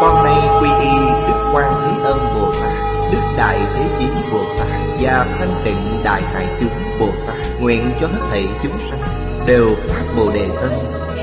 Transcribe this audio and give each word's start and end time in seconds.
con 0.00 0.24
nay 0.24 0.48
quy 0.60 0.68
y 0.84 0.90
Đức 1.28 1.50
Quan 1.54 1.72
Thế 1.82 2.04
Âm 2.04 2.18
Bồ 2.34 2.52
Tát, 2.52 3.12
Đức 3.12 3.20
Đại 3.36 3.58
Thế 3.74 3.88
chín 3.98 4.14
Bồ 4.32 4.38
Tát 4.58 4.68
Và 5.00 5.26
Thanh 5.38 5.54
Tịnh 5.64 6.02
Đại 6.04 6.22
Hải 6.22 6.46
Chúng 6.60 7.00
Bồ 7.00 7.06
Tát 7.26 7.36
Nguyện 7.60 7.92
cho 8.00 8.06
hết 8.06 8.20
thảy 8.30 8.46
chúng 8.62 8.78
sanh 8.90 9.00
Đều 9.46 9.68
phát 9.88 10.02
Bồ 10.16 10.32
Đề 10.32 10.48
thân, 10.60 10.72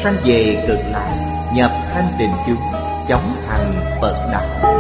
Sanh 0.04 0.16
về 0.26 0.66
cực 0.68 0.80
lạc, 0.92 1.12
Nhập 1.56 1.72
thanh 1.94 2.08
tịnh 2.20 2.32
chúng, 2.48 2.62
Chóng 3.08 3.36
thành 3.48 3.74
Phật 4.02 4.30
Đạo 4.32 4.76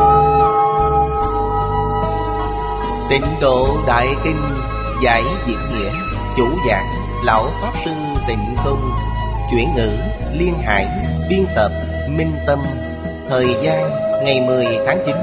Tịnh 3.10 3.26
độ 3.42 3.78
Đại 3.88 4.08
Kinh 4.24 4.42
Giải 5.04 5.24
Diễn 5.48 5.58
Nghĩa, 5.72 5.92
Chủ 6.38 6.48
giảng 6.70 6.86
Lão 7.24 7.46
Pháp 7.62 7.72
Sư 7.86 7.92
Tịnh 8.28 8.56
Công 8.66 8.92
Chuyển 9.52 9.68
ngữ 9.76 9.90
Liên 10.34 10.54
Hải, 10.66 10.88
Biên 11.30 11.46
tập 11.56 11.72
Minh 12.10 12.32
Tâm 12.48 12.60
Thời 13.30 13.56
gian, 13.64 13.92
ngày 14.24 14.42
10 14.48 14.66
tháng 14.86 15.02
9 15.06 15.16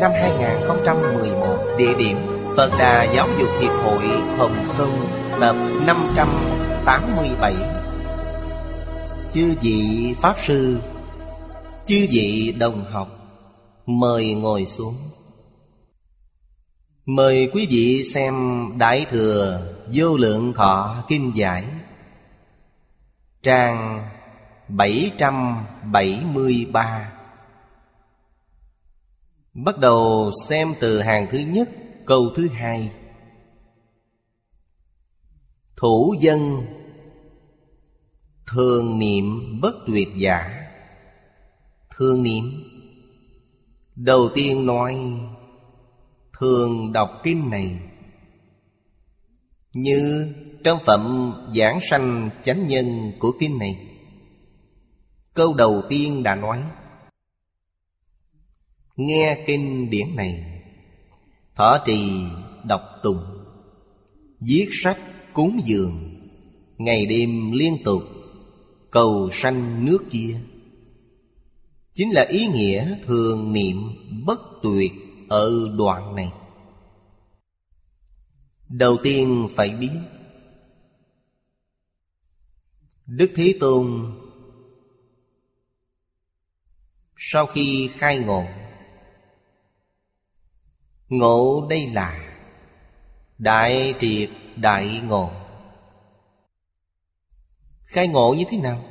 năm 0.00 0.10
2011 0.14 1.58
Địa 1.78 1.94
điểm, 1.98 2.16
Phật 2.56 2.70
Đà 2.78 3.04
Giáo 3.04 3.28
dục 3.38 3.48
Hiệp 3.60 3.72
hội 3.72 4.04
Hồng 4.38 4.56
Kông 4.78 5.06
Tập 5.40 5.56
587 5.86 7.54
Chư 9.32 9.54
vị 9.60 10.14
Pháp 10.20 10.36
Sư, 10.38 10.78
Chư 11.86 12.06
vị 12.10 12.54
đồng 12.58 12.84
học, 12.92 13.08
Mời 13.86 14.34
ngồi 14.34 14.66
xuống. 14.66 14.94
Mời 17.06 17.50
quý 17.52 17.66
vị 17.70 18.04
xem 18.14 18.34
Đại 18.78 19.06
Thừa 19.10 19.62
Vô 19.94 20.16
Lượng 20.16 20.52
Thọ 20.52 21.04
Kinh 21.08 21.32
Giải, 21.34 21.64
Trang 23.42 24.08
773 24.68 27.11
Bắt 29.54 29.78
đầu 29.78 30.30
xem 30.48 30.74
từ 30.80 31.00
hàng 31.00 31.26
thứ 31.30 31.38
nhất, 31.38 31.68
Câu 32.06 32.32
thứ 32.36 32.48
hai. 32.48 32.90
Thủ 35.76 36.14
dân 36.20 36.66
Thường 38.46 38.98
niệm 38.98 39.58
bất 39.60 39.74
tuyệt 39.86 40.08
giả. 40.16 40.68
Thường 41.96 42.22
niệm. 42.22 42.44
Đầu 43.96 44.28
tiên 44.34 44.66
nói, 44.66 45.00
Thường 46.38 46.92
đọc 46.92 47.10
kinh 47.22 47.50
này. 47.50 47.78
Như 49.72 50.32
trong 50.64 50.78
phẩm 50.86 51.32
giảng 51.56 51.78
sanh 51.90 52.30
chánh 52.42 52.66
nhân 52.66 53.12
của 53.18 53.32
kinh 53.40 53.58
này. 53.58 53.88
Câu 55.34 55.54
đầu 55.54 55.82
tiên 55.88 56.22
đã 56.22 56.34
nói 56.34 56.62
Nghe 59.06 59.44
kinh 59.46 59.90
điển 59.90 60.16
này, 60.16 60.62
Thọ 61.54 61.78
trì 61.86 62.24
đọc 62.64 62.82
tùng, 63.02 63.24
Viết 64.40 64.68
sách 64.72 64.98
cúng 65.32 65.60
dường, 65.64 66.18
Ngày 66.78 67.06
đêm 67.06 67.52
liên 67.52 67.76
tục, 67.84 68.02
Cầu 68.90 69.30
sanh 69.32 69.84
nước 69.84 69.98
kia. 70.10 70.40
Chính 71.94 72.10
là 72.10 72.26
ý 72.28 72.46
nghĩa 72.46 72.98
thường 73.06 73.52
niệm 73.52 73.76
bất 74.26 74.40
tuyệt 74.62 74.92
ở 75.28 75.50
đoạn 75.78 76.14
này. 76.14 76.32
Đầu 78.68 78.96
tiên 79.02 79.48
phải 79.54 79.70
biết, 79.70 79.98
Đức 83.06 83.30
Thế 83.34 83.54
Tôn 83.60 84.12
Sau 87.16 87.46
khi 87.46 87.90
khai 87.92 88.18
ngộ 88.18 88.44
Ngộ 91.12 91.66
đây 91.70 91.86
là 91.86 92.34
Đại 93.38 93.94
triệt 94.00 94.30
đại 94.56 95.00
ngộ 95.04 95.30
Khai 97.84 98.08
ngộ 98.08 98.34
như 98.38 98.44
thế 98.50 98.58
nào? 98.58 98.84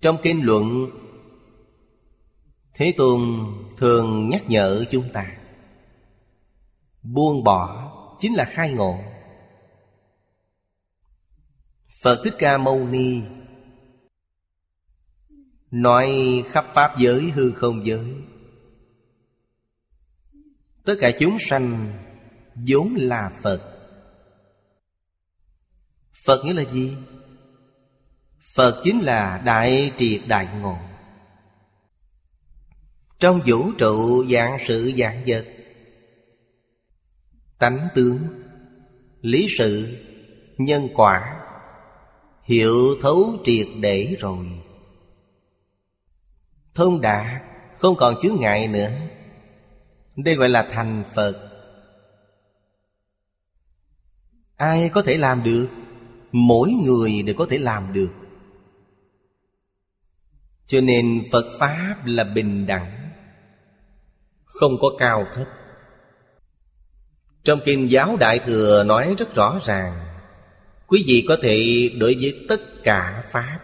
Trong 0.00 0.16
kinh 0.22 0.44
luận, 0.44 0.90
Thế 2.74 2.94
Tôn 2.96 3.20
thường 3.76 4.28
nhắc 4.28 4.42
nhở 4.48 4.84
chúng 4.90 5.12
ta, 5.12 5.36
Buông 7.02 7.44
bỏ 7.44 7.92
chính 8.18 8.34
là 8.34 8.44
khai 8.44 8.72
ngộ 8.72 8.98
Phật 12.02 12.20
Thích 12.24 12.34
Ca 12.38 12.58
Mâu 12.58 12.86
Ni 12.86 13.22
Nói 15.70 16.14
khắp 16.46 16.66
Pháp 16.74 16.98
giới 16.98 17.30
hư 17.30 17.52
không 17.52 17.86
giới 17.86 18.14
Tất 20.86 20.94
cả 21.00 21.10
chúng 21.18 21.38
sanh 21.38 21.92
vốn 22.54 22.94
là 22.96 23.30
Phật. 23.42 23.60
Phật 26.26 26.44
nghĩa 26.44 26.54
là 26.54 26.64
gì? 26.64 26.96
Phật 28.54 28.80
chính 28.84 29.00
là 29.00 29.42
Đại 29.44 29.92
Triệt 29.96 30.20
Đại 30.26 30.48
Ngộ. 30.60 30.76
Trong 33.18 33.40
vũ 33.46 33.72
trụ 33.78 34.24
dạng 34.30 34.58
sự 34.66 34.92
dạng 34.96 35.24
vật, 35.26 35.46
Tánh 37.58 37.88
tướng, 37.94 38.18
Lý 39.20 39.46
sự, 39.58 39.96
Nhân 40.58 40.88
quả 40.94 41.42
Hiểu 42.42 42.96
thấu 43.02 43.36
triệt 43.44 43.66
để 43.80 44.16
rồi. 44.18 44.46
Thông 46.74 47.00
đạt, 47.00 47.42
Không 47.78 47.96
còn 47.96 48.14
chướng 48.20 48.36
ngại 48.40 48.68
nữa 48.68 48.90
đây 50.16 50.34
gọi 50.34 50.48
là 50.48 50.68
thành 50.72 51.04
Phật. 51.14 51.52
Ai 54.56 54.90
có 54.94 55.02
thể 55.02 55.16
làm 55.16 55.42
được? 55.42 55.68
Mỗi 56.32 56.70
người 56.70 57.22
đều 57.22 57.34
có 57.38 57.46
thể 57.50 57.58
làm 57.58 57.92
được. 57.92 58.10
Cho 60.66 60.80
nên 60.80 61.24
Phật 61.32 61.56
Pháp 61.58 61.96
là 62.04 62.24
bình 62.24 62.66
đẳng 62.66 63.10
Không 64.44 64.72
có 64.80 64.88
cao 64.98 65.26
thấp. 65.34 65.46
Trong 67.42 67.60
Kinh 67.64 67.90
Giáo 67.90 68.16
Đại 68.20 68.38
Thừa 68.38 68.84
nói 68.84 69.14
rất 69.18 69.34
rõ 69.34 69.60
ràng 69.64 70.18
Quý 70.86 71.04
vị 71.06 71.24
có 71.28 71.36
thể 71.42 71.90
đối 71.98 72.14
với 72.14 72.46
tất 72.48 72.60
cả 72.82 73.24
Pháp 73.32 73.58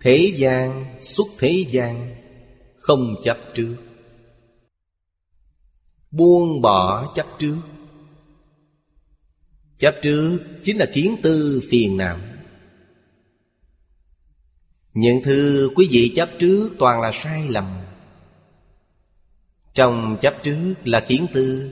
Thế 0.00 0.32
gian, 0.36 0.96
xuất 1.00 1.26
thế 1.38 1.64
gian 1.70 2.16
Không 2.78 3.14
chấp 3.24 3.38
trước. 3.54 3.76
Buông 6.12 6.60
bỏ 6.60 7.12
chấp 7.14 7.26
trước. 7.38 7.58
Chấp 9.78 9.94
trước 10.02 10.38
chính 10.62 10.76
là 10.76 10.86
kiến 10.92 11.16
tư 11.22 11.62
phiền 11.70 11.96
não. 11.96 12.18
Những 14.94 15.22
thứ 15.24 15.70
quý 15.74 15.88
vị 15.90 16.12
chấp 16.16 16.30
trước 16.38 16.70
toàn 16.78 17.00
là 17.00 17.10
sai 17.22 17.48
lầm. 17.48 17.78
Trong 19.74 20.16
chấp 20.20 20.34
trước 20.42 20.74
là 20.84 21.00
kiến 21.00 21.26
tư, 21.32 21.70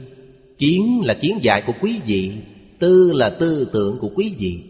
Kiến 0.58 1.00
là 1.04 1.14
kiến 1.14 1.38
dạy 1.42 1.62
của 1.66 1.72
quý 1.80 2.00
vị, 2.06 2.32
Tư 2.78 3.12
là 3.14 3.30
tư 3.30 3.70
tưởng 3.72 3.98
của 4.00 4.10
quý 4.14 4.34
vị. 4.38 4.62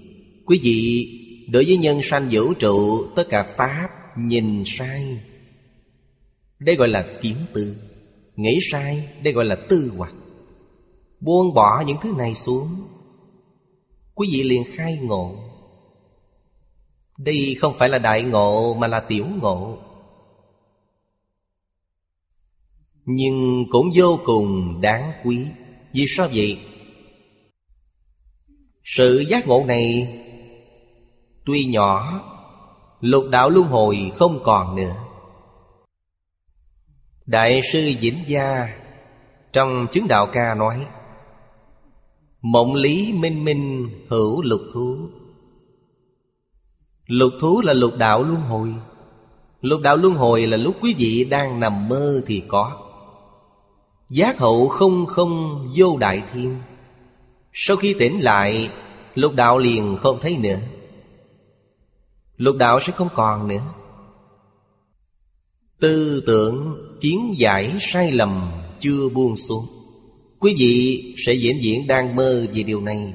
Quý 0.46 0.60
vị 0.62 1.08
đối 1.52 1.64
với 1.64 1.76
nhân 1.76 2.00
sanh 2.02 2.28
vũ 2.30 2.54
trụ, 2.54 3.06
Tất 3.16 3.24
cả 3.28 3.54
Pháp 3.56 3.88
nhìn 4.18 4.62
sai. 4.66 5.20
Đây 6.58 6.76
gọi 6.76 6.88
là 6.88 7.06
kiến 7.22 7.36
tư. 7.54 7.76
Nghĩ 8.40 8.58
sai, 8.72 9.08
đây 9.22 9.32
gọi 9.32 9.44
là 9.44 9.56
tư 9.68 9.92
hoặc. 9.96 10.12
Buông 11.20 11.54
bỏ 11.54 11.82
những 11.86 11.96
thứ 12.02 12.14
này 12.18 12.34
xuống. 12.34 12.68
Quý 14.14 14.28
vị 14.32 14.42
liền 14.42 14.62
khai 14.72 14.98
ngộ. 15.02 15.34
Đây 17.18 17.56
không 17.60 17.74
phải 17.78 17.88
là 17.88 17.98
đại 17.98 18.22
ngộ, 18.22 18.74
mà 18.74 18.86
là 18.86 19.00
tiểu 19.00 19.26
ngộ. 19.40 19.78
Nhưng 23.04 23.64
cũng 23.70 23.86
vô 23.94 24.18
cùng 24.24 24.80
đáng 24.80 25.12
quý. 25.24 25.46
Vì 25.92 26.04
sao 26.16 26.28
vậy? 26.34 26.58
Sự 28.84 29.24
giác 29.28 29.48
ngộ 29.48 29.64
này 29.66 30.18
Tuy 31.44 31.64
nhỏ, 31.64 32.20
Lục 33.00 33.24
đạo 33.30 33.50
luân 33.50 33.66
hồi 33.66 34.12
không 34.14 34.40
còn 34.44 34.76
nữa. 34.76 35.09
Đại 37.30 37.60
sư 37.72 37.92
Vĩnh 38.00 38.24
Gia 38.26 38.68
Trong 39.52 39.86
chứng 39.90 40.08
đạo 40.08 40.26
ca 40.32 40.54
nói, 40.54 40.86
Mộng 42.42 42.74
lý 42.74 43.12
minh 43.12 43.44
minh 43.44 43.90
hữu 44.08 44.42
lục 44.42 44.60
thú. 44.74 44.96
Lục 47.06 47.32
thú 47.40 47.60
là 47.60 47.72
lục 47.72 47.92
đạo 47.98 48.22
luân 48.22 48.40
hồi. 48.40 48.74
Lục 49.60 49.80
đạo 49.80 49.96
luân 49.96 50.14
hồi 50.14 50.46
là 50.46 50.56
lúc 50.56 50.76
quý 50.82 50.94
vị 50.98 51.26
đang 51.30 51.60
nằm 51.60 51.88
mơ 51.88 52.22
thì 52.26 52.42
có. 52.48 52.76
Giác 54.10 54.38
hậu 54.38 54.68
không 54.68 55.06
không 55.06 55.66
vô 55.76 55.96
đại 55.98 56.22
thiên. 56.32 56.58
Sau 57.52 57.76
khi 57.76 57.94
tỉnh 57.98 58.20
lại, 58.20 58.70
Lục 59.14 59.34
đạo 59.34 59.58
liền 59.58 59.96
không 60.00 60.18
thấy 60.20 60.36
nữa. 60.36 60.58
Lục 62.36 62.56
đạo 62.56 62.80
sẽ 62.80 62.92
không 62.92 63.08
còn 63.14 63.48
nữa. 63.48 63.62
Tư 65.80 66.22
tưởng 66.26 66.76
kiến 67.00 67.34
giải 67.38 67.76
sai 67.80 68.12
lầm 68.12 68.52
chưa 68.80 69.08
buông 69.08 69.36
xuống. 69.36 69.66
Quý 70.38 70.54
vị 70.58 71.04
sẽ 71.26 71.32
diễn 71.32 71.62
diễn 71.62 71.86
đang 71.86 72.16
mơ 72.16 72.46
về 72.54 72.62
điều 72.62 72.80
này. 72.80 73.14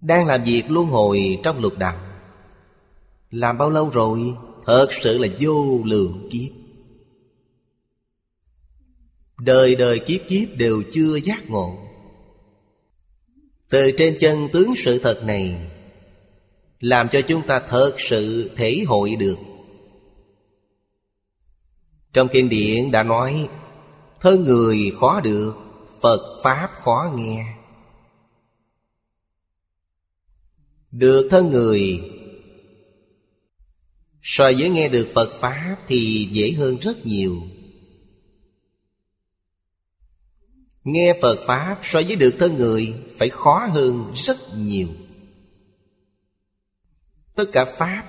Đang 0.00 0.26
làm 0.26 0.44
việc 0.44 0.62
luân 0.70 0.86
hồi 0.86 1.38
trong 1.42 1.58
lục 1.58 1.78
đạo. 1.78 2.00
Làm 3.30 3.58
bao 3.58 3.70
lâu 3.70 3.90
rồi? 3.90 4.34
Thật 4.66 4.88
sự 5.02 5.18
là 5.18 5.28
vô 5.40 5.80
lượng 5.84 6.28
kiếp. 6.32 6.52
Đời 9.38 9.74
đời 9.74 9.98
kiếp 9.98 10.20
kiếp 10.28 10.48
đều 10.56 10.82
chưa 10.92 11.16
giác 11.16 11.50
ngộ. 11.50 11.78
Từ 13.68 13.92
trên 13.98 14.16
chân 14.20 14.48
tướng 14.52 14.74
sự 14.76 14.98
thật 14.98 15.22
này, 15.24 15.72
Làm 16.82 17.08
cho 17.08 17.20
chúng 17.20 17.42
ta 17.46 17.60
thật 17.68 17.92
sự 17.98 18.50
thể 18.56 18.84
hội 18.86 19.16
được. 19.16 19.38
Trong 22.12 22.28
kinh 22.32 22.48
điển 22.48 22.90
đã 22.90 23.02
nói 23.02 23.48
Thân 24.20 24.44
người 24.44 24.92
khó 25.00 25.20
được, 25.20 25.54
Phật 26.02 26.40
Pháp 26.42 26.70
khó 26.74 27.12
nghe. 27.16 27.54
Được 30.90 31.28
thân 31.30 31.50
người, 31.50 32.00
So 34.22 34.44
với 34.58 34.68
nghe 34.70 34.88
được 34.88 35.10
Phật 35.14 35.40
Pháp 35.40 35.76
Thì 35.88 36.28
dễ 36.32 36.52
hơn 36.52 36.76
rất 36.80 37.06
nhiều. 37.06 37.36
Nghe 40.84 41.18
Phật 41.22 41.38
Pháp 41.46 41.78
so 41.82 42.00
với 42.06 42.16
được 42.16 42.34
thân 42.38 42.56
người 42.56 42.94
Phải 43.18 43.28
khó 43.28 43.66
hơn 43.66 44.12
rất 44.14 44.36
nhiều. 44.56 44.88
Tất 47.34 47.44
cả 47.52 47.64
Pháp 47.64 48.04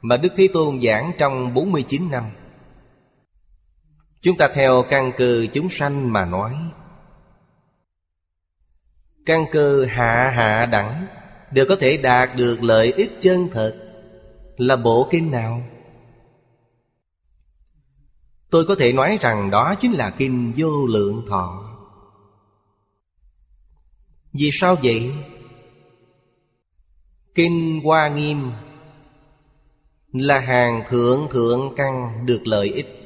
Mà 0.00 0.16
Đức 0.16 0.32
Thế 0.36 0.48
Tôn 0.52 0.80
giảng 0.80 1.12
trong 1.18 1.54
49 1.54 2.10
năm 2.10 2.24
Chúng 4.24 4.36
ta 4.36 4.48
theo 4.54 4.82
căn 4.88 5.12
cơ 5.16 5.46
chúng 5.52 5.68
sanh 5.70 6.12
mà 6.12 6.24
nói 6.24 6.54
Căn 9.26 9.44
cơ 9.52 9.84
hạ 9.84 10.32
hạ 10.36 10.66
đẳng 10.66 11.06
Đều 11.50 11.66
có 11.68 11.76
thể 11.76 11.96
đạt 11.96 12.36
được 12.36 12.62
lợi 12.62 12.92
ích 12.92 13.10
chân 13.20 13.48
thật 13.52 13.76
Là 14.56 14.76
bộ 14.76 15.08
kinh 15.10 15.30
nào? 15.30 15.62
Tôi 18.50 18.64
có 18.64 18.74
thể 18.74 18.92
nói 18.92 19.18
rằng 19.20 19.50
đó 19.50 19.74
chính 19.78 19.92
là 19.92 20.10
kinh 20.10 20.52
vô 20.56 20.86
lượng 20.86 21.24
thọ 21.28 21.76
Vì 24.32 24.50
sao 24.52 24.76
vậy? 24.82 25.12
Kinh 27.34 27.80
Hoa 27.84 28.08
Nghiêm 28.08 28.50
Là 30.12 30.38
hàng 30.38 30.82
thượng 30.88 31.28
thượng 31.30 31.74
căn 31.76 32.26
được 32.26 32.46
lợi 32.46 32.68
ích 32.68 33.03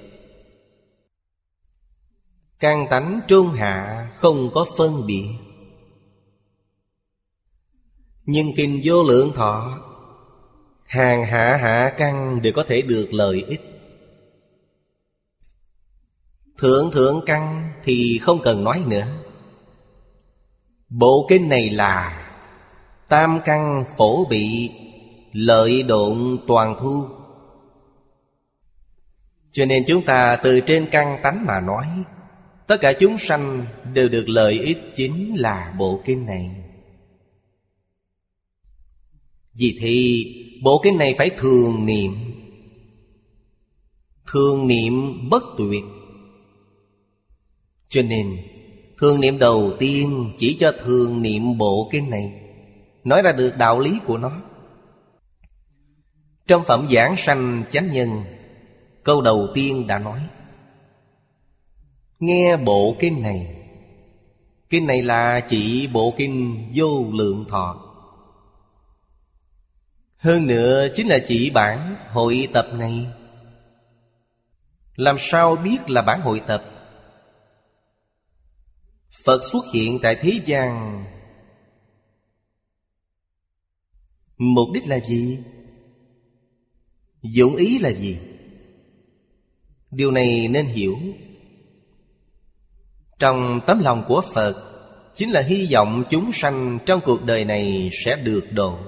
Căn 2.61 2.87
tánh 2.91 3.21
trung 3.29 3.49
hạ 3.49 4.09
không 4.17 4.51
có 4.55 4.67
phân 4.77 5.07
biệt. 5.07 5.29
Nhưng 8.25 8.53
kinh 8.57 8.81
vô 8.85 9.03
lượng 9.03 9.33
thọ, 9.35 9.79
Hàng 10.85 11.27
hạ 11.27 11.59
hạ 11.63 11.95
căn 11.97 12.43
đều 12.43 12.53
có 12.53 12.65
thể 12.69 12.83
được 12.83 13.09
lợi 13.13 13.45
ích. 13.49 13.61
Thượng 16.59 16.91
thượng 16.91 17.21
căn 17.27 17.73
thì 17.85 18.19
không 18.23 18.39
cần 18.43 18.65
nói 18.65 18.83
nữa. 18.87 19.07
Bộ 20.89 21.27
kinh 21.29 21.49
này 21.49 21.71
là 21.71 22.25
Tam 23.09 23.41
căn 23.45 23.85
phổ 23.97 24.25
bị 24.25 24.71
Lợi 25.33 25.83
độn 25.83 26.39
toàn 26.47 26.77
thu. 26.81 27.07
Cho 29.53 29.65
nên 29.65 29.85
chúng 29.87 30.03
ta 30.03 30.37
từ 30.37 30.61
trên 30.61 30.89
căn 30.91 31.21
tánh 31.23 31.47
mà 31.47 31.61
nói 31.61 31.87
Tất 32.69 32.76
cả 32.81 32.93
chúng 32.93 33.19
sanh 33.19 33.67
đều 33.94 34.09
được 34.09 34.29
lợi 34.29 34.61
ích 34.61 34.79
chính 34.94 35.35
là 35.35 35.75
bộ 35.79 36.03
kinh 36.05 36.26
này. 36.26 36.50
Vì 39.55 39.79
thì 39.81 40.25
bộ 40.62 40.81
kinh 40.85 40.99
này 40.99 41.15
phải 41.19 41.31
thường 41.31 41.87
niệm. 41.87 42.15
Thường 44.32 44.69
niệm 44.69 45.29
bất 45.31 45.43
tuyệt. 45.59 45.85
Cho 47.88 48.03
nên, 48.03 48.37
Thường 48.99 49.21
niệm 49.21 49.38
đầu 49.38 49.73
tiên 49.79 50.32
chỉ 50.38 50.56
cho 50.61 50.73
thường 50.73 51.23
niệm 51.23 51.59
bộ 51.59 51.88
kinh 51.93 52.11
này. 52.11 52.32
Nói 53.05 53.23
ra 53.23 53.32
được 53.32 53.56
đạo 53.59 53.81
lý 53.81 53.99
của 54.06 54.19
nó. 54.19 54.43
Trong 56.47 56.64
phẩm 56.64 56.88
giảng 56.93 57.17
sanh 57.17 57.62
chánh 57.71 57.91
nhân, 57.93 58.09
Câu 59.05 59.21
đầu 59.21 59.49
tiên 59.55 59.87
đã 59.87 59.99
nói 59.99 60.21
Nghe 62.20 62.56
bộ 62.56 62.97
kinh 62.99 63.23
này. 63.23 63.55
Kinh 64.70 64.87
này 64.87 65.03
là 65.03 65.41
chỉ 65.49 65.87
bộ 65.87 66.15
kinh 66.17 66.69
vô 66.75 67.11
lượng 67.12 67.44
thọ. 67.49 67.85
Hơn 70.17 70.47
nữa 70.47 70.88
chính 70.94 71.09
là 71.09 71.19
chỉ 71.26 71.50
bản 71.50 71.97
hội 72.11 72.49
tập 72.53 72.69
này. 72.73 73.06
Làm 74.97 75.17
sao 75.19 75.56
biết 75.56 75.91
là 75.91 76.03
bản 76.03 76.20
hội 76.20 76.41
tập? 76.47 76.65
Phật 79.25 79.41
xuất 79.44 79.64
hiện 79.73 79.99
tại 80.03 80.14
thế 80.14 80.41
gian. 80.44 81.05
Mục 84.38 84.69
đích 84.75 84.87
là 84.87 85.00
gì? 85.00 85.38
Dụng 87.23 87.57
ý 87.57 87.78
là 87.78 87.90
gì? 87.90 88.19
Điều 89.90 90.11
này 90.11 90.49
nên 90.49 90.66
hiểu 90.66 90.97
trong 93.19 93.61
tấm 93.67 93.81
lòng 93.81 94.05
của 94.09 94.23
Phật, 94.35 94.69
Chính 95.19 95.31
là 95.31 95.41
hy 95.41 95.69
vọng 95.73 96.05
chúng 96.11 96.33
sanh 96.33 96.79
trong 96.87 97.01
cuộc 97.05 97.25
đời 97.25 97.45
này 97.45 97.91
sẽ 98.05 98.17
được 98.17 98.45
độ 98.53 98.79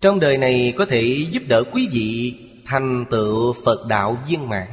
Trong 0.00 0.20
đời 0.20 0.38
này 0.38 0.74
có 0.76 0.86
thể 0.86 1.26
giúp 1.30 1.42
đỡ 1.48 1.64
quý 1.72 1.88
vị 1.92 2.38
thành 2.66 3.04
tựu 3.10 3.52
Phật 3.64 3.86
đạo 3.88 4.18
viên 4.28 4.48
mãn. 4.48 4.68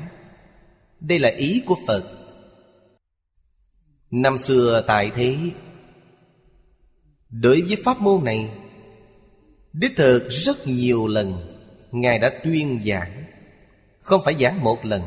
Đây 0.99 1.19
là 1.19 1.29
ý 1.29 1.63
của 1.65 1.75
Phật. 1.87 2.03
Năm 4.11 4.37
xưa 4.37 4.83
tại 4.87 5.11
thế, 5.15 5.37
Đối 7.29 7.61
với 7.61 7.77
pháp 7.83 8.01
môn 8.01 8.23
này, 8.23 8.49
Đích 9.73 9.91
thực 9.97 10.29
rất 10.29 10.67
nhiều 10.67 11.07
lần 11.07 11.55
Ngài 11.91 12.19
đã 12.19 12.31
tuyên 12.43 12.81
giảng, 12.85 13.25
Không 13.99 14.21
phải 14.25 14.35
giảng 14.39 14.63
một 14.63 14.85
lần. 14.85 15.01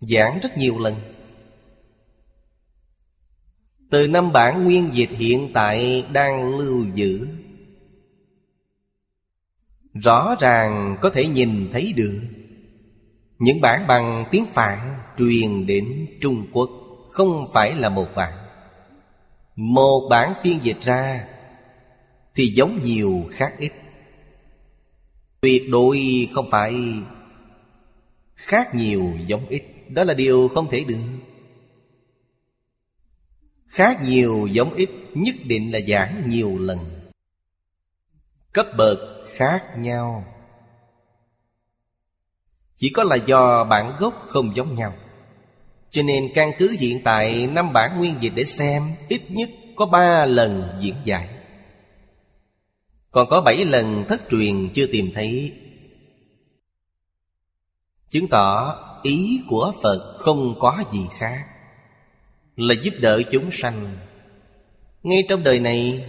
Giảng 0.00 0.38
rất 0.42 0.58
nhiều 0.58 0.78
lần. 0.78 0.94
Từ 3.90 4.06
năm 4.06 4.32
bản 4.32 4.64
nguyên 4.64 4.90
dịch 4.92 5.10
hiện 5.10 5.50
tại 5.54 6.04
đang 6.12 6.58
lưu 6.58 6.84
giữ, 6.94 7.28
Rõ 10.02 10.36
ràng 10.40 10.96
có 11.00 11.10
thể 11.10 11.26
nhìn 11.26 11.68
thấy 11.72 11.92
được 11.96 12.20
Những 13.38 13.60
bản 13.60 13.86
bằng 13.86 14.24
tiếng 14.30 14.46
Phạn 14.52 14.98
truyền 15.18 15.66
đến 15.66 16.06
Trung 16.20 16.46
Quốc 16.52 16.70
Không 17.10 17.50
phải 17.54 17.74
là 17.74 17.88
một 17.88 18.06
bản. 18.16 18.32
Một 19.56 20.08
bản 20.10 20.32
phiên 20.42 20.58
dịch 20.62 20.80
ra 20.80 21.26
Thì 22.34 22.46
giống 22.46 22.82
nhiều 22.84 23.24
khác 23.30 23.52
ít. 23.58 23.72
Tuyệt 25.40 25.62
đối 25.70 26.28
không 26.32 26.50
phải 26.50 26.74
Khác 28.34 28.74
nhiều 28.74 29.12
giống 29.26 29.46
ít 29.48 29.62
đó 29.88 30.04
là 30.04 30.14
điều 30.14 30.48
không 30.48 30.70
thể 30.70 30.84
được. 30.84 30.98
Khác 33.66 33.98
nhiều 34.02 34.48
giống 34.52 34.74
ít, 34.74 34.90
Nhất 35.14 35.34
định 35.44 35.72
là 35.72 35.78
giảng 35.88 36.30
nhiều 36.30 36.58
lần. 36.58 36.78
Cấp 38.52 38.66
bậc 38.76 38.98
khác 39.28 39.64
nhau. 39.78 40.24
Chỉ 42.76 42.90
có 42.94 43.04
là 43.04 43.16
do 43.16 43.64
bản 43.64 43.96
gốc 43.98 44.14
không 44.28 44.54
giống 44.54 44.74
nhau. 44.74 44.94
Cho 45.90 46.02
nên 46.02 46.32
căn 46.34 46.50
cứ 46.58 46.76
hiện 46.78 47.00
tại, 47.04 47.46
năm 47.46 47.72
bản 47.72 47.98
nguyên 47.98 48.14
dịch 48.20 48.32
để 48.34 48.44
xem, 48.44 48.94
Ít 49.08 49.22
nhất 49.30 49.50
có 49.76 49.86
ba 49.86 50.24
lần 50.24 50.78
diễn 50.80 50.94
giải. 51.04 51.28
Còn 53.10 53.28
có 53.30 53.40
bảy 53.40 53.64
lần 53.64 54.04
thất 54.08 54.20
truyền 54.30 54.68
chưa 54.74 54.86
tìm 54.92 55.10
thấy. 55.14 55.54
Chứng 58.10 58.28
tỏ 58.28 58.76
ý 59.02 59.40
của 59.48 59.72
Phật 59.82 60.16
không 60.18 60.54
có 60.58 60.82
gì 60.92 61.06
khác. 61.18 61.44
Là 62.56 62.74
giúp 62.82 62.94
đỡ 63.00 63.22
chúng 63.30 63.50
sanh. 63.50 63.96
Ngay 65.02 65.24
trong 65.28 65.42
đời 65.42 65.60
này, 65.60 66.04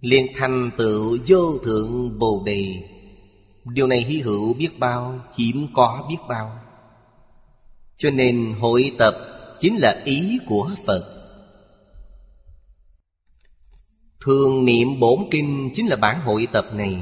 liền 0.00 0.26
thành 0.36 0.70
tựu 0.76 1.18
vô 1.26 1.58
thượng 1.64 2.18
bồ 2.18 2.42
đề. 2.46 2.66
Điều 3.64 3.86
này 3.86 3.98
hy 3.98 4.20
hữu 4.20 4.54
biết 4.54 4.78
bao, 4.78 5.20
Hiếm 5.36 5.66
có 5.74 6.06
biết 6.08 6.18
bao. 6.28 6.58
Cho 7.96 8.10
nên 8.10 8.54
hội 8.60 8.92
tập 8.98 9.14
Chính 9.60 9.76
là 9.76 10.02
ý 10.04 10.38
của 10.46 10.70
Phật. 10.86 11.12
Thường 14.20 14.64
niệm 14.64 15.00
bổn 15.00 15.18
kinh 15.30 15.70
Chính 15.74 15.86
là 15.86 15.96
bản 15.96 16.20
hội 16.20 16.46
tập 16.52 16.66
này. 16.72 16.96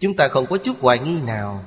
Chúng 0.00 0.16
ta 0.16 0.28
không 0.28 0.46
có 0.46 0.58
chút 0.58 0.76
hoài 0.80 0.98
nghi 0.98 1.20
nào. 1.20 1.64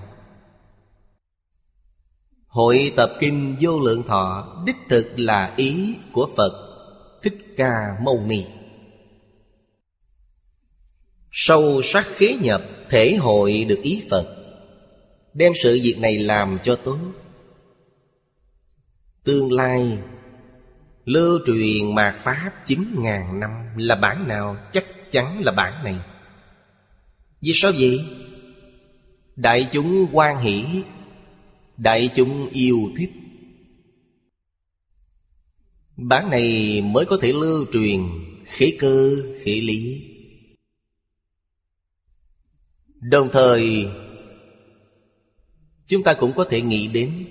Hội 2.55 2.93
tập 2.95 3.13
kinh 3.19 3.55
vô 3.59 3.79
lượng 3.79 4.03
thọ 4.03 4.55
Đích 4.65 4.75
thực 4.89 5.19
là 5.19 5.53
ý 5.57 5.95
của 6.11 6.29
Phật. 6.37 6.51
Thích 7.23 7.37
Ca 7.57 7.97
Mâu 8.03 8.23
Ni. 8.25 8.45
Sâu 11.31 11.81
sắc 11.83 12.05
khế 12.07 12.35
nhập, 12.41 12.61
Thể 12.89 13.15
hội 13.15 13.65
được 13.69 13.79
ý 13.81 14.03
Phật. 14.09 14.35
Đem 15.33 15.53
sự 15.63 15.79
việc 15.83 15.95
này 15.99 16.17
làm 16.17 16.57
cho 16.63 16.75
tốt. 16.75 16.97
Tương 19.23 19.51
lai. 19.51 19.97
Lưu 21.05 21.39
truyền 21.45 21.95
mạt 21.95 22.15
Pháp 22.23 22.51
chín 22.65 22.95
ngàn 22.97 23.39
năm 23.39 23.51
Là 23.77 23.95
bản 23.95 24.27
nào 24.27 24.57
chắc 24.71 24.85
chắn 25.11 25.41
là 25.43 25.51
bản 25.51 25.83
này. 25.83 25.95
Vì 27.41 27.51
sao 27.55 27.71
vậy? 27.79 28.05
Đại 29.35 29.67
chúng 29.71 30.07
quan 30.11 30.39
hỷ 30.39 30.83
Đại 31.77 32.09
chúng 32.15 32.49
yêu 32.49 32.91
thích. 32.97 33.11
Bản 35.97 36.29
này 36.29 36.81
mới 36.81 37.05
có 37.05 37.17
thể 37.21 37.33
lưu 37.33 37.65
truyền 37.73 38.01
Khế 38.45 38.77
cơ, 38.79 39.15
khế 39.43 39.51
lý. 39.51 40.11
Đồng 43.01 43.29
thời 43.31 43.87
Chúng 45.87 46.03
ta 46.03 46.13
cũng 46.13 46.33
có 46.33 46.43
thể 46.49 46.61
nghĩ 46.61 46.87
đến 46.87 47.25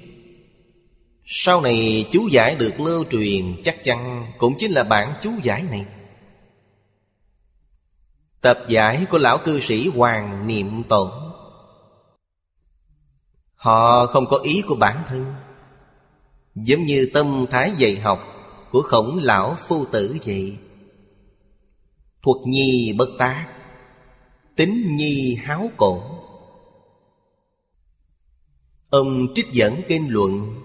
Sau 1.25 1.61
này 1.61 2.09
chú 2.13 2.29
giải 2.29 2.57
được 2.57 2.81
lưu 2.81 3.05
truyền 3.11 3.63
Chắc 3.63 3.85
chắn 3.85 4.27
cũng 4.39 4.55
chính 4.59 4.73
là 4.73 4.85
bản 4.85 5.15
chú 5.23 5.31
giải 5.43 5.63
này. 5.63 5.87
Tập 8.41 8.59
giải 8.69 9.07
của 9.11 9.19
lão 9.19 9.39
cư 9.39 9.61
sĩ 9.61 9.89
Hoàng 9.89 10.47
Niệm 10.47 10.83
tổng 10.89 11.24
Họ 13.65 14.07
không 14.07 14.27
có 14.31 14.39
ý 14.39 14.63
của 14.67 14.75
bản 14.75 15.05
thân. 15.09 15.35
Giống 16.55 16.83
như 16.83 17.11
tâm 17.15 17.47
thái 17.51 17.73
dạy 17.79 17.97
học 17.97 18.19
Của 18.71 18.83
khổng 18.83 19.19
lão 19.23 19.57
phu 19.69 19.85
tử 19.85 20.17
vậy. 20.25 20.59
Thuật 22.23 22.37
nhi 22.47 22.95
bất 22.99 23.09
tác, 23.19 23.49
Tính 24.57 24.97
nhi 24.97 25.35
háo 25.35 25.71
cổ. 25.77 26.03
Ông 28.91 29.27
trích 29.35 29.53
dẫn 29.53 29.83
kinh 29.89 30.09
luận 30.09 30.63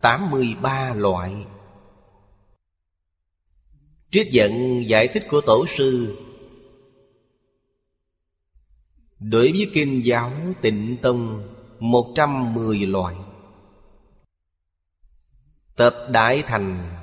83 0.00 0.94
loại. 0.94 1.46
Trích 4.10 4.32
dẫn 4.32 4.82
giải 4.88 5.08
thích 5.08 5.26
của 5.30 5.40
tổ 5.40 5.66
sư. 5.66 6.16
Đối 9.18 9.52
với 9.52 9.70
kinh 9.74 10.02
giáo 10.04 10.32
tịnh 10.62 10.96
tông 11.02 11.50
110 11.80 12.78
loại 12.78 13.14
Tập 15.76 15.94
Đại 16.10 16.42
Thành 16.46 16.96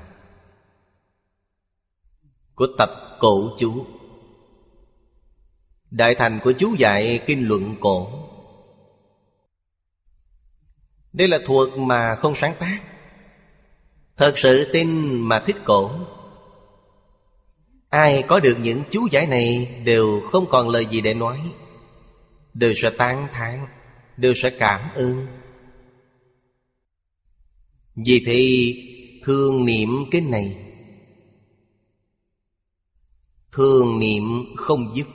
Của 2.56 2.68
tập 2.78 2.90
Cổ 3.20 3.56
Chú. 3.58 3.86
Đại 5.92 6.16
Thành 6.16 6.40
của 6.44 6.52
chú 6.52 6.76
dạy 6.78 7.24
Kinh 7.26 7.48
Luận 7.48 7.76
Cổ. 7.80 8.10
Đây 11.14 11.28
là 11.28 11.38
thuộc 11.46 11.78
mà 11.78 12.16
không 12.16 12.36
sáng 12.36 12.54
tác. 12.60 12.80
Thật 14.18 14.34
sự 14.36 14.70
tin 14.74 15.20
mà 15.22 15.40
thích 15.40 15.58
cổ. 15.66 15.92
Ai 17.90 18.24
có 18.28 18.40
được 18.40 18.58
những 18.62 18.84
chú 18.90 19.08
giải 19.12 19.28
này 19.28 19.82
Đều 19.86 20.22
không 20.32 20.46
còn 20.50 20.70
lời 20.70 20.86
gì 20.86 21.02
để 21.02 21.14
nói. 21.14 21.52
Đều 22.54 22.74
sẽ 22.76 22.90
tán 22.90 23.28
thán. 23.34 23.77
Đều 24.18 24.34
sẽ 24.34 24.50
cảm 24.50 24.90
ơn. 24.96 25.28
Vì 27.96 28.24
thì 28.26 28.74
thương 29.24 29.66
niệm 29.66 29.90
cái 30.12 30.22
này. 30.22 30.58
Thương 33.52 34.00
niệm 34.00 34.24
không 34.56 34.94
dứt. 34.96 35.08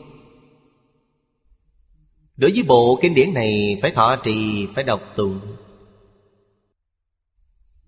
Đối 2.37 2.51
với 2.51 2.63
bộ 2.69 2.99
kinh 3.03 3.15
điển 3.15 3.35
này 3.35 3.79
Phải 3.83 3.91
thọ 3.91 4.17
trì, 4.17 4.67
phải 4.75 4.85
đọc 4.85 5.01
tụng. 5.17 5.41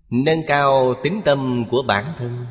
Nâng 0.09 0.41
cao 0.47 0.93
tính 1.03 1.21
tâm 1.25 1.65
của 1.69 1.83
bản 1.87 2.13
thân. 2.17 2.45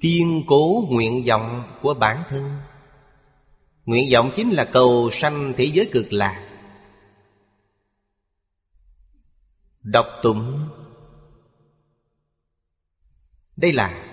Kiên 0.00 0.42
cố 0.46 0.84
nguyện 0.90 1.24
vọng 1.28 1.62
của 1.82 1.94
bản 1.94 2.24
thân. 2.28 2.50
Nguyện 3.84 4.08
vọng 4.12 4.30
chính 4.34 4.50
là 4.50 4.64
cầu 4.64 5.10
sanh 5.12 5.54
thế 5.56 5.64
giới 5.64 5.88
cực 5.92 6.12
lạc. 6.12 6.46
Đọc 9.82 10.06
tụng. 10.22 10.68
Đây 13.56 13.72
là 13.72 14.06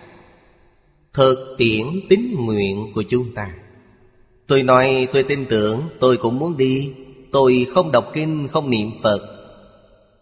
Thực 1.14 1.56
tiễn 1.58 1.86
tín 2.10 2.36
nguyện 2.40 2.92
của 2.96 3.04
chúng 3.10 3.34
ta. 3.34 3.56
Tôi 4.48 4.64
nói 4.64 5.08
tôi 5.14 5.24
tin 5.24 5.46
tưởng, 5.50 5.82
Tôi 6.00 6.18
cũng 6.18 6.40
muốn 6.40 6.58
đi. 6.58 6.94
Tôi 7.32 7.68
không 7.74 7.92
đọc 7.92 8.12
kinh, 8.14 8.48
không 8.48 8.70
niệm 8.70 8.92
Phật. 9.04 9.20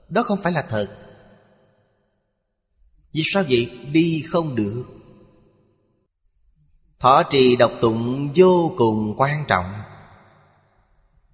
Đó 0.10 0.24
không 0.24 0.40
phải 0.44 0.52
là 0.52 0.66
thật. 0.70 0.98
Vì 3.14 3.22
sao 3.26 3.44
vậy? 3.50 3.70
Đi 3.92 4.24
không 4.28 4.56
được. 4.56 4.84
Thọ 7.00 7.24
trì 7.32 7.56
độc 7.56 7.72
tụng 7.82 8.32
vô 8.36 8.74
cùng 8.78 9.14
quan 9.18 9.46
trọng. 9.48 9.74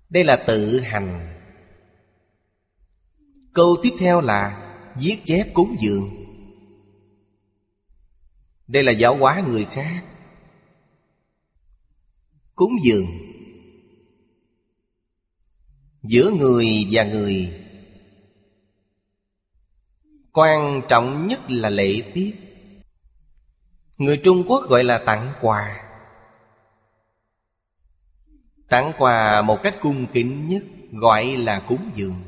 Đây 0.10 0.24
là 0.24 0.44
tự 0.48 0.80
hành. 0.80 1.38
Câu 3.54 3.78
tiếp 3.84 3.92
theo 4.00 4.22
là 4.22 4.68
Viết 4.96 5.18
chép 5.26 5.48
cúng 5.54 5.76
dường. 5.80 6.10
Đây 8.68 8.84
là 8.84 8.92
giáo 8.92 9.18
hóa 9.18 9.44
người 9.48 9.66
khác. 9.66 10.06
Cúng 12.56 12.72
dường. 12.84 13.06
Giữa 16.04 16.32
người 16.32 16.88
và 16.92 17.04
người. 17.04 17.64
Quan 20.32 20.82
trọng 20.90 21.28
nhất 21.28 21.40
là 21.48 21.70
lễ 21.70 22.12
tiết. 22.14 22.51
Người 24.02 24.18
Trung 24.18 24.44
Quốc 24.48 24.70
gọi 24.70 24.84
là 24.84 24.98
tặng 24.98 25.34
quà. 25.42 25.84
Tặng 28.70 28.94
quà 28.98 29.42
một 29.42 29.60
cách 29.64 29.76
cung 29.82 30.08
kính 30.14 30.48
nhất, 30.48 30.64
Gọi 30.92 31.26
là 31.26 31.60
cúng 31.68 31.90
dường. 31.96 32.22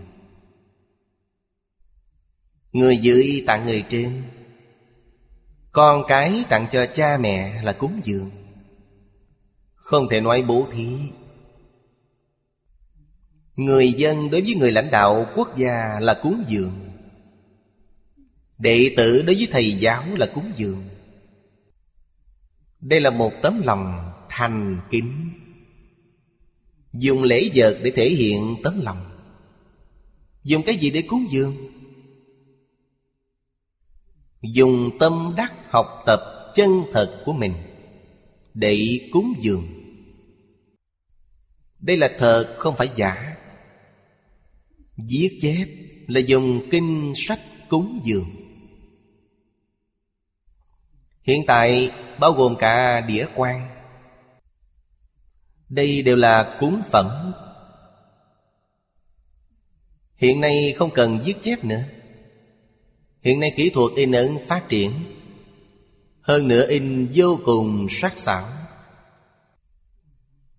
Người 2.72 2.98
dưới 2.98 3.44
tặng 3.48 3.66
người 3.66 3.86
trên, 3.90 4.24
Con 5.72 6.04
cái 6.08 6.44
tặng 6.50 6.68
cho 6.72 6.86
cha 6.94 7.18
mẹ 7.18 7.64
là 7.64 7.74
cúng 7.74 8.02
dường. 8.04 8.32
Không 9.76 10.08
thể 10.10 10.22
nói 10.22 10.42
bố 10.42 10.68
thí. 10.72 10.98
Người 13.56 13.94
dân 13.94 14.30
đối 14.30 14.42
với 14.42 14.56
người 14.56 14.72
lãnh 14.72 14.92
đạo 14.92 15.26
quốc 15.36 15.58
gia 15.58 16.00
là 16.00 16.20
cúng 16.24 16.44
dường. 16.48 16.90
Đệ 18.58 18.94
tử 18.98 19.22
đối 19.22 19.36
với 19.36 19.48
thầy 19.52 19.72
giáo 19.72 20.04
là 20.18 20.26
cúng 20.34 20.52
dường 20.56 20.93
đây 22.84 23.02
là 23.02 23.10
một 23.10 23.32
tấm 23.42 23.62
lòng 23.66 24.12
thành 24.30 24.82
kính. 24.90 25.30
Dùng 26.94 27.24
lễ 27.24 27.50
vật 27.56 27.80
để 27.84 27.92
thể 27.96 28.10
hiện 28.10 28.56
tấm 28.64 28.82
lòng. 28.82 29.10
Dùng 30.44 30.64
cái 30.66 30.76
gì 30.76 30.92
để 30.92 31.02
cúng 31.02 31.26
dường? 31.30 31.56
Dùng 34.42 34.90
tâm 35.00 35.34
đắc 35.38 35.54
học 35.70 35.88
tập 36.06 36.20
chân 36.56 36.84
thật 36.92 37.22
của 37.26 37.34
mình 37.34 37.54
Để 38.54 39.00
cúng 39.12 39.34
dường. 39.40 39.68
Đây 41.80 41.98
là 41.98 42.10
thật, 42.18 42.56
không 42.58 42.76
phải 42.76 42.90
giả. 42.96 43.36
Viết 44.98 45.38
chép 45.42 45.68
là 46.08 46.20
dùng 46.20 46.70
kinh 46.72 47.14
sách 47.16 47.40
cúng 47.70 48.02
dường. 48.04 48.43
Hiện 51.24 51.44
tại 51.48 51.92
bao 52.20 52.32
gồm 52.32 52.56
cả 52.60 53.02
đĩa 53.02 53.26
quan. 53.36 53.70
Đây 55.70 56.02
đều 56.02 56.16
là 56.16 56.58
cúng 56.60 56.82
phẩm. 56.92 57.34
Hiện 60.16 60.42
nay 60.42 60.74
không 60.78 60.90
cần 60.94 61.20
viết 61.26 61.34
chép 61.42 61.66
nữa. 61.66 61.84
Hiện 63.22 63.40
nay 63.40 63.54
kỹ 63.56 63.70
thuật 63.70 63.92
in 63.96 64.12
ấn 64.12 64.38
phát 64.48 64.70
triển. 64.70 64.92
Hơn 66.22 66.48
nữa 66.48 66.68
in 66.68 67.12
vô 67.14 67.40
cùng 67.46 67.88
sắc 67.90 68.14
sảo. 68.18 68.50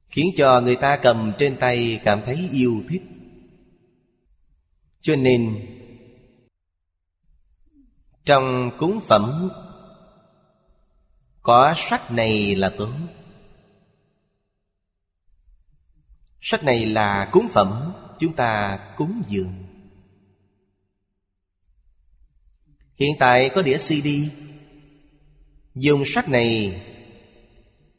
Khiến 0.06 0.26
cho 0.36 0.60
người 0.60 0.76
ta 0.76 0.96
cầm 0.96 1.32
trên 1.38 1.56
tay 1.56 2.00
cảm 2.04 2.22
thấy 2.26 2.48
yêu 2.52 2.82
thích. 2.88 3.02
Cho 5.00 5.16
nên, 5.16 5.66
Trong 8.24 8.70
cúng 8.78 9.00
phẩm 9.06 9.50
có 11.44 11.74
sách 11.76 12.10
này 12.10 12.56
là 12.56 12.72
tốt 12.78 12.90
Sách 16.40 16.64
này 16.64 16.86
là 16.86 17.28
cúng 17.32 17.48
phẩm, 17.52 17.92
Chúng 18.18 18.32
ta 18.32 18.78
cúng 18.96 19.22
dường. 19.26 19.54
Hiện 22.96 23.16
tại 23.18 23.50
có 23.54 23.62
đĩa 23.62 23.78
CD. 23.78 24.08
Dùng 25.74 26.02
sách 26.06 26.28
này, 26.28 26.82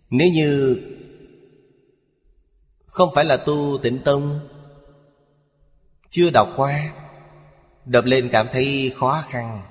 Nếu 0.09 0.27
như 0.31 0.81
Không 2.85 3.09
phải 3.15 3.25
là 3.25 3.37
tu 3.37 3.77
tịnh 3.83 3.99
tông, 4.03 4.39
Chưa 6.09 6.29
đọc 6.29 6.49
qua, 6.55 6.93
Đọc 7.85 8.05
lên 8.05 8.29
cảm 8.31 8.47
thấy 8.51 8.93
khó 8.95 9.23
khăn. 9.29 9.61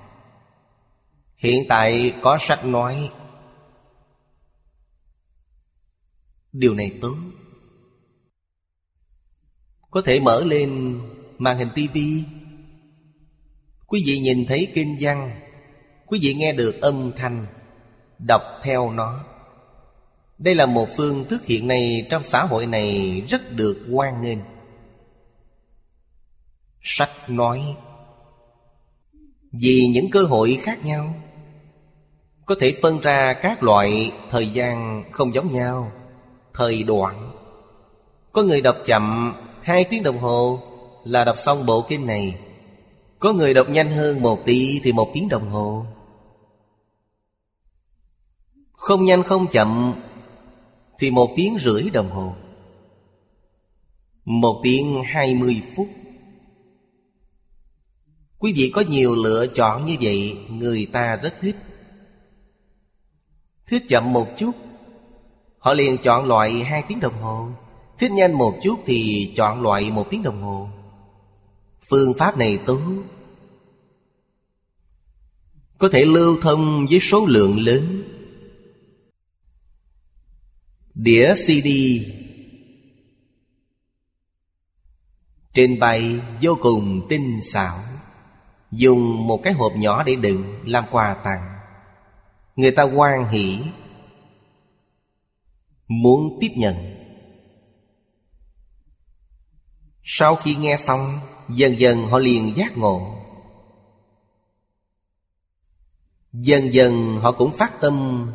Hiện 1.35 1.63
tại 1.69 2.13
có 2.21 2.37
sách 2.39 2.65
nói 2.65 3.11
Điều 6.57 6.73
này 6.73 6.91
tốt. 7.01 7.15
Có 9.91 10.01
thể 10.05 10.19
mở 10.19 10.43
lên 10.43 10.99
màn 11.37 11.57
hình 11.57 11.69
tivi 11.75 12.23
Quý 13.85 14.03
vị 14.05 14.19
nhìn 14.19 14.45
thấy 14.45 14.67
kinh 14.73 14.97
văn, 14.99 15.39
Quý 16.05 16.19
vị 16.21 16.33
nghe 16.33 16.53
được 16.53 16.81
âm 16.81 17.11
thanh, 17.17 17.45
Đọc 18.19 18.41
theo 18.63 18.91
nó. 18.91 19.25
Đây 20.37 20.55
là 20.55 20.65
một 20.65 20.87
phương 20.97 21.25
thức 21.29 21.45
hiện 21.45 21.67
nay 21.67 22.07
Trong 22.09 22.23
xã 22.23 22.43
hội 22.43 22.65
này 22.65 23.21
rất 23.29 23.51
được 23.51 23.85
hoan 23.91 24.21
nghênh. 24.21 24.39
Sách 26.81 27.29
nói, 27.29 27.75
Vì 29.51 29.87
những 29.87 30.09
cơ 30.11 30.23
hội 30.23 30.59
khác 30.61 30.85
nhau, 30.85 31.15
Có 32.45 32.55
thể 32.59 32.77
phân 32.81 32.99
ra 32.99 33.33
các 33.33 33.63
loại 33.63 34.11
thời 34.29 34.47
gian 34.47 35.03
không 35.11 35.33
giống 35.33 35.53
nhau. 35.53 35.91
Thời 36.55 36.83
đoạn. 36.83 37.31
Có 38.31 38.43
người 38.43 38.61
đọc 38.61 38.75
chậm 38.85 39.33
hai 39.61 39.83
tiếng 39.83 40.03
đồng 40.03 40.17
hồ 40.17 40.59
Là 41.03 41.25
đọc 41.25 41.37
xong 41.37 41.65
bộ 41.65 41.85
kinh 41.87 42.05
này. 42.05 42.39
Có 43.19 43.33
người 43.33 43.53
đọc 43.53 43.69
nhanh 43.69 43.91
hơn 43.91 44.21
một 44.21 44.45
tí 44.45 44.79
thì 44.83 44.91
một 44.91 45.11
tiếng 45.13 45.29
đồng 45.29 45.49
hồ. 45.49 45.85
Không 48.71 49.05
nhanh 49.05 49.23
không 49.23 49.47
chậm 49.47 49.93
Thì 50.99 51.11
một 51.11 51.33
tiếng 51.35 51.57
rưỡi 51.61 51.89
đồng 51.93 52.09
hồ. 52.09 52.35
Một 54.25 54.61
tiếng 54.63 55.03
hai 55.05 55.35
mươi 55.35 55.61
phút. 55.75 55.87
Quý 58.39 58.53
vị 58.55 58.71
có 58.73 58.83
nhiều 58.89 59.15
lựa 59.15 59.47
chọn 59.47 59.85
như 59.85 59.95
vậy, 60.01 60.37
Người 60.49 60.85
ta 60.85 61.15
rất 61.15 61.33
thích. 61.41 61.55
Thích 63.67 63.83
chậm 63.87 64.13
một 64.13 64.27
chút 64.37 64.64
Họ 65.65 65.73
liền 65.73 65.97
chọn 65.97 66.25
loại 66.25 66.63
hai 66.63 66.83
tiếng 66.87 66.99
đồng 66.99 67.21
hồ. 67.21 67.49
Thích 67.97 68.11
nhanh 68.11 68.33
một 68.33 68.59
chút 68.63 68.79
thì 68.85 69.31
chọn 69.35 69.61
loại 69.61 69.91
một 69.91 70.07
tiếng 70.09 70.23
đồng 70.23 70.41
hồ. 70.41 70.69
Phương 71.89 72.13
pháp 72.13 72.37
này 72.37 72.59
tốt. 72.65 72.81
Có 75.77 75.89
thể 75.91 76.05
lưu 76.05 76.37
thông 76.41 76.85
với 76.89 76.99
số 76.99 77.25
lượng 77.25 77.59
lớn. 77.59 78.03
Đĩa 80.93 81.33
CD 81.33 81.67
Trên 85.53 85.79
bày 85.79 86.19
vô 86.41 86.57
cùng 86.61 87.05
tinh 87.09 87.39
xảo. 87.53 87.83
Dùng 88.71 89.27
một 89.27 89.37
cái 89.43 89.53
hộp 89.53 89.75
nhỏ 89.75 90.03
để 90.03 90.15
đựng 90.15 90.43
Làm 90.65 90.83
quà 90.91 91.13
tặng. 91.13 91.59
Người 92.55 92.71
ta 92.71 92.83
quan 92.83 93.27
hỷ. 93.29 93.59
Muốn 95.87 96.37
tiếp 96.41 96.51
nhận. 96.55 96.75
Sau 100.03 100.35
khi 100.35 100.55
nghe 100.55 100.77
xong, 100.77 101.19
Dần 101.49 101.79
dần 101.79 101.97
họ 101.97 102.19
liền 102.19 102.53
giác 102.55 102.77
ngộ. 102.77 103.15
Dần 106.33 106.73
dần 106.73 107.17
họ 107.21 107.31
cũng 107.31 107.57
phát 107.57 107.81
tâm 107.81 108.27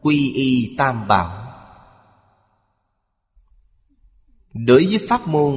Quy 0.00 0.32
y 0.32 0.74
tam 0.78 1.08
bảo. 1.08 1.44
Đối 4.52 4.86
với 4.86 5.06
pháp 5.08 5.28
môn 5.28 5.54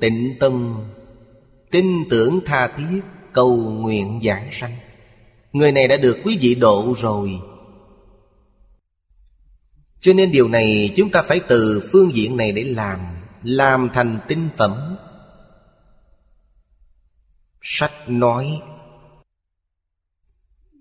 tịnh 0.00 0.36
tâm, 0.40 0.84
Tin 1.70 2.08
tưởng 2.10 2.40
tha 2.46 2.68
thiết 2.68 3.00
cầu 3.32 3.56
nguyện 3.56 4.20
giảng 4.24 4.48
sanh. 4.52 4.76
Người 5.52 5.72
này 5.72 5.88
đã 5.88 5.96
được 5.96 6.18
quý 6.24 6.38
vị 6.40 6.54
độ 6.54 6.94
rồi. 6.98 7.40
Cho 10.04 10.12
nên 10.12 10.32
điều 10.32 10.48
này 10.48 10.92
chúng 10.96 11.10
ta 11.10 11.22
phải 11.28 11.40
từ 11.48 11.88
phương 11.92 12.10
diện 12.14 12.36
này 12.36 12.52
để 12.52 12.64
làm 12.64 13.00
Làm 13.42 13.88
thành 13.94 14.18
tinh 14.28 14.48
phẩm. 14.56 14.96
Sách 17.62 17.92
nói, 18.08 18.60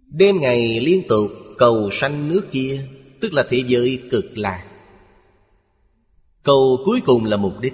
Đêm 0.08 0.40
ngày 0.40 0.80
liên 0.80 1.08
tục 1.08 1.32
cầu 1.58 1.90
sanh 1.92 2.30
nước 2.30 2.48
kia, 2.52 2.88
Tức 3.22 3.34
là 3.34 3.44
thế 3.50 3.64
giới 3.68 4.04
cực 4.12 4.38
lạc. 4.38 4.68
Cầu 6.44 6.80
cuối 6.86 7.02
cùng 7.06 7.26
là 7.26 7.38
mục 7.38 7.60
đích. 7.60 7.74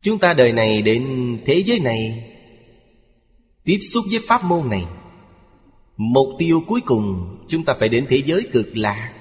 Chúng 0.00 0.18
ta 0.18 0.34
đời 0.34 0.52
này 0.52 0.82
đến 0.82 1.04
thế 1.46 1.62
giới 1.66 1.80
này, 1.80 2.32
Tiếp 3.64 3.78
xúc 3.92 4.04
với 4.10 4.20
pháp 4.28 4.44
môn 4.44 4.68
này. 4.68 4.84
Mục 5.96 6.28
tiêu 6.38 6.62
cuối 6.68 6.80
cùng, 6.86 7.32
Chúng 7.48 7.64
ta 7.64 7.74
phải 7.80 7.88
đến 7.88 8.06
thế 8.08 8.22
giới 8.26 8.48
cực 8.52 8.76
lạc 8.76 9.12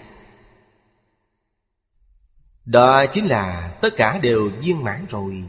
Đó 2.65 3.05
chính 3.05 3.25
là 3.25 3.77
tất 3.81 3.95
cả 3.95 4.19
đều 4.23 4.49
viên 4.49 4.83
mãn 4.83 5.05
rồi. 5.09 5.43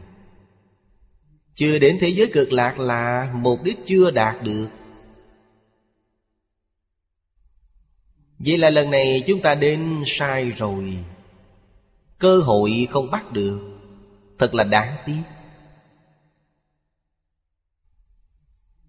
Chưa 1.55 1.79
đến 1.79 1.97
thế 2.01 2.07
giới 2.07 2.29
cực 2.33 2.51
lạc 2.51 2.79
là 2.79 3.31
mục 3.33 3.63
đích 3.63 3.77
chưa 3.85 4.11
đạt 4.11 4.43
được. 4.43 4.67
Vậy 8.39 8.57
là 8.57 8.69
lần 8.69 8.91
này 8.91 9.23
chúng 9.27 9.41
ta 9.41 9.55
đến 9.55 10.03
sai 10.05 10.51
rồi. 10.51 10.97
Cơ 12.19 12.39
hội 12.39 12.87
không 12.91 13.11
bắt 13.11 13.31
được. 13.31 13.59
Thật 14.39 14.53
là 14.53 14.63
đáng 14.63 14.97
tiếc. 15.05 15.21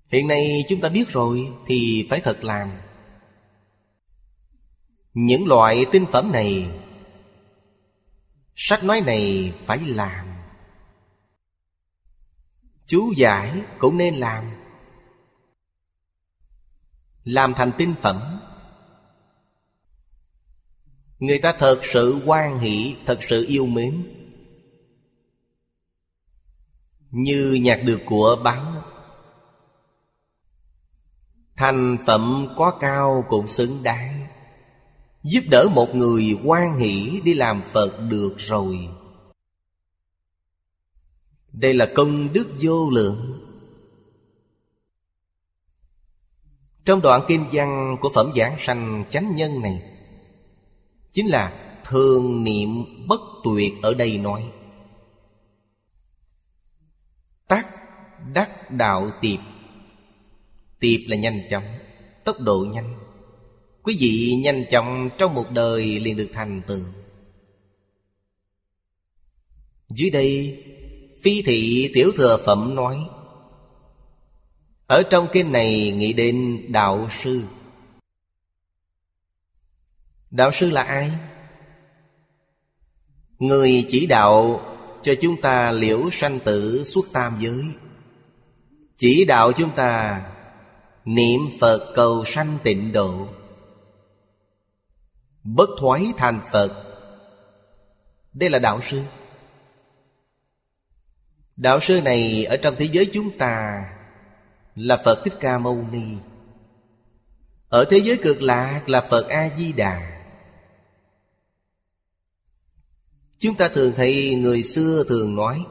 Hiện 0.08 0.28
nay 0.28 0.64
chúng 0.68 0.80
ta 0.80 0.88
biết 0.88 1.08
rồi 1.08 1.52
Thì 1.66 2.06
phải 2.10 2.20
thật 2.20 2.44
làm. 2.44 2.70
Những 5.14 5.46
loại 5.46 5.86
tinh 5.92 6.06
phẩm 6.12 6.32
này, 6.32 6.80
Sách 8.56 8.84
nói 8.84 9.00
này 9.00 9.52
phải 9.66 9.78
làm. 9.78 10.26
Chú 12.86 13.12
giải 13.16 13.60
cũng 13.78 13.96
nên 13.96 14.14
làm. 14.14 14.44
Làm 17.24 17.54
thành 17.54 17.70
tinh 17.78 17.94
phẩm. 18.02 18.40
Người 21.18 21.38
ta 21.38 21.52
thật 21.52 21.80
sự 21.82 22.22
quan 22.26 22.58
hỷ, 22.58 22.96
Thật 23.06 23.18
sự 23.28 23.46
yêu 23.48 23.66
mến. 23.66 24.14
Như 27.10 27.58
nhạc 27.62 27.82
được 27.84 28.00
của 28.06 28.40
báo 28.44 28.84
Thành 31.58 31.96
phẩm 32.06 32.46
có 32.56 32.70
cao 32.80 33.24
cũng 33.28 33.48
xứng 33.48 33.82
đáng. 33.82 34.26
Giúp 35.22 35.40
đỡ 35.50 35.68
một 35.74 35.94
người 35.94 36.38
quan 36.44 36.78
hỷ 36.78 37.20
đi 37.24 37.34
làm 37.34 37.62
Phật 37.72 37.98
được 38.08 38.34
rồi. 38.38 38.88
Đây 41.52 41.74
là 41.74 41.86
công 41.94 42.32
đức 42.32 42.48
vô 42.60 42.90
lượng. 42.90 43.40
Trong 46.84 47.00
đoạn 47.00 47.22
kim 47.28 47.44
văn 47.52 47.96
của 48.00 48.10
phẩm 48.14 48.32
giảng 48.36 48.58
sanh 48.58 49.04
chánh 49.10 49.36
nhân 49.36 49.60
này, 49.60 49.82
Chính 51.12 51.26
là 51.26 51.76
thường 51.84 52.44
niệm 52.44 52.68
bất 53.08 53.20
tuyệt 53.44 53.72
ở 53.82 53.94
đây 53.94 54.18
nói. 54.18 54.52
Tắc 57.48 57.66
đắc 58.34 58.70
đạo 58.70 59.10
tiệp 59.20 59.38
Tiệp 60.80 61.00
là 61.06 61.16
nhanh 61.16 61.42
chóng, 61.50 61.64
Tốc 62.24 62.40
độ 62.40 62.66
nhanh. 62.72 62.98
Quý 63.82 63.96
vị 64.00 64.36
nhanh 64.42 64.64
chóng 64.70 65.10
trong 65.18 65.34
một 65.34 65.50
đời 65.50 66.00
liền 66.00 66.16
được 66.16 66.28
thành 66.32 66.62
tựu. 66.66 66.84
Dưới 69.88 70.10
đây, 70.10 70.64
Phi 71.22 71.42
thị 71.42 71.90
tiểu 71.94 72.12
thừa 72.16 72.42
phẩm 72.46 72.74
nói, 72.74 72.98
Ở 74.86 75.02
trong 75.10 75.28
kinh 75.32 75.52
này 75.52 75.90
nghĩ 75.90 76.12
đến 76.12 76.66
đạo 76.68 77.08
sư. 77.10 77.42
Đạo 80.30 80.50
sư 80.50 80.70
là 80.70 80.82
ai? 80.82 81.12
Người 83.38 83.86
chỉ 83.88 84.06
đạo 84.06 84.60
cho 85.02 85.14
chúng 85.20 85.40
ta 85.40 85.72
liễu 85.72 86.10
sanh 86.10 86.40
tử 86.40 86.84
suốt 86.84 87.06
tam 87.12 87.36
giới. 87.40 87.64
Chỉ 88.96 89.24
đạo 89.24 89.52
chúng 89.52 89.70
ta 89.70 90.22
niệm 91.14 91.40
Phật 91.60 91.92
cầu 91.94 92.24
sanh 92.24 92.58
tịnh 92.62 92.92
độ. 92.92 93.28
Bất 95.44 95.68
thoái 95.80 96.12
thành 96.16 96.40
Phật. 96.52 96.84
Đây 98.32 98.50
là 98.50 98.58
đạo 98.58 98.80
sư. 98.80 99.02
Đạo 101.56 101.80
sư 101.80 102.00
này 102.00 102.44
ở 102.44 102.56
trong 102.56 102.74
thế 102.78 102.88
giới 102.92 103.10
chúng 103.12 103.38
ta 103.38 103.84
Là 104.74 105.02
Phật 105.04 105.24
Thích 105.24 105.34
Ca 105.40 105.58
Mâu 105.58 105.86
Ni. 105.92 106.16
Ở 107.68 107.84
thế 107.90 108.00
giới 108.04 108.18
cực 108.22 108.42
lạc 108.42 108.88
là 108.88 109.06
Phật 109.10 109.28
A-di-đà. 109.28 110.24
Chúng 113.38 113.54
ta 113.54 113.68
thường 113.68 113.92
thấy 113.96 114.34
người 114.34 114.62
xưa 114.62 115.04
thường 115.08 115.36
nói, 115.36 115.66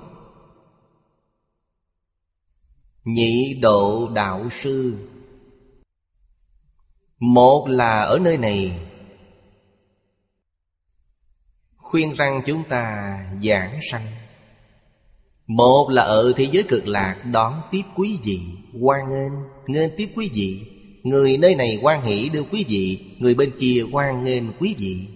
Nhị 3.03 3.59
độ 3.61 4.09
đạo 4.13 4.49
sư. 4.49 4.97
Một 7.19 7.65
là 7.67 8.01
ở 8.01 8.19
nơi 8.19 8.37
này. 8.37 8.79
Khuyên 11.77 12.13
rằng 12.13 12.41
chúng 12.45 12.63
ta 12.63 13.17
giảng 13.43 13.79
sanh. 13.91 14.05
Một 15.47 15.89
là 15.89 16.01
ở 16.01 16.33
thế 16.35 16.47
giới 16.51 16.63
cực 16.63 16.87
lạc 16.87 17.23
đón 17.31 17.61
tiếp 17.71 17.81
quý 17.95 18.19
vị 18.23 18.41
hoan 18.81 19.09
nghênh, 19.09 19.31
nghênh 19.67 19.89
tiếp 19.97 20.09
quý 20.15 20.29
vị. 20.33 20.71
Người 21.03 21.37
nơi 21.37 21.55
này 21.55 21.79
quan 21.81 22.03
hỷ 22.03 22.29
đưa 22.29 22.43
quý 22.43 22.65
vị 22.67 23.15
Người 23.19 23.35
bên 23.35 23.51
kia 23.59 23.85
quan 23.91 24.23
nghênh 24.23 24.43
quý 24.59 24.75
vị. 24.77 25.07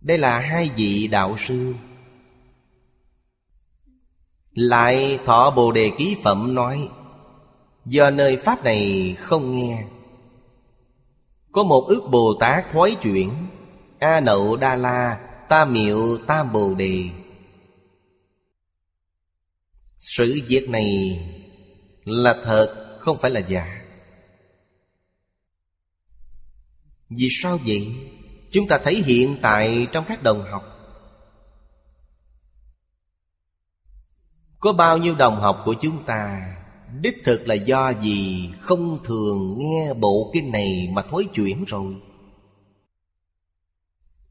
Đây 0.00 0.18
là 0.18 0.40
hai 0.40 0.70
vị 0.76 1.08
đạo 1.08 1.36
sư. 1.38 1.74
Lại 4.52 5.18
thọ 5.26 5.50
Bồ 5.50 5.72
Đề 5.72 5.90
Ký 5.98 6.16
Phẩm 6.22 6.54
nói 6.54 6.88
Do 7.86 8.10
nơi 8.10 8.36
Pháp 8.36 8.64
này 8.64 9.14
không 9.18 9.50
nghe. 9.50 9.84
Có 11.52 11.62
một 11.62 11.84
ước 11.88 12.02
Bồ 12.10 12.34
Tát 12.40 12.64
thoái 12.72 12.94
chuyển. 12.94 13.32
A 13.98 14.20
Nậu 14.20 14.56
Đa 14.56 14.76
La, 14.76 15.28
Ta 15.48 15.64
Miệu 15.64 16.18
Tam 16.26 16.52
Bồ 16.52 16.74
Đề. 16.74 17.04
Sự 19.98 20.40
việc 20.46 20.68
này 20.68 21.20
là 22.04 22.36
thật, 22.44 22.96
không 23.00 23.18
phải 23.18 23.30
là 23.30 23.40
giả. 23.40 23.82
Vì 27.10 27.28
sao 27.42 27.58
vậy? 27.66 27.94
Chúng 28.50 28.68
ta 28.68 28.78
thấy 28.84 28.94
hiện 28.94 29.36
tại 29.42 29.86
trong 29.92 30.04
các 30.08 30.22
đồng 30.22 30.44
học. 30.50 30.62
Có 34.58 34.72
bao 34.72 34.98
nhiêu 34.98 35.14
đồng 35.14 35.40
học 35.40 35.62
của 35.64 35.74
chúng 35.80 36.04
ta? 36.04 36.55
Đích 37.00 37.16
thực 37.24 37.48
là 37.48 37.54
do 37.54 37.92
gì 38.02 38.50
không 38.60 39.04
thường 39.04 39.58
nghe 39.58 39.94
bộ 39.94 40.30
kinh 40.34 40.52
này 40.52 40.88
mà 40.92 41.02
thối 41.10 41.26
chuyển 41.34 41.64
rồi. 41.64 41.94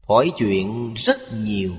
Thối 0.02 0.32
chuyện 0.36 0.94
rất 0.94 1.18
nhiều. 1.32 1.74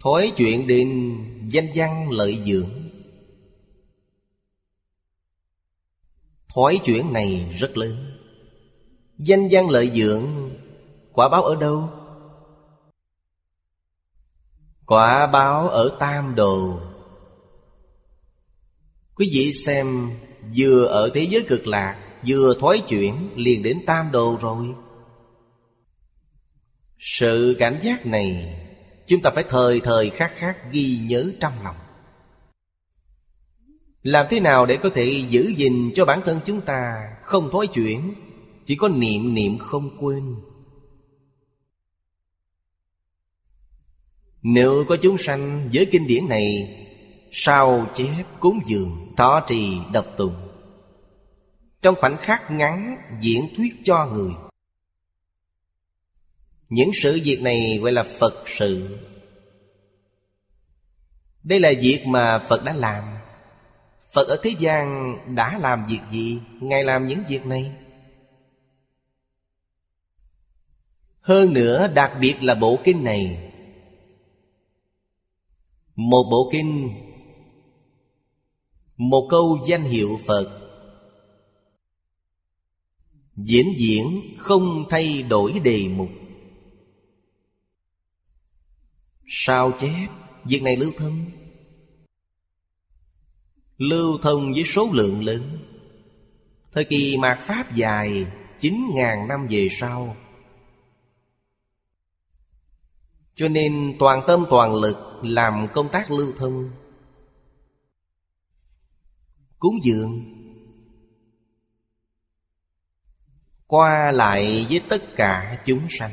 Thối 0.00 0.32
chuyện 0.36 0.66
đến 0.66 1.16
danh 1.48 1.68
văn 1.74 2.10
lợi 2.10 2.42
dưỡng. 2.46 2.70
Thói 6.54 6.80
chuyện 6.84 7.12
này 7.12 7.54
rất 7.58 7.76
lớn. 7.76 8.12
Danh 9.18 9.48
văn 9.50 9.70
lợi 9.70 9.90
dưỡng, 9.94 10.26
Quả 11.16 11.28
báo 11.28 11.42
ở 11.42 11.54
đâu? 11.54 11.90
Quả 14.86 15.26
báo 15.26 15.68
ở 15.68 15.96
Tam 15.98 16.34
Đồ. 16.34 16.80
Quý 19.16 19.30
vị 19.32 19.52
xem, 19.52 20.10
Vừa 20.56 20.84
ở 20.84 21.10
thế 21.14 21.26
giới 21.30 21.44
cực 21.48 21.66
lạc 21.66 22.20
Vừa 22.28 22.54
thoái 22.60 22.78
chuyển 22.88 23.30
liền 23.36 23.62
đến 23.62 23.78
Tam 23.86 24.12
Đồ 24.12 24.38
rồi. 24.40 24.66
Sự 26.98 27.56
cảm 27.58 27.80
giác 27.82 28.06
này, 28.06 28.54
Chúng 29.06 29.22
ta 29.22 29.30
phải 29.34 29.44
thời 29.48 29.80
thời 29.80 30.10
khắc 30.10 30.32
khắc 30.36 30.72
ghi 30.72 31.00
nhớ 31.08 31.32
trong 31.40 31.52
lòng. 31.64 31.76
Làm 34.02 34.26
thế 34.30 34.40
nào 34.40 34.66
để 34.66 34.76
có 34.76 34.90
thể 34.94 35.24
giữ 35.30 35.52
gìn 35.56 35.90
cho 35.94 36.04
bản 36.04 36.20
thân 36.24 36.40
chúng 36.44 36.60
ta 36.60 36.94
Không 37.22 37.50
thoái 37.52 37.66
chuyển, 37.66 38.14
chỉ 38.66 38.76
có 38.76 38.88
niệm 38.88 39.34
niệm 39.34 39.58
không 39.58 39.96
quên? 40.00 40.34
Nếu 44.42 44.84
có 44.88 44.96
chúng 45.02 45.18
sanh 45.18 45.70
với 45.72 45.86
kinh 45.92 46.06
điển 46.06 46.28
này 46.28 46.76
Sao 47.32 47.86
chép 47.94 48.24
cúng 48.40 48.58
dường, 48.66 49.14
Thọ 49.16 49.40
trì 49.48 49.78
độc 49.92 50.06
tụng 50.16 50.48
Trong 51.82 51.94
khoảnh 51.94 52.16
khắc 52.20 52.50
ngắn, 52.50 52.96
diễn 53.20 53.48
thuyết 53.56 53.74
cho 53.84 54.06
người. 54.12 54.32
Những 56.68 56.90
sự 56.94 57.20
việc 57.24 57.42
này 57.42 57.78
gọi 57.82 57.92
là 57.92 58.04
Phật 58.20 58.34
sự. 58.46 58.98
Đây 61.42 61.60
là 61.60 61.72
việc 61.80 62.04
mà 62.06 62.38
Phật 62.48 62.64
đã 62.64 62.72
làm. 62.72 63.04
Phật 64.12 64.28
ở 64.28 64.36
thế 64.42 64.50
gian 64.58 65.16
đã 65.34 65.58
làm 65.58 65.86
việc 65.86 66.00
gì? 66.10 66.40
Ngài 66.60 66.84
làm 66.84 67.06
những 67.06 67.22
việc 67.28 67.46
này. 67.46 67.72
Hơn 71.20 71.52
nữa, 71.52 71.86
đặc 71.94 72.12
biệt 72.20 72.34
là 72.40 72.54
bộ 72.54 72.78
kinh 72.84 73.04
này. 73.04 73.52
Một 75.96 76.24
bộ 76.30 76.48
kinh 76.52 76.94
một 78.96 79.26
câu 79.30 79.58
danh 79.66 79.82
hiệu 79.82 80.20
Phật. 80.26 80.62
Diễn 83.36 83.66
diễn 83.78 84.20
không 84.38 84.84
thay 84.90 85.22
đổi 85.22 85.52
đề 85.52 85.88
mục. 85.88 86.10
Sao 89.26 89.72
chép? 89.78 90.08
Việc 90.44 90.62
này 90.62 90.76
lưu 90.76 90.92
thông. 90.98 91.24
Lưu 93.78 94.18
thông 94.22 94.52
với 94.52 94.64
số 94.64 94.88
lượng 94.92 95.24
lớn. 95.24 95.58
Thời 96.72 96.84
kỳ 96.84 97.16
mạt 97.16 97.38
Pháp 97.46 97.74
dài 97.74 98.26
chín 98.60 98.90
ngàn 98.94 99.28
năm 99.28 99.46
về 99.50 99.68
sau. 99.70 100.16
Cho 103.34 103.48
nên 103.48 103.96
toàn 103.98 104.22
tâm 104.26 104.44
toàn 104.50 104.74
lực 104.74 104.96
làm 105.22 105.66
công 105.74 105.88
tác 105.92 106.10
lưu 106.10 106.32
thông. 106.36 106.70
Cúng 109.58 109.74
dường. 109.82 110.24
Qua 113.66 114.12
lại 114.12 114.66
với 114.70 114.80
tất 114.88 115.16
cả 115.16 115.62
chúng 115.66 115.86
sanh, 115.88 116.12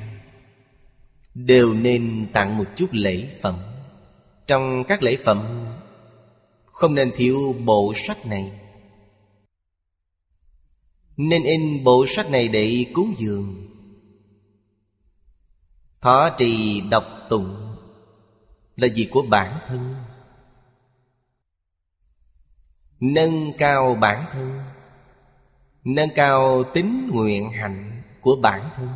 Đều 1.34 1.74
nên 1.74 2.28
tặng 2.34 2.58
một 2.58 2.66
chút 2.76 2.88
lễ 2.92 3.28
phẩm. 3.42 3.64
Trong 4.48 4.84
các 4.88 5.04
lễ 5.04 5.18
phẩm, 5.26 5.68
Không 6.66 6.96
nên 6.96 7.12
thiếu 7.16 7.56
bộ 7.66 7.94
sách 7.96 8.26
này. 8.26 8.52
Nên 11.18 11.44
in 11.44 11.84
bộ 11.84 12.06
sách 12.08 12.30
này 12.30 12.48
để 12.48 12.86
cúng 12.94 13.14
dường. 13.18 13.68
Thọ 16.02 16.30
trì 16.38 16.82
đọc 16.82 17.04
tụng 17.30 17.76
Là 18.76 18.88
việc 18.96 19.08
của 19.12 19.22
bản 19.22 19.60
thân. 19.68 19.96
Nâng 23.04 23.52
cao 23.58 23.96
bản 23.96 24.26
thân, 24.32 24.60
Nâng 25.84 26.10
cao 26.16 26.64
tính 26.74 27.10
nguyện 27.14 27.52
hạnh 27.52 28.02
của 28.22 28.36
bản 28.36 28.70
thân. 28.76 28.88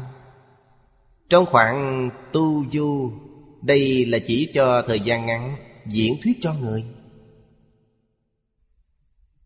Trong 1.29 1.45
khoảng 1.45 2.09
tu 2.31 2.65
du, 2.69 3.11
Đây 3.61 4.05
là 4.05 4.17
chỉ 4.25 4.51
cho 4.53 4.83
thời 4.87 4.99
gian 4.99 5.25
ngắn 5.25 5.57
Diễn 5.85 6.13
thuyết 6.23 6.37
cho 6.41 6.53
người. 6.53 6.85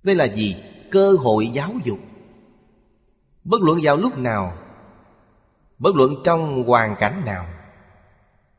Đây 0.04 0.16
là 0.16 0.26
gì? 0.26 0.56
Cơ 0.92 1.12
hội 1.20 1.48
giáo 1.48 1.74
dục. 1.84 2.00
Bất 3.44 3.62
luận 3.62 3.80
vào 3.84 3.98
lúc 3.98 4.18
nào, 4.18 4.58
Bất 5.78 5.96
luận 5.96 6.16
trong 6.24 6.64
hoàn 6.64 6.96
cảnh 7.00 7.22
nào, 7.26 7.48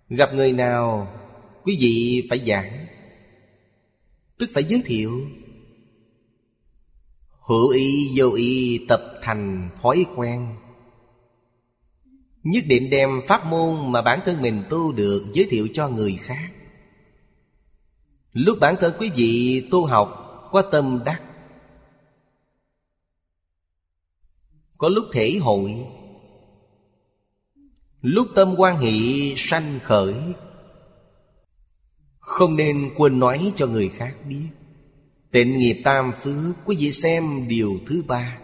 Gặp 0.08 0.34
người 0.34 0.52
nào, 0.52 1.08
Quý 1.64 1.76
vị 1.80 2.26
phải 2.30 2.38
giảng, 2.46 2.86
Tức 4.38 4.50
phải 4.54 4.64
giới 4.64 4.82
thiệu 4.84 5.20
Hữu 7.42 7.68
ý 7.68 8.12
vô 8.16 8.30
ý 8.30 8.80
tập 8.88 9.02
thành 9.22 9.70
thói 9.82 10.06
quen. 10.16 10.56
Nhất 12.42 12.64
định 12.66 12.90
đem 12.90 13.22
pháp 13.28 13.46
môn 13.46 13.92
mà 13.92 14.02
bản 14.02 14.20
thân 14.24 14.42
mình 14.42 14.62
tu 14.70 14.92
được 14.92 15.24
giới 15.32 15.46
thiệu 15.50 15.68
cho 15.72 15.88
người 15.88 16.16
khác. 16.20 16.50
Lúc 18.32 18.58
bản 18.60 18.74
thân 18.80 18.94
quý 18.98 19.10
vị 19.16 19.68
tu 19.70 19.86
học, 19.86 20.08
có 20.52 20.62
tâm 20.62 21.00
đắc. 21.04 21.22
Có 24.78 24.88
lúc 24.88 25.04
thể 25.12 25.38
hội. 25.40 25.86
Lúc 28.00 28.28
tâm 28.34 28.54
quan 28.56 28.76
hệ 28.76 28.90
sanh 29.36 29.78
khởi. 29.82 30.14
Không 32.18 32.56
nên 32.56 32.90
quên 32.96 33.18
nói 33.18 33.52
cho 33.56 33.66
người 33.66 33.88
khác 33.88 34.16
biết. 34.28 34.48
Tịnh 35.32 35.58
nghiệp 35.58 35.80
tam 35.84 36.12
phước 36.22 36.54
Quý 36.64 36.76
vị 36.78 36.92
xem 36.92 37.48
điều 37.48 37.78
thứ 37.86 38.02
ba. 38.06 38.38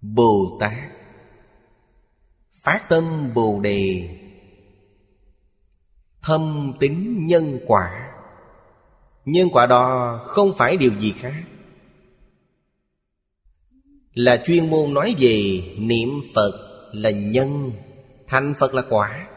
Bồ 0.00 0.56
Tát. 0.60 0.72
Phát 2.62 2.88
tâm 2.88 3.34
Bồ 3.34 3.60
Đề. 3.60 4.08
Thâm 6.22 6.72
tính 6.80 7.26
nhân 7.26 7.58
quả. 7.66 8.12
Nhân 9.24 9.48
quả 9.52 9.66
đó 9.66 10.20
không 10.24 10.52
phải 10.58 10.76
điều 10.76 10.92
gì 10.98 11.12
khác. 11.16 11.42
Là 14.14 14.42
chuyên 14.46 14.70
môn 14.70 14.94
nói 14.94 15.14
về 15.18 15.62
niệm 15.78 16.08
Phật 16.34 16.52
là 16.92 17.10
nhân, 17.10 17.72
Thành 18.26 18.54
Phật 18.58 18.74
là 18.74 18.82
quả. 18.88 19.28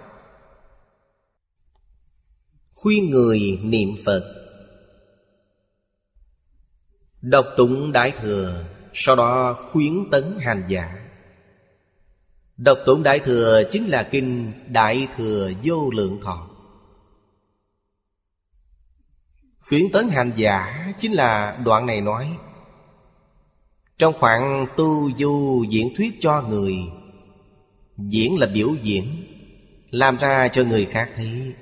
Khuyên 2.74 3.10
người 3.10 3.60
niệm 3.64 3.90
Phật. 4.06 4.37
Đọc 7.30 7.46
tụng 7.58 7.92
Đại 7.92 8.12
Thừa, 8.12 8.64
Sau 8.94 9.16
đó 9.16 9.58
khuyến 9.72 10.10
tấn 10.12 10.24
hành 10.42 10.64
giả. 10.68 10.96
Đọc 12.58 12.78
tụng 12.86 13.04
Đại 13.04 13.20
Thừa 13.20 13.64
chính 13.72 13.88
là 13.88 14.04
kinh 14.04 14.54
Đại 14.68 15.08
Thừa 15.18 15.52
Vô 15.64 15.90
Lượng 15.90 16.20
Thọ. 16.22 16.48
Khuyến 19.60 19.92
tấn 19.94 20.08
hành 20.08 20.32
giả 20.36 20.88
chính 21.00 21.12
là 21.12 21.60
đoạn 21.66 21.86
này 21.86 22.02
nói, 22.02 22.38
Trong 23.98 24.14
khoảng 24.20 24.68
tu 24.78 25.12
du 25.18 25.64
diễn 25.70 25.88
thuyết 25.98 26.14
cho 26.20 26.42
người, 26.42 26.76
Diễn 27.98 28.40
là 28.40 28.48
biểu 28.48 28.76
diễn, 28.82 29.26
Làm 29.90 30.18
ra 30.18 30.48
cho 30.48 30.64
người 30.64 30.86
khác 30.86 31.10
thấy 31.16 31.54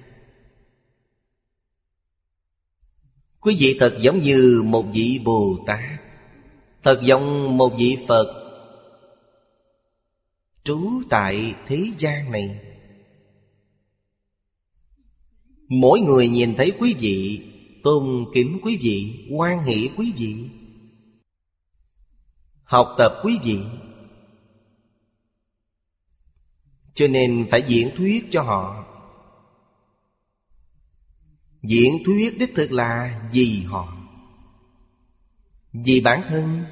Quý 3.46 3.56
vị 3.60 3.78
thật 3.80 3.98
giống 4.02 4.22
như 4.22 4.64
một 4.66 4.86
vị 4.94 5.22
Bồ 5.24 5.64
Tát 5.68 6.02
Thật 6.84 7.02
giống 7.04 7.58
một 7.58 7.74
vị 7.78 7.98
Phật 8.08 8.46
Trú 10.64 11.02
tại 11.10 11.54
thế 11.68 11.92
gian 11.98 12.32
này. 12.32 12.60
Mỗi 15.68 16.00
người 16.00 16.28
nhìn 16.28 16.56
thấy 16.56 16.72
quý 16.80 16.96
vị, 17.00 17.46
Tôn 17.84 18.26
kính 18.34 18.60
quý 18.64 18.78
vị 18.82 19.28
quan 19.32 19.64
hệ 19.64 19.76
quý 19.98 20.14
vị, 20.18 20.36
Học 22.64 22.96
tập 22.98 23.14
quý 23.24 23.40
vị. 23.44 23.60
Cho 26.94 27.08
nên 27.08 27.48
phải 27.52 27.64
diễn 27.68 27.90
thuyết 27.98 28.28
cho 28.32 28.42
họ. 28.42 28.85
Diễn 31.68 32.04
thuyết 32.06 32.40
đích 32.40 32.56
thực 32.56 32.72
là 32.72 33.22
vì 33.32 33.64
họ. 33.66 33.98
Vì 35.74 36.02
bản 36.02 36.22
thân. 36.30 36.64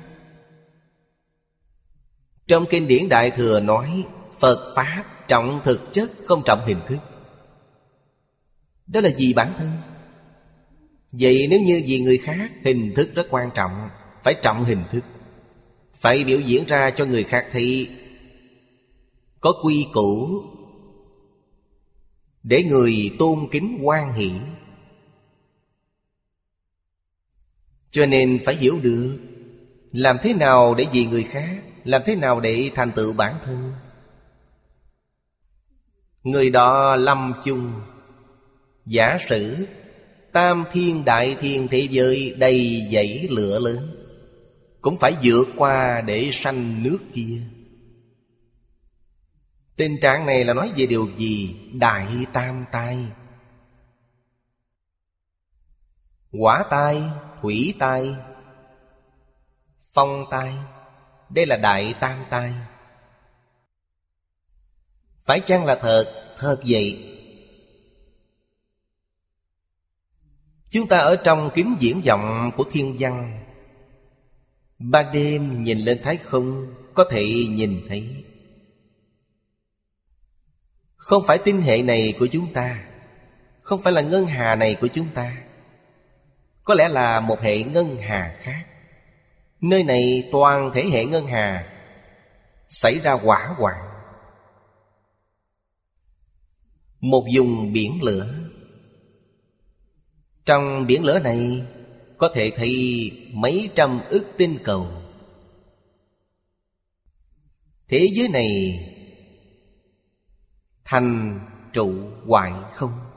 Trong 2.47 2.65
kinh 2.69 2.87
điển 2.87 3.09
Đại 3.09 3.31
Thừa 3.31 3.59
nói, 3.59 4.03
Phật 4.39 4.73
Pháp 4.75 5.27
trọng 5.27 5.61
thực 5.63 5.93
chất, 5.93 6.11
không 6.25 6.41
trọng 6.45 6.65
hình 6.65 6.79
thức. 6.87 6.97
Đó 8.87 9.01
là 9.01 9.09
vì 9.17 9.33
bản 9.33 9.53
thân. 9.57 9.71
Vậy 11.11 11.47
nếu 11.49 11.61
như 11.61 11.83
vì 11.87 11.99
người 11.99 12.17
khác, 12.17 12.51
Hình 12.63 12.93
thức 12.95 13.09
rất 13.15 13.27
quan 13.29 13.49
trọng, 13.55 13.89
Phải 14.23 14.35
trọng 14.41 14.63
hình 14.63 14.83
thức. 14.91 15.03
Phải 15.95 16.23
biểu 16.23 16.39
diễn 16.39 16.65
ra 16.65 16.91
cho 16.91 17.05
người 17.05 17.23
khác 17.23 17.47
thì 17.51 17.89
Có 19.39 19.53
quy 19.63 19.87
củ 19.93 20.41
Để 22.43 22.63
người 22.63 23.15
tôn 23.19 23.47
kính 23.51 23.79
quan 23.81 24.13
hỷ. 24.13 24.31
Cho 27.93 28.05
nên 28.05 28.39
phải 28.45 28.55
hiểu 28.55 28.79
được, 28.79 29.19
Làm 29.91 30.17
thế 30.23 30.33
nào 30.33 30.75
để 30.75 30.85
vì 30.93 31.05
người 31.05 31.23
khác, 31.23 31.61
Làm 31.83 32.01
thế 32.05 32.15
nào 32.15 32.39
để 32.39 32.71
thành 32.75 32.91
tựu 32.91 33.13
bản 33.13 33.35
thân. 33.45 33.73
Người 36.23 36.49
đó 36.49 36.95
lâm 36.95 37.33
chung. 37.45 37.73
Giả 38.85 39.17
sử, 39.29 39.67
Tam 40.31 40.63
thiên 40.71 41.05
đại 41.05 41.35
thiên 41.39 41.67
thế 41.67 41.87
giới 41.91 42.35
đầy 42.37 42.87
dãy 42.93 43.27
lửa 43.31 43.59
lớn, 43.59 43.95
Cũng 44.81 44.99
phải 44.99 45.15
vượt 45.23 45.47
qua 45.55 46.01
để 46.01 46.29
sanh 46.33 46.83
nước 46.83 46.99
kia. 47.13 47.41
Tình 49.75 49.95
trạng 50.01 50.25
này 50.25 50.45
là 50.45 50.53
nói 50.53 50.71
về 50.77 50.85
điều 50.85 51.09
gì? 51.17 51.55
Đại 51.73 52.07
tam 52.33 52.65
tai. 52.71 52.97
Quả 56.31 56.63
tai 56.69 57.03
hủy 57.43 57.73
tai. 57.79 58.15
Phong 59.93 60.25
tai, 60.31 60.53
đây 61.29 61.45
là 61.45 61.57
đại 61.57 61.93
tam 61.99 62.25
tai. 62.29 62.53
Phải 65.25 65.41
chăng 65.45 65.65
là 65.65 65.75
thật 65.75 66.33
thật 66.37 66.61
vậy? 66.67 67.09
Chúng 70.69 70.87
ta 70.87 70.97
ở 70.97 71.15
trong 71.15 71.49
kính 71.53 71.75
diễn 71.79 72.01
vọng 72.05 72.51
của 72.57 72.63
thiên 72.71 72.95
văn. 72.99 73.45
Ban 74.79 75.11
đêm 75.11 75.63
nhìn 75.63 75.79
lên 75.79 75.99
thái 76.03 76.17
không, 76.17 76.75
có 76.93 77.05
thể 77.11 77.25
nhìn 77.49 77.85
thấy. 77.87 78.25
Không 80.95 81.23
phải 81.27 81.37
tinh 81.45 81.61
hệ 81.61 81.81
này 81.81 82.15
của 82.19 82.27
chúng 82.31 82.53
ta, 82.53 82.85
không 83.61 83.81
phải 83.83 83.93
là 83.93 84.01
ngân 84.01 84.25
hà 84.25 84.55
này 84.55 84.75
của 84.81 84.87
chúng 84.87 85.07
ta 85.13 85.43
có 86.63 86.73
lẽ 86.73 86.89
là 86.89 87.19
một 87.19 87.41
hệ 87.41 87.63
ngân 87.63 87.97
hà 87.97 88.37
khác. 88.39 88.65
Nơi 89.61 89.83
này 89.83 90.29
toàn 90.31 90.71
thể 90.73 90.83
hệ 90.91 91.05
ngân 91.05 91.27
hà 91.27 91.69
Xảy 92.69 92.99
ra 92.99 93.13
quả 93.23 93.53
hoạn. 93.57 93.89
Một 96.99 97.25
vùng 97.35 97.73
biển 97.73 97.99
lửa. 98.03 98.33
Trong 100.45 100.87
biển 100.87 101.03
lửa 101.03 101.19
này 101.19 101.65
Có 102.17 102.31
thể 102.33 102.51
thấy 102.55 103.11
mấy 103.33 103.69
trăm 103.75 103.99
ức 104.09 104.25
tinh 104.37 104.59
cầu. 104.63 104.87
Thế 107.87 108.09
giới 108.13 108.27
này 108.29 108.49
Thành 110.83 111.39
trụ 111.73 111.93
hoại 112.27 112.51
không? 112.71 113.12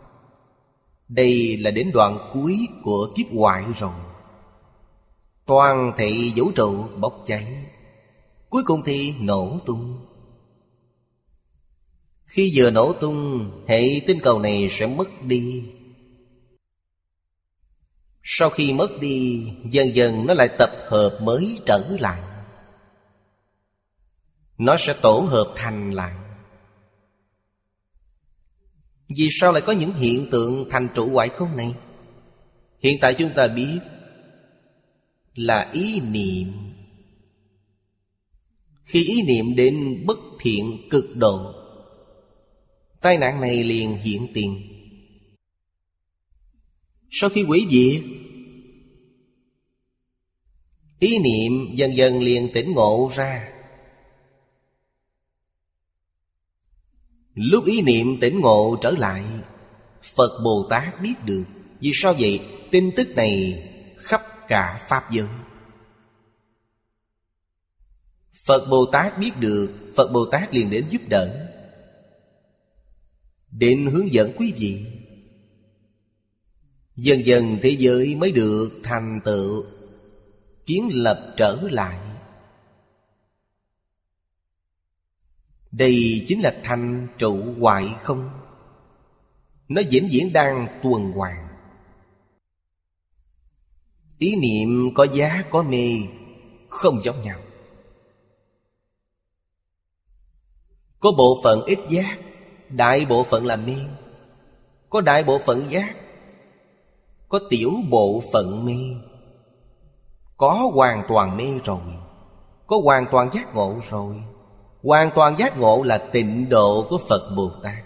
Đây 1.09 1.57
là 1.57 1.71
đến 1.71 1.91
đoạn 1.95 2.31
cuối 2.33 2.69
của 2.83 3.13
kiếp 3.17 3.27
hoại 3.35 3.65
rồi. 3.79 3.95
Toàn 5.47 5.93
thị 5.99 6.33
vũ 6.37 6.51
trụ 6.55 6.89
bốc 6.97 7.23
cháy, 7.27 7.67
Cuối 8.49 8.63
cùng 8.63 8.83
thì 8.85 9.15
nổ 9.21 9.59
tung. 9.67 10.07
Khi 12.27 12.53
vừa 12.57 12.71
nổ 12.71 12.93
tung, 12.93 13.51
Hệ 13.67 14.01
tinh 14.07 14.19
cầu 14.23 14.39
này 14.39 14.69
sẽ 14.71 14.87
mất 14.87 15.23
đi. 15.23 15.65
Sau 18.23 18.51
khi 18.51 18.73
mất 18.73 18.89
đi, 19.01 19.47
Dần 19.71 19.97
dần 19.97 20.27
nó 20.27 20.35
lại 20.35 20.49
tập 20.59 20.71
hợp 20.89 21.19
mới 21.23 21.59
trở 21.67 21.97
lại. 22.01 22.23
Nó 24.59 24.77
sẽ 24.79 24.95
tổ 25.03 25.21
hợp 25.21 25.53
thành 25.57 25.91
lại 25.91 26.13
vì 29.09 29.29
sao 29.31 29.53
lại 29.53 29.63
có 29.67 29.73
những 29.73 29.93
hiện 29.93 30.31
tượng 30.31 30.67
thành 30.71 30.89
trụ 30.95 31.11
hoại 31.11 31.29
không 31.29 31.57
này? 31.57 31.75
Hiện 32.79 32.99
tại 33.01 33.15
chúng 33.15 33.31
ta 33.35 33.49
biết 33.49 33.79
Là 35.35 35.71
ý 35.73 36.01
niệm. 36.01 36.53
Khi 38.85 39.05
ý 39.05 39.23
niệm 39.23 39.57
đến 39.57 40.05
bất 40.07 40.19
thiện 40.41 40.89
cực 40.91 41.17
độ, 41.17 41.53
Tai 43.01 43.19
nạn 43.19 43.41
này 43.41 43.65
liền 43.65 43.97
hiện 43.97 44.29
tiền. 44.35 44.63
Sau 47.11 47.31
khi 47.31 47.45
quỷ 47.49 47.67
diệt, 47.71 48.03
Ý 50.99 51.19
niệm 51.19 51.77
dần 51.77 51.97
dần 51.97 52.23
liền 52.23 52.49
tỉnh 52.55 52.73
ngộ 52.73 53.11
ra. 53.15 53.49
Lúc 57.37 57.65
ý 57.65 57.83
niệm 57.83 58.21
tỉnh 58.21 58.41
ngộ 58.41 58.79
trở 58.83 58.91
lại, 58.91 59.25
Phật 60.17 60.41
Bồ 60.45 60.67
Tát 60.71 61.03
biết 61.03 61.15
được. 61.25 61.45
Vì 61.81 61.91
sao 61.95 62.15
vậy? 62.19 62.41
Tin 62.71 62.91
tức 62.97 63.09
này 63.17 63.63
khắp 63.99 64.23
cả 64.49 64.87
Pháp 64.89 65.13
giới. 65.13 65.27
Phật 68.47 68.67
Bồ 68.71 68.87
Tát 68.93 69.19
biết 69.19 69.31
được. 69.41 69.71
Phật 69.97 70.13
Bồ 70.13 70.25
Tát 70.33 70.55
liền 70.55 70.71
đến 70.71 70.87
giúp 70.91 71.03
đỡ. 71.09 71.49
Định 73.51 73.91
hướng 73.91 74.13
dẫn 74.13 74.33
quý 74.37 74.53
vị. 74.57 74.87
Dần 76.97 77.27
dần 77.27 77.59
thế 77.63 77.77
giới 77.79 78.15
mới 78.15 78.33
được 78.33 78.71
thành 78.83 79.21
tựu, 79.25 79.65
Kiến 80.67 80.89
lập 80.93 81.35
trở 81.37 81.59
lại. 81.71 82.06
Đây 85.79 86.25
chính 86.27 86.41
là 86.41 86.57
thành 86.65 87.09
trụ 87.19 87.55
hoại 87.61 87.95
không? 88.03 88.31
Nó 89.69 89.81
diễn 89.81 90.09
diễn 90.11 90.33
đang 90.33 90.81
tuần 90.83 91.13
hoàn. 91.13 91.49
Ý 94.19 94.37
niệm 94.37 94.95
có 94.95 95.05
giá 95.05 95.43
có 95.51 95.63
mê, 95.63 95.93
Không 96.69 97.03
giống 97.03 97.23
nhau. 97.23 97.39
Có 101.01 101.13
bộ 101.19 101.41
phận 101.45 101.65
ít 101.65 101.79
giác, 101.91 102.19
Đại 102.69 103.07
bộ 103.09 103.25
phận 103.25 103.47
là 103.47 103.57
mê. 103.57 103.77
Có 104.91 105.01
đại 105.01 105.25
bộ 105.25 105.39
phận 105.47 105.71
giác, 105.71 105.95
Có 107.29 107.41
tiểu 107.51 107.73
bộ 107.91 108.23
phận 108.33 108.65
mê. 108.65 108.97
Có 110.37 110.71
hoàn 110.75 111.03
toàn 111.09 111.37
mê 111.37 111.59
rồi, 111.65 111.81
Có 112.67 112.81
hoàn 112.85 113.07
toàn 113.11 113.31
giác 113.33 113.55
ngộ 113.55 113.81
rồi 113.91 114.23
Hoàn 114.87 115.11
toàn 115.15 115.39
giác 115.39 115.59
ngộ 115.59 115.83
là 115.83 115.99
tịnh 116.13 116.49
độ 116.49 116.87
của 116.91 116.99
Phật 117.09 117.35
Bồ 117.37 117.51
Tát. 117.63 117.85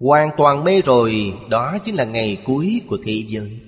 Hoàn 0.00 0.30
toàn 0.36 0.64
mê 0.64 0.82
rồi, 0.82 1.34
Đó 1.48 1.78
chính 1.84 1.94
là 1.94 2.04
ngày 2.04 2.42
cuối 2.44 2.82
của 2.88 2.98
thế 3.04 3.24
giới. 3.28 3.60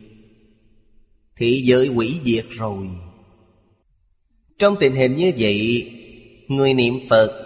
Thế 1.37 1.61
giới 1.65 1.89
quỷ 1.89 2.21
diệt 2.25 2.47
rồi. 2.49 2.89
Trong 4.59 4.77
tình 4.81 4.95
hình 4.95 5.17
như 5.17 5.33
vậy, 5.39 5.91
Người 6.49 6.75
niệm 6.75 6.95
Phật, 7.11 7.43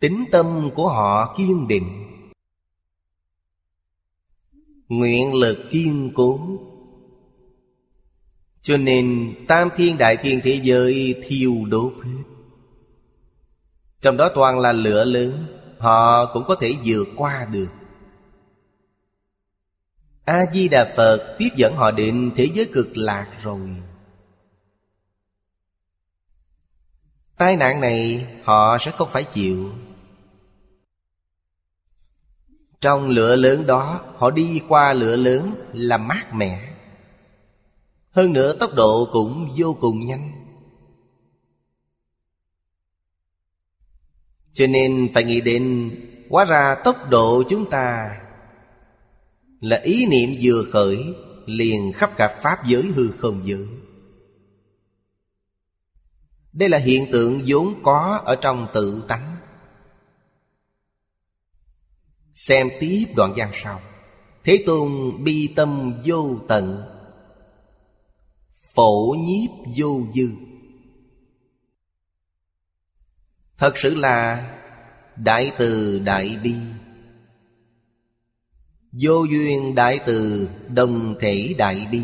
Tính 0.00 0.24
tâm 0.32 0.70
của 0.74 0.88
họ 0.88 1.34
kiên 1.38 1.68
định. 1.68 2.04
Nguyện 4.88 5.34
lực 5.34 5.58
kiên 5.70 6.12
cố. 6.14 6.40
Cho 8.64 8.76
nên 8.76 9.34
tam 9.48 9.68
thiên, 9.76 9.98
đại 9.98 10.16
thiên 10.16 10.40
thế 10.44 10.60
giới 10.62 11.22
thiêu 11.26 11.54
đốt 11.68 11.92
hết. 12.04 12.22
Trong 14.00 14.16
đó 14.16 14.30
toàn 14.34 14.58
là 14.58 14.72
lửa 14.72 15.04
lớn, 15.04 15.46
Họ 15.78 16.32
cũng 16.32 16.44
có 16.46 16.56
thể 16.60 16.74
vượt 16.84 17.08
qua 17.16 17.44
được. 17.44 17.68
A-di-đà 20.24 20.92
Phật 20.96 21.36
tiếp 21.38 21.48
dẫn 21.56 21.74
họ 21.76 21.90
đến 21.90 22.30
thế 22.36 22.48
giới 22.54 22.66
cực 22.72 22.96
lạc 22.96 23.26
rồi. 23.42 23.60
Tai 27.36 27.56
nạn 27.56 27.80
này 27.80 28.26
họ 28.44 28.78
sẽ 28.80 28.90
không 28.90 29.08
phải 29.12 29.24
chịu. 29.24 29.72
Trong 32.80 33.08
lửa 33.08 33.36
lớn 33.36 33.66
đó, 33.66 34.00
Họ 34.16 34.30
đi 34.30 34.62
qua 34.68 34.92
lửa 34.92 35.16
lớn 35.16 35.54
là 35.72 35.98
mát 35.98 36.34
mẻ. 36.34 36.73
Hơn 38.14 38.32
nữa 38.32 38.56
tốc 38.60 38.74
độ 38.74 39.08
cũng 39.12 39.54
vô 39.56 39.76
cùng 39.80 40.06
nhanh. 40.06 40.32
Cho 44.52 44.66
nên 44.66 45.08
phải 45.14 45.24
nghĩ 45.24 45.40
đến, 45.40 45.90
Hóa 46.30 46.44
ra 46.44 46.76
tốc 46.84 46.96
độ 47.10 47.42
chúng 47.48 47.70
ta 47.70 48.20
Là 49.60 49.80
ý 49.82 50.06
niệm 50.06 50.30
vừa 50.42 50.64
khởi, 50.72 50.98
Liền 51.46 51.92
khắp 51.92 52.10
cả 52.16 52.40
Pháp 52.42 52.66
giới 52.66 52.82
hư 52.82 53.10
không 53.10 53.42
giới. 53.44 53.66
Đây 56.52 56.68
là 56.68 56.78
hiện 56.78 57.06
tượng 57.12 57.42
vốn 57.46 57.74
có 57.82 58.22
ở 58.24 58.36
trong 58.36 58.66
tự 58.74 59.02
tánh. 59.08 59.36
Xem 62.34 62.68
tiếp 62.80 63.04
đoạn 63.16 63.32
văn 63.36 63.50
sau. 63.52 63.80
Thế 64.44 64.62
Tôn 64.66 64.90
bi 65.24 65.52
tâm 65.56 66.00
vô 66.04 66.38
tận. 66.48 66.93
Phổ 68.74 69.14
nhiếp 69.18 69.50
vô 69.76 70.00
dư. 70.14 70.30
Thật 73.58 73.76
sự 73.76 73.94
là 73.94 74.50
Đại 75.16 75.52
từ 75.58 75.98
đại 76.04 76.38
bi. 76.42 76.54
Vô 78.92 79.24
duyên 79.24 79.74
đại 79.74 80.00
từ 80.06 80.48
Đồng 80.68 81.14
thể 81.20 81.54
đại 81.58 81.86
bi. 81.92 82.02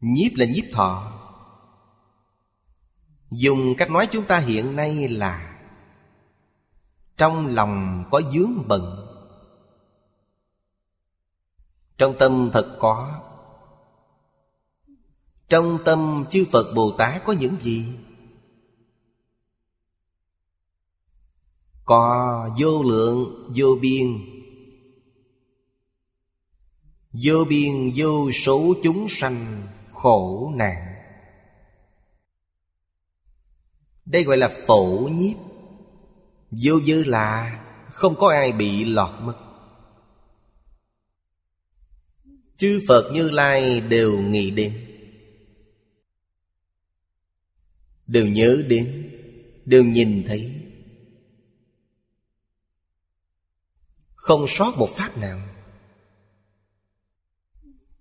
Nhiếp 0.00 0.32
là 0.36 0.46
nhiếp 0.46 0.64
thọ. 0.72 1.14
Dùng 3.30 3.74
cách 3.78 3.90
nói 3.90 4.08
chúng 4.10 4.26
ta 4.26 4.38
hiện 4.38 4.76
nay 4.76 5.08
là 5.08 5.58
trong 7.16 7.46
lòng 7.46 8.04
có 8.10 8.22
dướng 8.32 8.68
bận. 8.68 9.04
Trong 11.98 12.14
tâm 12.18 12.50
thật 12.52 12.76
có 12.80 13.24
trong 15.48 15.78
tâm 15.84 16.24
chư 16.30 16.46
Phật 16.52 16.72
Bồ 16.74 16.94
Tát 16.98 17.22
có 17.26 17.32
những 17.32 17.56
gì? 17.60 17.86
Có 21.84 22.50
vô 22.58 22.82
lượng, 22.82 23.52
vô 23.56 23.76
biên. 23.80 24.18
Vô 27.12 27.44
biên 27.48 27.92
vô 27.96 28.30
số 28.30 28.74
chúng 28.82 29.06
sanh 29.08 29.62
khổ 29.92 30.52
nạn. 30.56 30.94
Đây 34.06 34.24
gọi 34.24 34.36
là 34.36 34.58
phổ 34.66 35.08
nhiếp. 35.12 35.36
Vô 36.50 36.80
dư 36.86 37.04
là 37.04 37.60
không 37.90 38.14
có 38.18 38.28
ai 38.28 38.52
bị 38.52 38.84
lọt 38.84 39.20
mất. 39.20 39.36
Chư 42.56 42.80
Phật 42.88 43.10
Như 43.12 43.30
Lai 43.30 43.80
đều 43.80 44.20
nghĩ 44.20 44.50
đến. 44.50 44.87
Đều 48.08 48.26
nhớ 48.26 48.62
đến, 48.68 49.10
Đều 49.64 49.84
nhìn 49.84 50.22
thấy. 50.26 50.50
Không 54.14 54.46
sót 54.48 54.74
một 54.78 54.88
pháp 54.96 55.18
nào. 55.18 55.40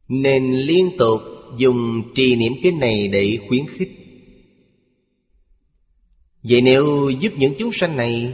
Nên 0.07 0.53
liên 0.53 0.89
tục 0.97 1.21
dùng 1.57 2.01
trì 2.15 2.35
niệm 2.35 2.53
kinh 2.63 2.79
này 2.79 3.07
để 3.07 3.39
khuyến 3.47 3.67
khích. 3.67 3.91
Vậy 6.43 6.61
nếu 6.61 7.09
giúp 7.09 7.33
những 7.37 7.53
chúng 7.57 7.71
sanh 7.73 7.97
này 7.97 8.33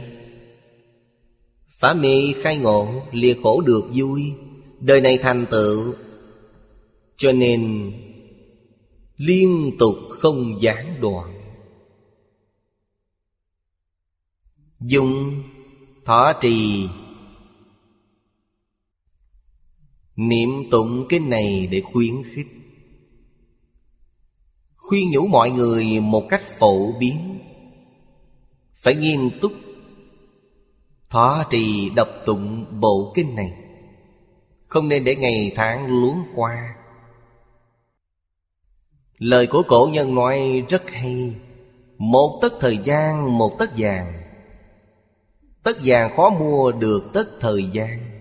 Phá 1.78 1.94
mê 1.94 2.32
khai 2.42 2.58
ngộ, 2.58 3.02
Lìa 3.12 3.34
khổ 3.42 3.60
được 3.60 3.84
vui, 3.94 4.32
Đời 4.80 5.00
này 5.00 5.18
thành 5.18 5.46
tựu, 5.50 5.94
Cho 7.16 7.32
nên 7.32 7.92
Liên 9.16 9.70
tục 9.78 9.94
không 10.10 10.58
gián 10.60 11.00
đoạn. 11.00 11.33
Dùng 14.86 15.42
thọ 16.04 16.32
trì. 16.40 16.88
Niệm 20.16 20.48
tụng 20.70 21.06
kinh 21.08 21.30
này 21.30 21.68
để 21.70 21.80
khuyến 21.80 22.22
khích. 22.24 22.46
Khuyên 24.76 25.10
nhủ 25.10 25.26
mọi 25.26 25.50
người 25.50 26.00
một 26.00 26.26
cách 26.28 26.42
phổ 26.58 26.92
biến. 26.92 27.38
Phải 28.76 28.94
nghiêm 28.94 29.30
túc. 29.40 29.52
Thọ 31.10 31.44
trì 31.50 31.90
đọc 31.90 32.08
tụng 32.26 32.80
bộ 32.80 33.12
kinh 33.14 33.34
này. 33.34 33.52
Không 34.66 34.88
nên 34.88 35.04
để 35.04 35.16
ngày 35.16 35.52
tháng 35.56 35.86
luống 35.86 36.22
qua. 36.34 36.74
Lời 39.18 39.46
của 39.46 39.62
cổ 39.68 39.88
nhân 39.92 40.14
nói 40.14 40.64
rất 40.68 40.90
hay. 40.90 41.34
Một 41.98 42.38
tấc 42.42 42.52
thời 42.60 42.76
gian, 42.76 43.38
một 43.38 43.56
tấc 43.58 43.70
vàng. 43.76 44.23
Tất 45.64 45.76
vàng 45.84 46.16
khó 46.16 46.30
mua 46.30 46.72
được 46.72 47.10
tất 47.12 47.24
thời 47.40 47.64
gian. 47.72 48.20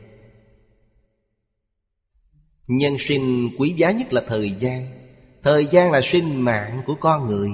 Nhân 2.68 2.96
sinh 3.00 3.50
quý 3.58 3.74
giá 3.78 3.91
nhất 3.91 4.14
là 4.14 4.22
thời 4.28 4.52
gian. 4.60 4.88
Thời 5.44 5.66
gian 5.66 5.91
là 5.91 6.02
sinh 6.04 6.41
mạng 6.41 6.82
của 6.86 6.96
con 6.96 7.28
người. 7.28 7.50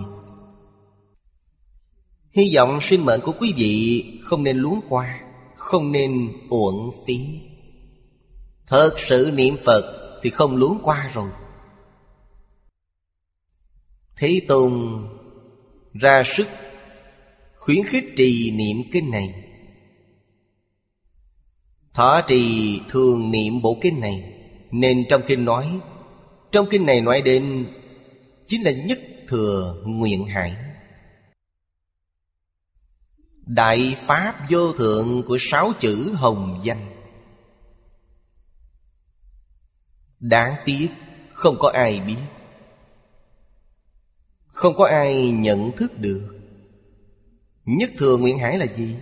Hy 2.32 2.56
vọng 2.56 2.82
sinh 2.82 3.06
mệnh 3.06 3.22
của 3.22 3.34
quý 3.40 3.54
vị 3.58 4.06
không 4.24 4.44
nên 4.44 4.58
luống 4.58 4.82
qua, 4.90 5.20
Không 5.56 5.92
nên 5.92 6.34
uổng 6.50 6.92
phí. 7.08 7.42
Thật 8.68 8.94
sự 9.08 9.32
niệm 9.34 9.56
Phật 9.66 10.20
thì 10.24 10.30
không 10.30 10.56
luống 10.56 10.80
qua 10.84 11.12
rồi. 11.14 11.30
Thế 14.18 14.42
Tôn 14.48 14.74
ra 15.94 16.24
sức 16.26 16.48
khuyến 17.56 17.86
khích 17.86 18.06
trì 18.16 18.52
niệm 18.52 18.78
kinh 18.92 19.12
này. 19.12 19.49
Thọ 21.94 22.22
trì 22.28 22.80
thường 22.90 23.32
niệm 23.32 23.62
bộ 23.62 23.78
kinh 23.82 24.00
này. 24.00 24.34
Nên 24.72 25.06
trong 25.10 25.22
kinh 25.28 25.46
nói, 25.46 25.80
Trong 26.52 26.68
kinh 26.70 26.86
này 26.86 27.02
nói 27.02 27.22
đến 27.22 27.66
Chính 28.48 28.64
là 28.64 28.72
nhất 28.72 29.00
thừa 29.28 29.76
nguyện 29.86 30.26
hải. 30.26 30.56
Đại 33.46 33.98
Pháp 34.08 34.36
vô 34.50 34.74
thượng 34.74 35.24
của 35.28 35.38
sáu 35.40 35.72
chữ 35.80 36.14
hồng 36.14 36.60
danh. 36.64 36.90
Đáng 40.20 40.56
tiếc, 40.66 40.88
không 41.34 41.56
có 41.60 41.70
ai 41.74 42.00
biết. 42.00 42.18
Không 44.48 44.76
có 44.78 44.86
ai 44.86 45.32
nhận 45.32 45.72
thức 45.72 46.00
được. 46.00 46.40
Nhất 47.66 47.90
thừa 47.98 48.18
nguyện 48.18 48.40
hải 48.40 48.58
là 48.58 48.66
gì? 48.66 48.96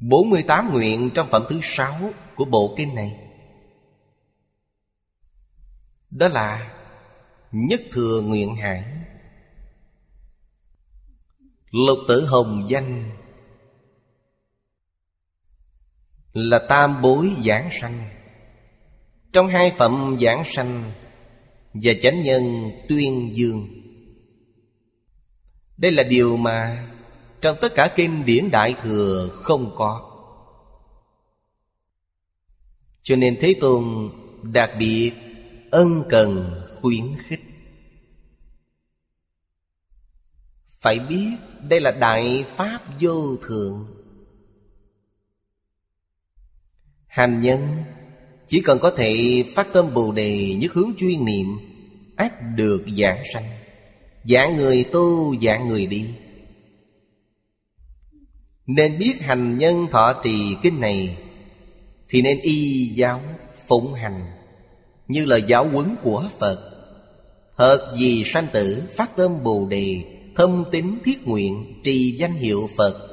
48 0.00 0.72
nguyện 0.72 1.10
trong 1.14 1.28
phẩm 1.28 1.44
thứ 1.48 1.60
sáu 1.62 2.10
của 2.34 2.44
bộ 2.44 2.74
kinh 2.76 2.94
này. 2.94 3.16
Đó 6.10 6.28
là 6.28 6.76
Nhất 7.52 7.80
thừa 7.92 8.20
nguyện 8.20 8.56
hải 8.56 8.84
Lục 11.70 11.98
tử 12.08 12.26
hồng 12.26 12.64
danh, 12.68 13.10
Là 16.32 16.58
tam 16.68 17.02
bối 17.02 17.32
giảng 17.44 17.68
sanh. 17.80 18.08
Trong 19.32 19.48
hai 19.48 19.72
phẩm 19.78 20.16
giảng 20.20 20.44
sanh 20.44 20.92
Và 21.72 21.92
chánh 22.02 22.22
nhân 22.22 22.70
tuyên 22.88 23.36
dương, 23.36 23.68
Đây 25.76 25.92
là 25.92 26.02
điều 26.02 26.36
mà 26.36 26.86
trong 27.40 27.56
tất 27.60 27.74
cả 27.74 27.92
kinh 27.96 28.24
điển 28.24 28.50
Đại 28.50 28.74
Thừa 28.82 29.40
không 29.42 29.74
có. 29.76 30.06
Cho 33.02 33.16
nên 33.16 33.36
Thế 33.40 33.54
Tôn 33.60 33.84
đặc 34.42 34.70
biệt 34.78 35.12
ân 35.70 36.04
cần 36.08 36.60
khuyến 36.80 37.16
khích. 37.18 37.40
Phải 40.80 40.98
biết 40.98 41.30
đây 41.68 41.80
là 41.80 41.90
đại 41.90 42.44
pháp 42.56 42.80
vô 43.00 43.36
thượng. 43.36 43.86
Hành 47.06 47.40
nhân 47.40 47.84
Chỉ 48.48 48.60
cần 48.60 48.78
có 48.78 48.90
thể 48.90 49.44
phát 49.54 49.68
tâm 49.72 49.94
bồ 49.94 50.12
đề 50.12 50.54
nhất 50.60 50.72
hướng 50.72 50.90
chuyên 50.98 51.24
niệm 51.24 51.46
ác 52.16 52.34
được 52.56 52.84
giảng 52.96 53.22
sanh. 53.32 53.44
Giảng 54.24 54.56
người 54.56 54.84
tu, 54.92 55.36
giảng 55.40 55.68
người 55.68 55.86
đi. 55.86 56.14
Nên 58.76 58.98
biết 58.98 59.20
hành 59.20 59.58
nhân 59.58 59.86
thọ 59.90 60.20
trì 60.24 60.56
kinh 60.62 60.80
này, 60.80 61.16
Thì 62.08 62.22
nên 62.22 62.40
y 62.40 62.86
giáo 62.94 63.22
phụng 63.68 63.94
hành, 63.94 64.32
Như 65.08 65.24
lời 65.24 65.42
giáo 65.46 65.68
huấn 65.68 65.96
của 66.02 66.28
Phật. 66.38 66.58
Thật 67.56 67.94
vì 67.98 68.24
sanh 68.24 68.46
tử, 68.52 68.82
phát 68.96 69.16
tâm 69.16 69.42
bồ 69.44 69.66
đề, 69.70 70.04
Thâm 70.36 70.64
tín 70.72 70.98
thiết 71.04 71.28
nguyện, 71.28 71.80
trì 71.84 72.16
danh 72.18 72.34
hiệu 72.34 72.70
Phật. 72.76 73.08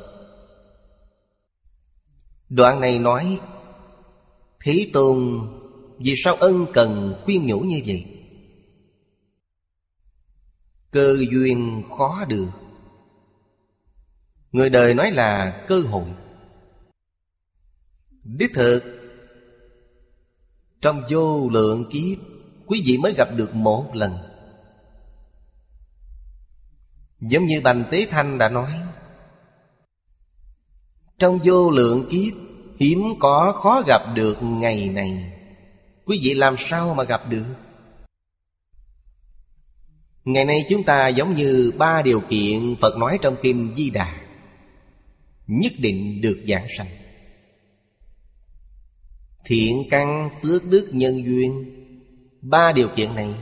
Đoạn 2.50 2.80
này 2.80 3.00
nói, 3.00 3.40
Thế 4.64 4.90
Tôn, 4.94 5.40
Vì 5.98 6.14
sao 6.18 6.36
ân 6.36 6.66
cần 6.74 7.16
khuyên 7.24 7.48
nhủ 7.48 7.60
như 7.60 7.82
vậy? 7.86 8.06
Cơ 10.92 11.18
duyên 11.32 11.84
khó 11.98 12.26
được. 12.26 12.67
Người 14.52 14.70
đời 14.70 14.94
nói 14.94 15.12
là 15.12 15.64
cơ 15.68 15.80
hội. 15.80 16.06
Đích 18.24 18.52
thực, 18.54 18.84
Trong 20.82 21.04
vô 21.10 21.50
lượng 21.50 21.86
kiếp, 21.92 22.18
Quý 22.66 22.82
vị 22.86 22.98
mới 22.98 23.14
gặp 23.14 23.30
được 23.36 23.56
một 23.56 23.96
lần. 23.96 24.18
Giống 27.20 27.46
như 27.46 27.62
Bành 27.64 27.84
Tế 27.92 28.08
Thanh 28.10 28.38
đã 28.38 28.50
nói, 28.50 28.72
Trong 31.20 31.40
vô 31.44 31.72
lượng 31.72 32.06
kiếp, 32.10 32.34
Hiếm 32.80 33.04
có 33.20 33.60
khó 33.64 33.84
gặp 33.88 34.02
được 34.16 34.38
ngày 34.42 34.90
này. 34.90 35.34
Quý 36.06 36.20
vị 36.24 36.34
làm 36.34 36.56
sao 36.58 36.94
mà 36.94 37.04
gặp 37.04 37.22
được? 37.30 37.46
Ngày 40.26 40.46
nay 40.46 40.66
chúng 40.70 40.84
ta 40.84 41.08
giống 41.08 41.36
như 41.36 41.72
ba 41.78 42.02
điều 42.02 42.20
kiện 42.20 42.76
Phật 42.82 42.98
nói 42.98 43.20
trong 43.22 43.36
Kinh 43.42 43.74
Di 43.78 43.90
Đà. 43.90 44.27
Nhất 45.48 45.72
định 45.78 46.22
được 46.22 46.44
giảng 46.48 46.68
sanh. 46.78 46.88
Thiện 49.46 49.84
căn 49.90 50.30
phước 50.42 50.66
đức 50.66 50.90
nhân 50.92 51.26
duyên 51.26 51.74
Ba 52.42 52.72
điều 52.72 52.88
kiện 52.96 53.16
này. 53.16 53.34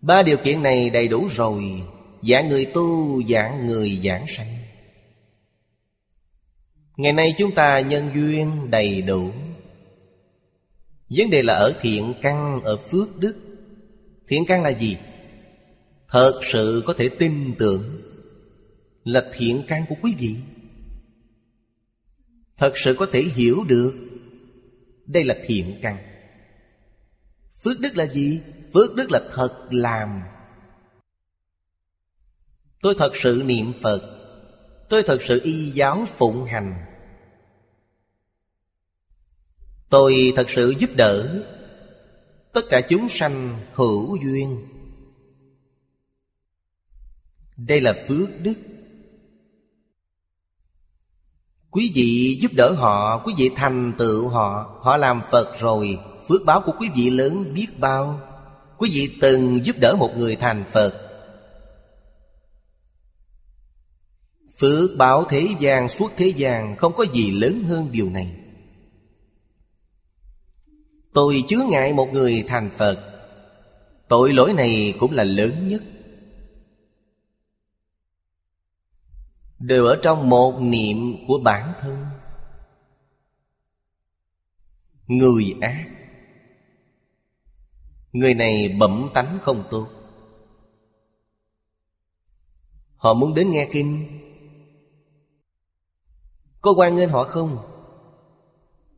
Ba 0.00 0.22
điều 0.22 0.36
kiện 0.36 0.62
này 0.62 0.90
đầy 0.90 1.08
đủ 1.08 1.28
rồi 1.30 1.82
Dạng 2.22 2.48
người 2.48 2.64
tu 2.64 3.22
dạng 3.28 3.66
người 3.66 4.00
giảng 4.04 4.26
sanh. 4.28 4.54
Ngày 6.96 7.12
nay 7.12 7.34
chúng 7.38 7.54
ta 7.54 7.80
nhân 7.80 8.10
duyên 8.14 8.70
đầy 8.70 9.02
đủ. 9.02 9.30
Vấn 11.08 11.30
đề 11.30 11.42
là 11.42 11.54
ở 11.54 11.78
thiện 11.80 12.14
căn, 12.22 12.60
ở 12.64 12.76
phước 12.76 13.16
đức. 13.16 13.36
Thiện 14.28 14.44
căn 14.46 14.62
là 14.62 14.70
gì? 14.70 14.96
Thật 16.08 16.40
sự 16.52 16.82
có 16.86 16.92
thể 16.92 17.08
tin 17.08 17.54
tưởng 17.58 18.02
Là 19.04 19.24
thiện 19.34 19.62
căn 19.68 19.84
của 19.88 19.94
quý 20.02 20.14
vị. 20.18 20.36
Thật 22.58 22.72
sự 22.78 22.94
có 22.98 23.06
thể 23.12 23.22
hiểu 23.22 23.64
được. 23.68 23.94
Đây 25.06 25.24
là 25.24 25.34
thiện 25.44 25.78
căn. 25.82 25.96
Phước 27.64 27.80
đức 27.80 27.96
là 27.96 28.06
gì? 28.06 28.40
Phước 28.74 28.94
đức 28.94 29.10
là 29.10 29.20
thật 29.34 29.68
làm. 29.70 30.22
Tôi 32.82 32.94
thật 32.98 33.16
sự 33.16 33.42
niệm 33.46 33.72
Phật. 33.82 34.14
Tôi 34.88 35.02
thật 35.02 35.22
sự 35.22 35.40
y 35.44 35.70
giáo 35.70 36.06
phụng 36.18 36.44
hành. 36.44 36.74
Tôi 39.90 40.32
thật 40.36 40.50
sự 40.50 40.74
giúp 40.78 40.90
đỡ 40.96 41.44
Tất 42.52 42.64
cả 42.68 42.80
chúng 42.88 43.08
sanh 43.08 43.58
hữu 43.72 44.16
duyên. 44.16 44.66
Đây 47.56 47.80
là 47.80 48.04
phước 48.08 48.28
đức. 48.42 48.54
Quý 51.78 51.90
vị 51.94 52.38
giúp 52.40 52.50
đỡ 52.54 52.72
họ, 52.72 53.22
Quý 53.24 53.34
vị 53.36 53.50
thành 53.56 53.92
tựu 53.98 54.28
họ. 54.28 54.78
Họ 54.80 54.96
làm 54.96 55.22
Phật 55.30 55.60
rồi, 55.60 55.98
Phước 56.28 56.44
báo 56.44 56.62
của 56.66 56.72
quý 56.80 56.88
vị 56.94 57.10
lớn 57.10 57.54
biết 57.54 57.66
bao. 57.78 58.20
Quý 58.78 58.90
vị 58.92 59.16
từng 59.20 59.66
giúp 59.66 59.76
đỡ 59.80 59.96
một 59.98 60.16
người 60.16 60.36
thành 60.36 60.64
Phật. 60.72 60.94
Phước 64.58 64.90
báo 64.96 65.24
thế 65.28 65.48
gian 65.58 65.88
suốt 65.88 66.12
thế 66.16 66.32
gian 66.36 66.76
Không 66.76 66.92
có 66.96 67.04
gì 67.12 67.30
lớn 67.30 67.64
hơn 67.68 67.88
điều 67.92 68.10
này. 68.10 68.36
Tôi 71.14 71.44
chứa 71.48 71.60
ngại 71.70 71.92
một 71.92 72.08
người 72.12 72.44
thành 72.48 72.70
Phật. 72.76 72.98
Tội 74.08 74.32
lỗi 74.32 74.52
này 74.52 74.94
cũng 74.98 75.12
là 75.12 75.24
lớn 75.24 75.68
nhất. 75.68 75.82
Đều 79.58 79.84
ở 79.84 80.00
trong 80.02 80.28
một 80.28 80.60
niệm 80.60 81.16
của 81.28 81.38
bản 81.44 81.72
thân. 81.80 82.06
Người 85.06 85.56
ác. 85.60 85.86
Người 88.12 88.34
này 88.34 88.76
bẩm 88.80 89.08
tánh 89.14 89.38
không 89.42 89.64
tốt. 89.70 89.88
Họ 92.96 93.14
muốn 93.14 93.34
đến 93.34 93.50
nghe 93.50 93.68
kinh. 93.72 94.20
Có 96.60 96.72
quan 96.76 96.96
nghênh 96.96 97.08
họ 97.08 97.24
không? 97.24 97.58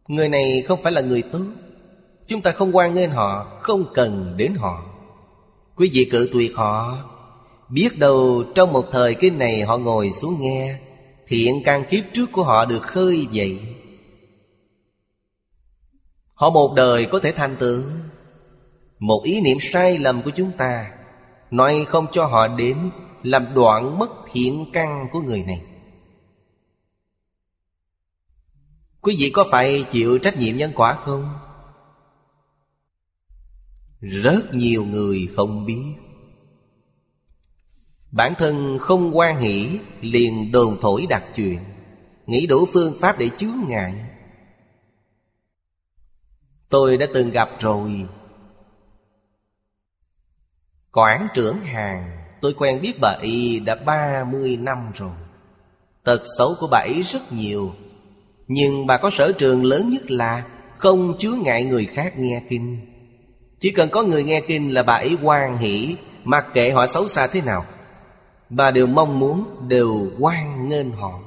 Người 0.09 0.29
này 0.29 0.65
không 0.69 0.83
phải 0.83 0.93
là 0.93 1.01
người 1.01 1.23
tốt. 1.33 1.45
Chúng 2.27 2.43
ta 2.43 2.53
không 2.53 2.77
quan 2.77 2.95
nghênh 2.95 3.11
họ, 3.11 3.59
Không 3.61 3.85
cần 3.95 4.35
đến 4.37 4.55
họ. 4.55 4.85
Quý 5.77 5.91
vị 5.93 6.09
cự 6.11 6.31
tuyệt 6.33 6.53
họ. 6.57 6.99
Biết 7.71 7.99
đâu 7.99 8.45
trong 8.55 8.73
một 8.73 8.87
thời 8.93 9.15
cái 9.15 9.31
này 9.31 9.63
họ 9.63 9.79
ngồi 9.79 10.13
xuống 10.13 10.37
nghe 10.41 10.79
Thiện 11.27 11.63
căn 11.65 11.85
kiếp 11.91 12.05
trước 12.13 12.33
của 12.33 12.45
họ 12.45 12.65
được 12.65 12.83
khơi 12.83 13.27
dậy. 13.33 13.59
Họ 16.35 16.51
một 16.51 16.75
đời 16.77 17.07
có 17.07 17.21
thể 17.21 17.33
thành 17.33 17.57
tựu. 17.57 17.83
Một 18.99 19.23
ý 19.25 19.41
niệm 19.41 19.59
sai 19.61 19.99
lầm 19.99 20.23
của 20.23 20.31
chúng 20.31 20.53
ta, 20.53 20.91
Nói 21.51 21.85
không 21.89 22.07
cho 22.13 22.27
họ 22.27 22.49
đến, 22.49 22.91
Làm 23.23 23.55
đoạn 23.55 23.99
mất 23.99 24.11
thiện 24.33 24.71
căn 24.73 25.09
của 25.13 25.21
người 25.21 25.43
này. 25.43 25.63
Quý 29.01 29.17
vị 29.19 29.31
có 29.31 29.45
phải 29.51 29.85
chịu 29.91 30.19
trách 30.19 30.37
nhiệm 30.39 30.57
nhân 30.57 30.73
quả 30.75 30.99
không? 31.05 31.35
Rất 34.01 34.55
nhiều 34.55 34.85
người 34.85 35.29
không 35.37 35.67
biết. 35.67 36.00
Bản 38.13 38.35
thân 38.39 38.79
không 38.81 39.19
quan 39.19 39.39
hỷ 39.39 39.79
Liền 40.01 40.53
đồn 40.53 40.79
thổi 40.81 41.07
đặt 41.09 41.25
chuyện. 41.35 41.59
Nghĩ 42.27 42.47
đủ 42.47 42.67
phương 42.73 42.95
pháp 43.01 43.19
để 43.19 43.31
chướng 43.39 43.57
ngại. 43.69 43.95
Tôi 46.69 46.97
đã 46.97 47.07
từng 47.15 47.31
gặp 47.31 47.49
rồi. 47.59 48.07
Quảng 50.93 51.29
trưởng 51.35 51.61
hàng, 51.61 52.17
Tôi 52.41 52.55
quen 52.59 52.81
biết 52.83 52.93
bà 53.01 53.17
y 53.23 53.61
đã 53.61 53.75
30 53.75 54.57
năm 54.57 54.91
rồi. 54.95 55.11
Tật 56.05 56.23
xấu 56.39 56.55
của 56.61 56.69
bà 56.71 56.79
ấy 56.79 57.03
rất 57.03 57.33
nhiều. 57.33 57.73
Nhưng 58.47 58.87
bà 58.87 58.97
có 58.97 59.11
sở 59.11 59.33
trường 59.33 59.65
lớn 59.65 59.91
nhất 59.91 60.11
là 60.11 60.47
Không 60.77 61.15
chứa 61.19 61.33
ngại 61.33 61.65
người 61.65 61.87
khác 61.87 62.19
nghe 62.19 62.43
kinh 62.49 62.81
Chỉ 63.59 63.71
cần 63.71 63.89
có 63.91 64.03
người 64.03 64.25
nghe 64.25 64.41
kinh 64.41 64.75
là 64.75 64.83
bà 64.83 64.95
ấy 64.95 65.17
hoan 65.23 65.57
hỷ, 65.57 65.97
Mặc 66.25 66.47
kệ 66.55 66.71
họ 66.71 66.87
xấu 66.87 67.09
xa 67.09 67.27
thế 67.27 67.41
nào. 67.41 67.67
Bà 68.51 68.71
đều 68.71 68.87
mong 68.87 69.19
muốn, 69.19 69.69
Đều 69.69 70.13
hoan 70.19 70.69
nghênh 70.69 70.91
họ. 70.91 71.21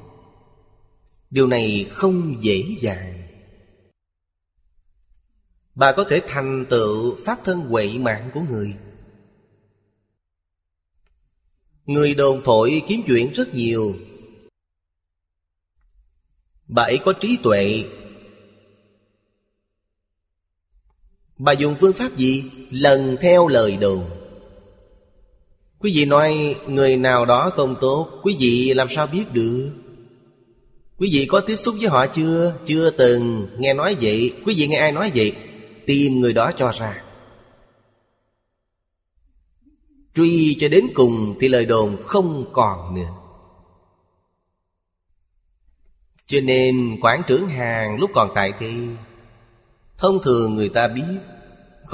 Điều 1.30 1.46
này 1.46 1.86
không 1.90 2.36
dễ 2.40 2.64
dàng. 2.80 3.22
Bà 5.74 5.92
có 5.92 6.04
thể 6.10 6.20
thành 6.28 6.66
tựu 6.70 7.16
Pháp 7.24 7.44
thân 7.44 7.60
huệ 7.60 7.98
mạng 7.98 8.30
của 8.34 8.40
người. 8.40 8.76
Người 11.86 12.14
đồn 12.14 12.42
thổi 12.44 12.82
kiếm 12.88 13.00
chuyện 13.06 13.32
rất 13.32 13.54
nhiều. 13.54 13.94
Bà 16.66 16.82
ấy 16.82 16.98
có 17.04 17.12
trí 17.20 17.38
tuệ. 17.42 17.84
Bà 21.38 21.52
dùng 21.52 21.76
phương 21.80 21.92
pháp 21.92 22.16
gì? 22.16 22.50
Lần 22.70 23.16
theo 23.20 23.48
lời 23.48 23.76
đồn. 23.76 24.23
Quý 25.84 25.92
vị 25.94 26.04
nói, 26.04 26.56
người 26.66 26.96
nào 26.96 27.24
đó 27.24 27.50
không 27.54 27.76
tốt, 27.80 28.08
Quý 28.22 28.36
vị 28.38 28.74
làm 28.74 28.88
sao 28.88 29.06
biết 29.06 29.24
được? 29.32 29.72
Quý 30.98 31.08
vị 31.12 31.26
có 31.30 31.40
tiếp 31.40 31.56
xúc 31.56 31.74
với 31.78 31.88
họ 31.88 32.06
chưa? 32.06 32.54
Chưa 32.64 32.90
từng. 32.90 33.46
Nghe 33.58 33.74
nói 33.74 33.96
vậy. 34.00 34.32
Quý 34.46 34.54
vị 34.56 34.66
nghe 34.66 34.78
ai 34.78 34.92
nói 34.92 35.12
vậy? 35.14 35.36
Tìm 35.86 36.20
người 36.20 36.32
đó 36.32 36.50
cho 36.56 36.70
ra. 36.70 37.02
Truy 40.14 40.56
cho 40.60 40.68
đến 40.68 40.86
cùng 40.94 41.34
thì 41.40 41.48
lời 41.48 41.66
đồn 41.66 41.96
không 42.02 42.44
còn 42.52 42.94
nữa. 42.94 43.10
Cho 46.26 46.40
nên 46.40 46.96
quản 47.02 47.22
trưởng 47.26 47.46
hàng 47.46 48.00
lúc 48.00 48.10
còn 48.14 48.30
tại 48.34 48.52
thế 48.60 48.72
Thông 49.98 50.22
thường 50.22 50.54
người 50.54 50.68
ta 50.68 50.88
biết 50.88 51.18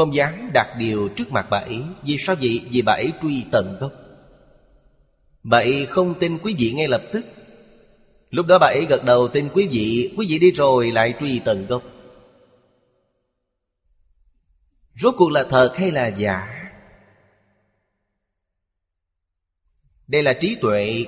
không 0.01 0.15
dám 0.15 0.51
đặt 0.55 0.77
điều 0.79 1.09
trước 1.09 1.33
mặt 1.33 1.47
bà 1.51 1.59
ấy. 1.59 1.83
Vì 2.03 2.19
sao 2.19 2.37
vậy? 2.41 2.63
Vì 2.71 2.83
bà 2.83 2.93
ấy 2.93 3.13
truy 3.23 3.45
tận 3.53 3.77
gốc. 3.81 3.93
Bà 5.43 5.59
ấy 5.59 5.87
không 5.87 6.19
tin 6.21 6.39
quý 6.39 6.55
vị 6.59 6.73
ngay 6.73 6.89
lập 6.89 7.03
tức. 7.13 7.25
Lúc 8.31 8.47
đó 8.47 8.59
bà 8.59 8.67
ấy 8.67 8.87
gật 8.89 9.05
đầu 9.05 9.29
tin 9.29 9.49
quý 9.53 9.69
vị. 9.71 10.15
Quý 10.17 10.27
vị 10.29 10.39
đi 10.39 10.51
rồi 10.51 10.91
lại 10.91 11.15
truy 11.21 11.41
tận 11.45 11.67
gốc. 11.67 11.83
Rốt 14.95 15.15
cuộc 15.17 15.31
là 15.31 15.45
thật 15.45 15.75
hay 15.77 15.91
là 15.91 16.07
giả? 16.07 16.71
Đây 20.07 20.23
là 20.23 20.33
trí 20.41 20.57
tuệ. 20.61 21.07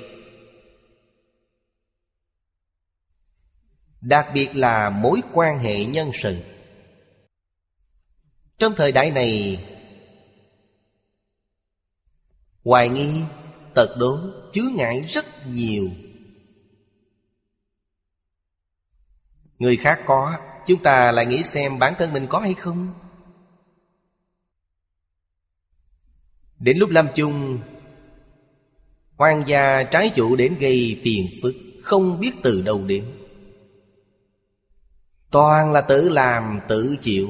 Đặc 4.01 4.27
biệt 4.35 4.49
là 4.57 4.91
mối 4.91 5.21
quan 5.33 5.59
hệ 5.59 5.85
nhân 5.85 6.11
sự. 6.23 6.52
Trong 8.59 8.75
thời 8.77 8.93
đại 8.93 9.11
này 9.11 9.65
Hoài 12.65 12.89
nghi, 12.89 13.23
tật 13.75 13.97
đố, 13.99 14.19
chứa 14.53 14.69
ngại 14.75 15.01
rất 15.01 15.47
nhiều. 15.47 15.89
Người 19.59 19.77
khác 19.77 20.01
có 20.07 20.39
Chúng 20.67 20.83
ta 20.83 21.13
lại 21.13 21.27
nghĩ 21.27 21.43
xem 21.43 21.79
bản 21.79 21.95
thân 21.99 22.13
mình 22.13 22.27
có 22.29 22.39
hay 22.39 22.55
không. 22.55 22.95
Đến 26.59 26.79
lúc 26.79 26.91
lâm 26.91 27.09
chung 27.15 27.59
Hoàng 29.17 29.43
gia 29.47 29.83
trái 29.83 30.11
chủ 30.15 30.37
đến 30.37 30.57
gây 30.61 31.01
phiền 31.05 31.27
phức 31.43 31.55
Không 31.83 32.21
biết 32.21 32.33
từ 32.43 32.63
đâu 32.63 32.85
đến. 32.87 33.05
Toàn 35.31 35.73
là 35.73 35.81
tự 35.81 36.09
làm 36.09 36.61
tự 36.69 36.97
chịu 37.03 37.29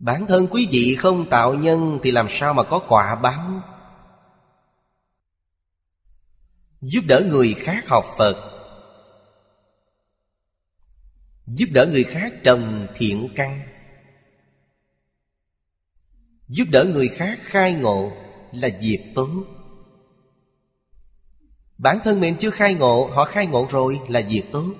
Bản 0.00 0.26
thân 0.26 0.46
quý 0.50 0.68
vị 0.70 0.96
không 0.98 1.30
tạo 1.30 1.54
nhân 1.54 1.98
Thì 2.02 2.10
làm 2.10 2.26
sao 2.28 2.54
mà 2.54 2.62
có 2.62 2.78
quả 2.88 3.14
báo? 3.14 3.62
Giúp 6.80 7.00
đỡ 7.08 7.22
người 7.30 7.54
khác 7.54 7.88
học 7.88 8.04
Phật. 8.18 8.36
Giúp 11.46 11.66
đỡ 11.72 11.86
người 11.86 12.04
khác 12.04 12.32
trồng 12.44 12.86
thiện 12.94 13.28
căn. 13.34 13.62
Giúp 16.48 16.64
đỡ 16.72 16.84
người 16.84 17.08
khác 17.08 17.38
khai 17.42 17.74
ngộ 17.74 18.12
là 18.52 18.68
việc 18.80 19.12
tốt. 19.14 19.44
Bản 21.78 21.98
thân 22.04 22.20
mình 22.20 22.36
chưa 22.38 22.50
khai 22.50 22.74
ngộ, 22.74 23.10
Họ 23.12 23.24
khai 23.24 23.46
ngộ 23.46 23.66
rồi 23.70 24.00
là 24.08 24.20
việc 24.28 24.44
tốt. 24.52 24.74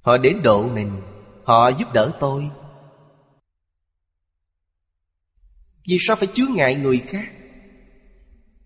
Họ 0.00 0.16
đến 0.16 0.42
độ 0.42 0.68
mình, 0.68 1.00
Họ 1.44 1.68
giúp 1.68 1.92
đỡ 1.92 2.12
tôi. 2.20 2.50
Vì 5.86 5.96
sao 6.00 6.16
phải 6.16 6.28
chứa 6.34 6.46
ngại 6.54 6.74
người 6.74 6.98
khác? 6.98 7.28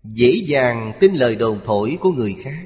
Dễ 0.03 0.33
dàng 0.47 0.93
tin 0.99 1.13
lời 1.13 1.35
đồn 1.35 1.59
thổi 1.65 1.97
của 1.99 2.11
người 2.11 2.35
khác. 2.39 2.65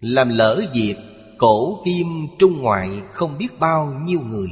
Làm 0.00 0.28
lỡ 0.28 0.62
việc, 0.74 0.94
Cổ 1.38 1.82
kim 1.84 2.06
trung 2.38 2.58
ngoại 2.58 2.90
Không 3.12 3.38
biết 3.38 3.58
bao 3.58 4.00
nhiêu 4.04 4.20
người. 4.20 4.48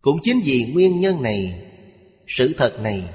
Cũng 0.00 0.16
chính 0.22 0.40
vì 0.44 0.72
nguyên 0.74 1.00
nhân 1.00 1.22
này, 1.22 1.64
Sự 2.26 2.54
thật 2.58 2.80
này, 2.82 3.14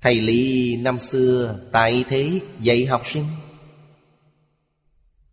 Thầy 0.00 0.20
Lý 0.20 0.76
năm 0.76 0.98
xưa 0.98 1.60
tại 1.72 2.04
thế 2.08 2.40
dạy 2.60 2.86
học 2.86 3.02
sinh. 3.04 3.24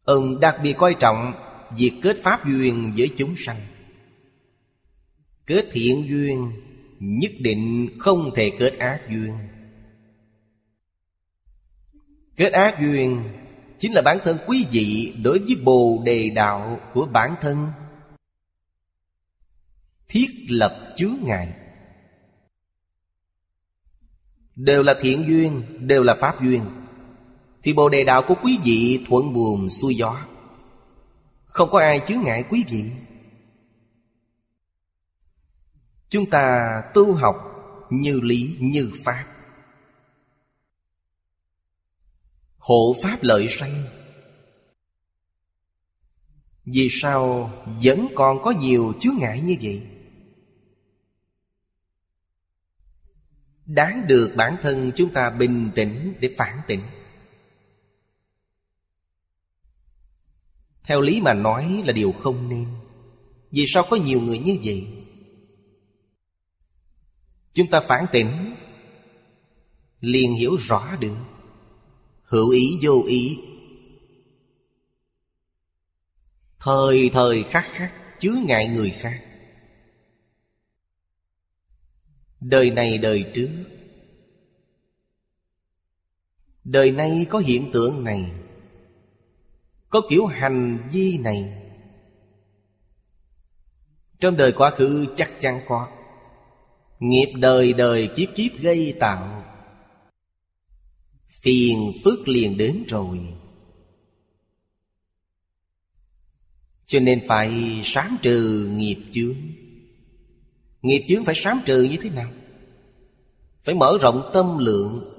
Ông 0.04 0.40
đặc 0.40 0.56
biệt 0.64 0.74
coi 0.78 0.96
trọng 1.00 1.34
Việc 1.78 1.94
kết 2.02 2.18
pháp 2.24 2.48
duyên 2.48 2.94
với 2.98 3.10
chúng 3.18 3.36
sanh. 3.36 3.58
Kết 5.50 5.66
thiện 5.72 6.06
duyên, 6.10 6.52
Nhất 7.00 7.32
định 7.40 7.90
không 8.00 8.32
thể 8.36 8.52
kết 8.60 8.78
ác 8.80 9.02
duyên. 9.10 9.38
Kết 12.36 12.54
ác 12.54 12.78
duyên 12.82 13.24
Chính 13.80 13.94
là 13.94 14.02
bản 14.02 14.18
thân 14.24 14.38
quý 14.48 14.66
vị 14.72 15.14
Đối 15.24 15.40
với 15.40 15.56
bồ 15.64 16.02
đề 16.06 16.30
đạo 16.30 16.80
của 16.94 17.06
bản 17.06 17.36
thân. 17.42 17.68
Thiết 20.08 20.30
lập 20.50 20.94
chướng 20.96 21.16
ngại. 21.24 21.54
Đều 24.56 24.84
là 24.84 24.96
thiện 25.02 25.26
duyên, 25.28 25.64
đều 25.80 26.04
là 26.04 26.16
pháp 26.22 26.44
duyên. 26.44 26.62
Thì 27.64 27.74
bồ 27.74 27.90
đề 27.90 28.04
đạo 28.04 28.24
của 28.28 28.36
quý 28.44 28.60
vị 28.64 29.06
thuận 29.10 29.34
buồm 29.34 29.70
xuôi 29.70 29.96
gió. 29.96 30.26
Không 31.46 31.70
có 31.70 31.80
ai 31.80 32.02
chướng 32.08 32.22
ngại 32.22 32.44
quý 32.50 32.64
vị 32.70 32.92
chúng 36.10 36.30
ta 36.30 36.82
tu 36.94 37.14
học 37.14 37.36
như 37.90 38.20
lý, 38.20 38.58
như 38.60 38.92
pháp. 39.04 39.26
Hộ 42.58 42.96
pháp 43.04 43.18
lợi 43.22 43.48
sanh. 43.50 43.86
Vì 46.66 46.88
sao 46.92 47.52
vẫn 47.84 48.08
còn 48.16 48.44
có 48.44 48.52
nhiều 48.52 48.94
chướng 49.00 49.16
ngại 49.20 49.42
như 49.42 49.56
vậy? 49.62 49.88
Đáng 53.66 54.08
được 54.08 54.34
bản 54.38 54.58
thân 54.62 54.92
chúng 54.96 55.14
ta 55.14 55.30
bình 55.30 55.70
tĩnh 55.76 56.14
để 56.20 56.36
phản 56.38 56.62
tỉnh. 56.68 56.82
Theo 60.84 61.02
lý 61.02 61.22
mà 61.22 61.34
nói 61.34 61.84
là 61.86 61.94
điều 61.94 62.12
không 62.12 62.50
nên. 62.50 62.68
Vì 63.52 63.66
sao 63.68 63.86
có 63.90 63.98
nhiều 63.98 64.22
người 64.22 64.38
như 64.38 64.58
vậy? 64.64 64.99
Chúng 67.54 67.70
ta 67.70 67.80
phản 67.80 68.06
tỉnh. 68.12 68.56
Liền 70.02 70.34
hiểu 70.34 70.56
rõ 70.56 70.96
được. 71.00 71.16
Hữu 72.24 72.50
ý 72.50 72.80
vô 72.82 73.04
ý. 73.08 73.38
Thời 76.60 77.10
thời 77.14 77.44
khắc 77.44 77.66
khắc 77.72 77.94
chứa 78.20 78.34
ngại 78.46 78.68
người 78.68 78.90
khác. 78.90 79.22
Đời 82.40 82.72
này, 82.72 82.98
đời 82.98 83.32
trước. 83.34 83.50
Đời 86.64 86.92
nay 86.92 87.26
có 87.30 87.40
hiện 87.40 87.72
tượng 87.74 88.04
này. 88.04 88.32
Có 89.90 90.02
kiểu 90.10 90.26
hành 90.26 90.90
vi 90.92 91.18
này. 91.18 91.64
Trong 94.20 94.38
đời 94.38 94.52
quá 94.52 94.72
khứ 94.76 95.06
chắc 95.16 95.32
chắn 95.40 95.62
có. 95.68 95.99
Nghiệp 97.00 97.32
đời 97.36 97.74
đời 97.74 98.10
kiếp 98.16 98.30
kiếp 98.36 98.62
gây 98.62 98.96
tạo. 99.00 99.46
Phiền 101.28 101.92
phức 102.04 102.28
liền 102.28 102.58
đến 102.58 102.84
rồi. 102.88 103.20
Cho 106.88 107.00
nên 107.00 107.28
phải 107.28 107.82
sám 107.84 108.18
trừ 108.22 108.70
nghiệp 108.76 108.98
chướng. 109.12 109.36
Nghiệp 110.82 111.04
chướng 111.08 111.26
phải 111.26 111.36
sám 111.36 111.62
trừ 111.66 111.84
như 111.84 111.98
thế 112.02 112.10
nào? 112.10 112.32
Phải 113.64 113.76
mở 113.76 113.98
rộng 114.02 114.30
tâm 114.34 114.58
lượng. 114.58 115.16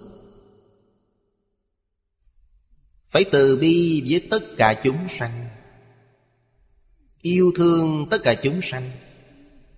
Phải 3.09 3.25
từ 3.33 3.57
bi 3.57 4.03
với 4.09 4.27
tất 4.31 4.45
cả 4.57 4.81
chúng 4.85 5.09
sanh. 5.09 5.49
Yêu 7.21 7.53
thương 7.57 8.07
tất 8.11 8.19
cả 8.23 8.35
chúng 8.43 8.61
sanh. 8.63 8.91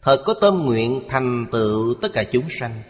Thật 0.03 0.23
có 0.27 0.35
tâm 0.41 0.59
nguyện 0.59 1.03
thành 1.09 1.47
tựu 1.53 1.95
tất 2.03 2.09
cả 2.13 2.25
chúng 2.33 2.51
sanh. 2.51 2.83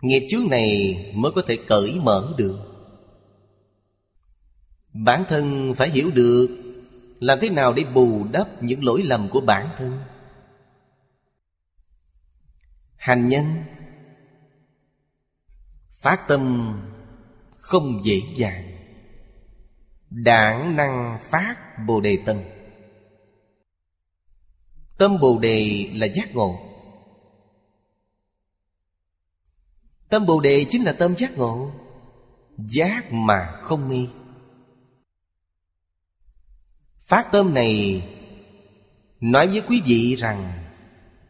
Nghiệp 0.00 0.26
chướng 0.30 0.50
này 0.50 0.96
mới 1.14 1.32
có 1.34 1.42
thể 1.46 1.58
cởi 1.68 2.00
mở 2.02 2.34
được. 2.36 2.58
Bản 4.92 5.24
thân 5.28 5.74
phải 5.74 5.90
hiểu 5.90 6.10
được 6.10 6.48
Làm 7.22 7.38
thế 7.40 7.50
nào 7.50 7.72
để 7.72 7.84
bù 7.84 8.26
đắp 8.32 8.62
những 8.62 8.84
lỗi 8.84 9.02
lầm 9.02 9.28
của 9.30 9.40
bản 9.40 9.68
thân. 9.78 10.00
Hành 12.96 13.28
nhân. 13.28 13.46
Phát 16.00 16.28
tâm 16.28 16.72
không 17.58 18.00
dễ 18.04 18.20
dàng. 18.36 18.72
Đảng 20.10 20.76
năng 20.76 21.18
phát 21.30 21.56
Bồ 21.86 22.00
Đề 22.00 22.18
Tâm. 22.26 22.36
Tâm 25.02 25.18
Bồ 25.20 25.38
Đề 25.38 25.88
là 25.94 26.06
giác 26.06 26.34
ngộ. 26.34 26.58
Tâm 30.08 30.26
Bồ 30.26 30.40
Đề 30.40 30.66
chính 30.70 30.82
là 30.82 30.92
tâm 30.92 31.16
giác 31.16 31.38
ngộ, 31.38 31.70
Giác 32.58 33.12
mà 33.12 33.52
không 33.62 33.88
nghi. 33.88 34.08
Phát 37.00 37.28
tâm 37.32 37.54
này, 37.54 38.02
Nói 39.20 39.46
với 39.46 39.62
quý 39.68 39.82
vị 39.86 40.16
rằng, 40.16 40.64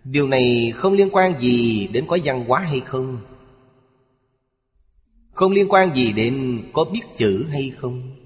Điều 0.05 0.27
này 0.27 0.73
không 0.77 0.93
liên 0.93 1.09
quan 1.12 1.41
gì 1.41 1.87
đến 1.87 2.05
có 2.09 2.18
văn 2.25 2.45
hóa 2.49 2.61
hay 2.61 2.81
không. 2.81 3.20
Không 5.31 5.53
liên 5.53 5.66
quan 5.68 5.97
gì 5.97 6.12
đến 6.12 6.64
có 6.73 6.85
biết 6.85 7.03
chữ 7.16 7.47
hay 7.51 7.70
không. 7.70 8.16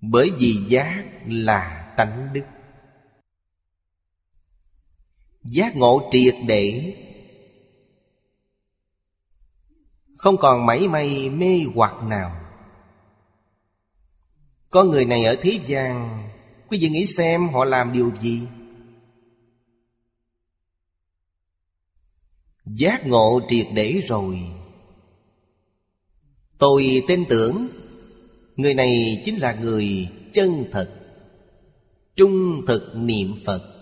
Bởi 0.00 0.30
vì 0.38 0.52
giác 0.68 1.04
là 1.26 1.94
tánh 1.96 2.28
đức. 2.32 2.42
Giác 5.44 5.76
ngộ 5.76 6.08
triệt 6.12 6.34
để. 6.46 6.96
Không 10.16 10.36
còn 10.36 10.66
mảy 10.66 10.88
may 10.88 11.30
mê 11.30 11.60
hoặc 11.74 12.02
nào. 12.02 12.36
Có 14.70 14.84
người 14.84 15.04
này 15.04 15.24
ở 15.24 15.36
thế 15.42 15.58
gian, 15.66 16.18
Quý 16.68 16.78
vị 16.80 16.88
nghĩ 16.88 17.06
xem 17.06 17.48
họ 17.48 17.64
làm 17.64 17.92
điều 17.92 18.12
gì? 18.20 18.40
Giác 22.64 23.06
ngộ 23.06 23.40
triệt 23.48 23.66
để 23.74 24.00
rồi. 24.08 24.38
Tôi 26.58 27.04
tin 27.08 27.24
tưởng, 27.28 27.68
Người 28.56 28.74
này 28.74 29.22
chính 29.24 29.36
là 29.36 29.52
người 29.52 30.08
chân 30.32 30.64
thật, 30.72 30.90
Trung 32.16 32.66
thực 32.66 32.92
niệm 32.96 33.34
Phật. 33.44 33.81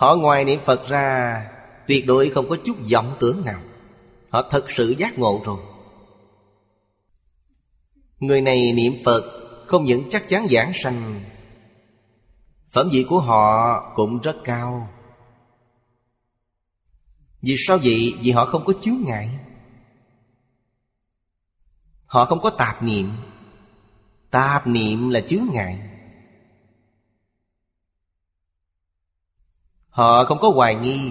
Họ 0.00 0.16
ngoài 0.16 0.44
niệm 0.44 0.60
Phật 0.64 0.88
ra, 0.88 1.50
Tuyệt 1.86 2.06
đối 2.06 2.30
không 2.30 2.48
có 2.48 2.56
chút 2.64 2.76
vọng 2.92 3.16
tưởng 3.20 3.44
nào. 3.44 3.60
Họ 4.28 4.42
thật 4.50 4.70
sự 4.70 4.94
giác 4.98 5.18
ngộ 5.18 5.42
rồi. 5.44 5.58
Người 8.20 8.40
này 8.40 8.72
niệm 8.72 8.92
Phật 9.04 9.22
Không 9.66 9.84
những 9.84 10.10
chắc 10.10 10.28
chắn 10.28 10.46
giảng 10.50 10.72
sanh, 10.74 11.20
Phẩm 12.70 12.88
vị 12.92 13.06
của 13.08 13.20
họ 13.20 13.80
cũng 13.94 14.20
rất 14.20 14.36
cao. 14.44 14.88
Vì 17.42 17.56
sao 17.58 17.78
vậy? 17.78 18.14
Vì 18.20 18.30
họ 18.30 18.44
không 18.44 18.64
có 18.64 18.72
chướng 18.80 18.98
ngại. 19.04 19.38
Họ 22.06 22.24
không 22.24 22.40
có 22.40 22.50
tạp 22.50 22.82
niệm. 22.82 23.12
Tạp 24.30 24.66
niệm 24.66 25.10
là 25.10 25.20
chướng 25.20 25.44
ngại. 25.52 25.89
Họ 29.90 30.24
không 30.24 30.38
có 30.40 30.50
hoài 30.50 30.74
nghi 30.74 31.10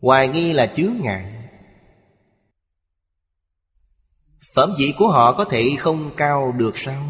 Hoài 0.00 0.28
nghi 0.28 0.52
là 0.52 0.66
chướng 0.66 0.94
ngại 1.00 1.32
Phẩm 4.54 4.74
vị 4.78 4.94
của 4.98 5.08
họ 5.08 5.32
có 5.32 5.44
thể 5.44 5.70
không 5.78 6.10
cao 6.16 6.52
được 6.52 6.78
sao? 6.78 7.02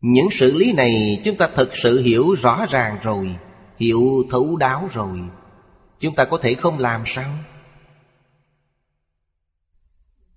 Những 0.00 0.28
sự 0.30 0.54
lý 0.54 0.72
này 0.72 1.20
chúng 1.24 1.36
ta 1.36 1.48
thật 1.54 1.70
sự 1.74 2.02
hiểu 2.02 2.34
rõ 2.42 2.66
ràng 2.68 2.98
rồi, 3.02 3.36
Hiểu 3.78 4.02
thấu 4.30 4.56
đáo 4.56 4.88
rồi 4.92 5.20
Chúng 5.98 6.14
ta 6.14 6.24
có 6.24 6.38
thể 6.42 6.54
không 6.54 6.78
làm 6.78 7.02
sao? 7.06 7.34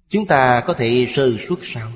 Chúng 0.09 0.25
ta 0.25 0.63
có 0.67 0.73
thể 0.73 1.07
sơ 1.09 1.37
suất 1.37 1.59
sao? 1.61 1.91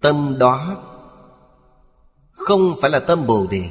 Tâm 0.00 0.36
đó 0.38 0.84
Không 2.30 2.74
phải 2.80 2.90
là 2.90 3.00
tâm 3.00 3.26
Bồ 3.26 3.46
Đề. 3.50 3.70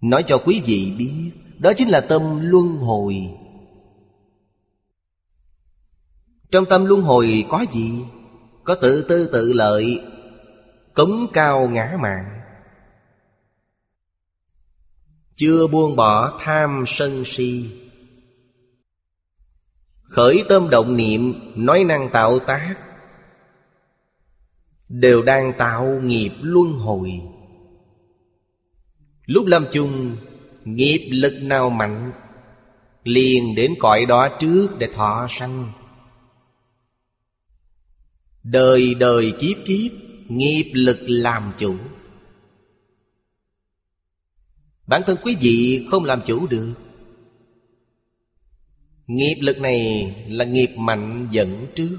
Nói 0.00 0.24
cho 0.26 0.38
quý 0.44 0.62
vị 0.66 0.94
biết, 0.98 1.32
Đó 1.58 1.72
chính 1.76 1.88
là 1.88 2.00
tâm 2.00 2.40
luân 2.40 2.76
hồi. 2.76 3.34
Trong 6.50 6.64
tâm 6.70 6.84
luân 6.84 7.02
hồi 7.02 7.44
có 7.48 7.64
gì? 7.72 8.04
Có 8.64 8.74
tự 8.74 9.02
tư 9.08 9.28
tự 9.32 9.52
lợi, 9.52 10.00
Cống 10.94 11.26
cao 11.32 11.68
ngã 11.68 11.96
mạng 12.00 12.40
Chưa 15.36 15.66
buông 15.66 15.96
bỏ 15.96 16.38
tham 16.40 16.84
sân 16.86 17.22
si 17.26 17.70
Khởi 20.08 20.44
tâm 20.48 20.70
động 20.70 20.96
niệm, 20.96 21.34
Nói 21.54 21.84
năng 21.84 22.10
tạo 22.12 22.38
tác. 22.38 22.74
Đều 24.88 25.22
đang 25.22 25.52
tạo 25.58 26.00
nghiệp 26.02 26.30
luân 26.42 26.72
hồi. 26.72 27.20
Lúc 29.26 29.46
lâm 29.46 29.66
chung, 29.72 30.16
Nghiệp 30.64 31.08
lực 31.12 31.34
nào 31.42 31.70
mạnh, 31.70 32.12
Liền 33.04 33.54
đến 33.54 33.74
cõi 33.78 34.06
đó 34.06 34.28
trước 34.40 34.68
để 34.78 34.88
thọ 34.94 35.26
sanh. 35.30 35.72
Đời 38.42 38.94
đời 38.94 39.32
kiếp 39.38 39.56
kiếp, 39.66 39.92
Nghiệp 40.28 40.70
lực 40.74 40.98
làm 41.02 41.52
chủ. 41.58 41.76
Bản 44.86 45.02
thân 45.06 45.16
quý 45.24 45.36
vị 45.40 45.86
không 45.90 46.04
làm 46.04 46.20
chủ 46.26 46.46
được. 46.46 46.74
Nghiệp 49.08 49.36
lực 49.40 49.60
này 49.60 50.06
là 50.28 50.44
nghiệp 50.44 50.70
mạnh 50.76 51.28
dẫn 51.30 51.66
trước. 51.74 51.98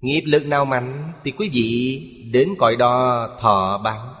Nghiệp 0.00 0.22
lực 0.26 0.46
nào 0.46 0.64
mạnh 0.64 1.12
Thì 1.24 1.30
quý 1.30 1.48
vị 1.52 2.30
đến 2.32 2.54
cõi 2.58 2.76
đó 2.76 3.28
thọ 3.40 3.78
báo. 3.78 4.14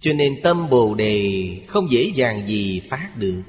Cho 0.00 0.12
nên 0.12 0.40
tâm 0.42 0.70
Bồ 0.70 0.94
Đề 0.94 1.46
không 1.68 1.90
dễ 1.90 2.12
dàng 2.14 2.46
gì 2.46 2.80
phát 2.80 3.12
được. 3.16 3.42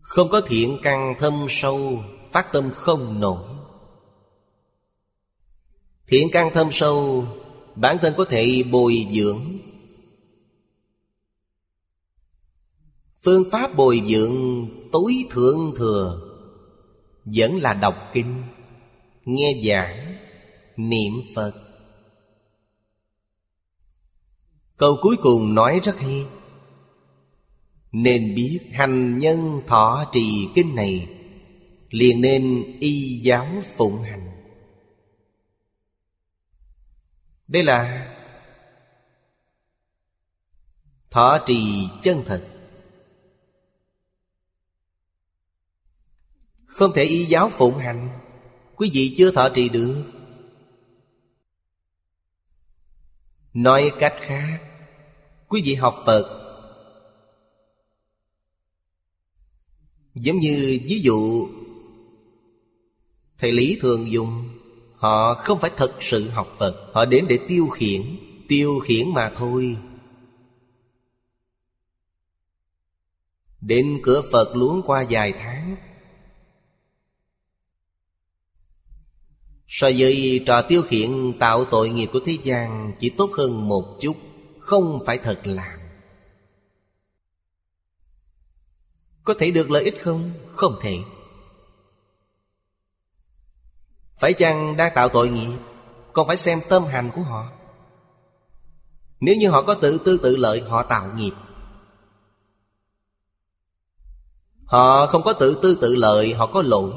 Không 0.00 0.28
có 0.28 0.40
thiện 0.40 0.78
căn 0.82 1.14
thâm 1.18 1.46
sâu, 1.48 2.04
Phát 2.32 2.52
tâm 2.52 2.70
không 2.74 3.20
nổi. 3.20 3.48
Thiện 6.06 6.28
căn 6.32 6.50
thâm 6.54 6.68
sâu, 6.72 7.26
Bản 7.76 7.98
thân 8.02 8.14
có 8.16 8.24
thể 8.24 8.62
bồi 8.70 9.06
dưỡng. 9.12 9.58
Phương 13.24 13.50
pháp 13.50 13.76
bồi 13.76 14.02
dưỡng 14.06 14.66
tối 14.92 15.24
thượng 15.30 15.74
thừa 15.76 16.20
Vẫn 17.24 17.56
là 17.56 17.74
đọc 17.74 17.94
kinh, 18.12 18.42
Nghe 19.24 19.62
giảng, 19.64 20.16
Niệm 20.76 21.12
Phật. 21.34 21.52
Câu 24.76 24.98
cuối 25.02 25.16
cùng 25.16 25.54
nói 25.54 25.80
rất 25.84 25.98
hay. 25.98 26.26
Nên 27.92 28.34
biết 28.34 28.60
hành 28.72 29.18
nhân 29.18 29.60
thọ 29.66 30.04
trì 30.12 30.48
kinh 30.54 30.74
này, 30.74 31.08
Liền 31.90 32.20
nên 32.20 32.64
y 32.80 33.20
giáo 33.24 33.46
phụng 33.76 34.02
hành. 34.02 34.30
Đây 37.48 37.62
là 37.62 38.08
Thọ 41.10 41.38
trì 41.46 41.88
chân 42.02 42.22
thật. 42.26 42.51
Không 46.72 46.92
thể 46.94 47.02
y 47.02 47.24
giáo 47.24 47.48
phụng 47.48 47.78
hành. 47.78 48.08
Quý 48.76 48.90
vị 48.94 49.14
chưa 49.18 49.30
thọ 49.30 49.48
trì 49.48 49.68
được. 49.68 50.04
Nói 53.54 53.92
cách 53.98 54.14
khác, 54.20 54.58
Quý 55.48 55.62
vị 55.64 55.74
học 55.74 56.02
Phật. 56.06 56.38
Giống 60.14 60.36
như 60.36 60.78
ví 60.84 61.00
dụ, 61.00 61.48
Thầy 63.38 63.52
Lý 63.52 63.78
thường 63.80 64.10
dùng, 64.10 64.48
Họ 64.96 65.34
không 65.34 65.58
phải 65.60 65.70
thật 65.76 65.92
sự 66.00 66.28
học 66.28 66.56
Phật, 66.58 66.90
Họ 66.92 67.04
đến 67.04 67.26
để 67.28 67.38
tiêu 67.48 67.68
khiển 67.68 68.16
Tiêu 68.48 68.80
khiển 68.84 69.14
mà 69.14 69.32
thôi. 69.36 69.76
Đến 73.60 74.00
cửa 74.02 74.22
Phật 74.32 74.56
luống 74.56 74.82
qua 74.86 75.06
vài 75.10 75.32
tháng 75.32 75.76
So 79.74 79.88
với 79.98 80.42
trò 80.46 80.62
tiêu 80.62 80.82
khiển 80.82 81.32
tạo 81.38 81.64
tội 81.64 81.90
nghiệp 81.90 82.06
của 82.12 82.20
thế 82.26 82.38
gian 82.42 82.92
Chỉ 83.00 83.10
tốt 83.10 83.30
hơn 83.36 83.68
một 83.68 83.96
chút, 84.00 84.16
Không 84.58 85.02
phải 85.06 85.18
thật 85.18 85.40
làm. 85.44 85.78
Có 89.24 89.34
thể 89.38 89.50
được 89.50 89.70
lợi 89.70 89.84
ích 89.84 90.02
không? 90.02 90.32
Không 90.48 90.78
thể. 90.82 90.98
Phải 94.16 94.32
chăng 94.32 94.76
đang 94.76 94.92
tạo 94.94 95.08
tội 95.08 95.28
nghiệp, 95.28 95.58
Còn 96.12 96.26
phải 96.26 96.36
xem 96.36 96.60
tâm 96.68 96.84
hành 96.84 97.10
của 97.14 97.22
họ? 97.22 97.52
Nếu 99.20 99.36
như 99.36 99.50
họ 99.50 99.62
có 99.62 99.74
tự 99.74 99.98
tư 99.98 100.18
tự 100.22 100.36
lợi, 100.36 100.60
Họ 100.60 100.82
tạo 100.82 101.10
nghiệp. 101.16 101.32
Họ 104.64 105.06
không 105.06 105.22
có 105.22 105.32
tự 105.32 105.58
tư 105.62 105.78
tự 105.80 105.94
lợi, 105.94 106.34
Họ 106.34 106.46
có 106.46 106.62
lỗi. 106.62 106.92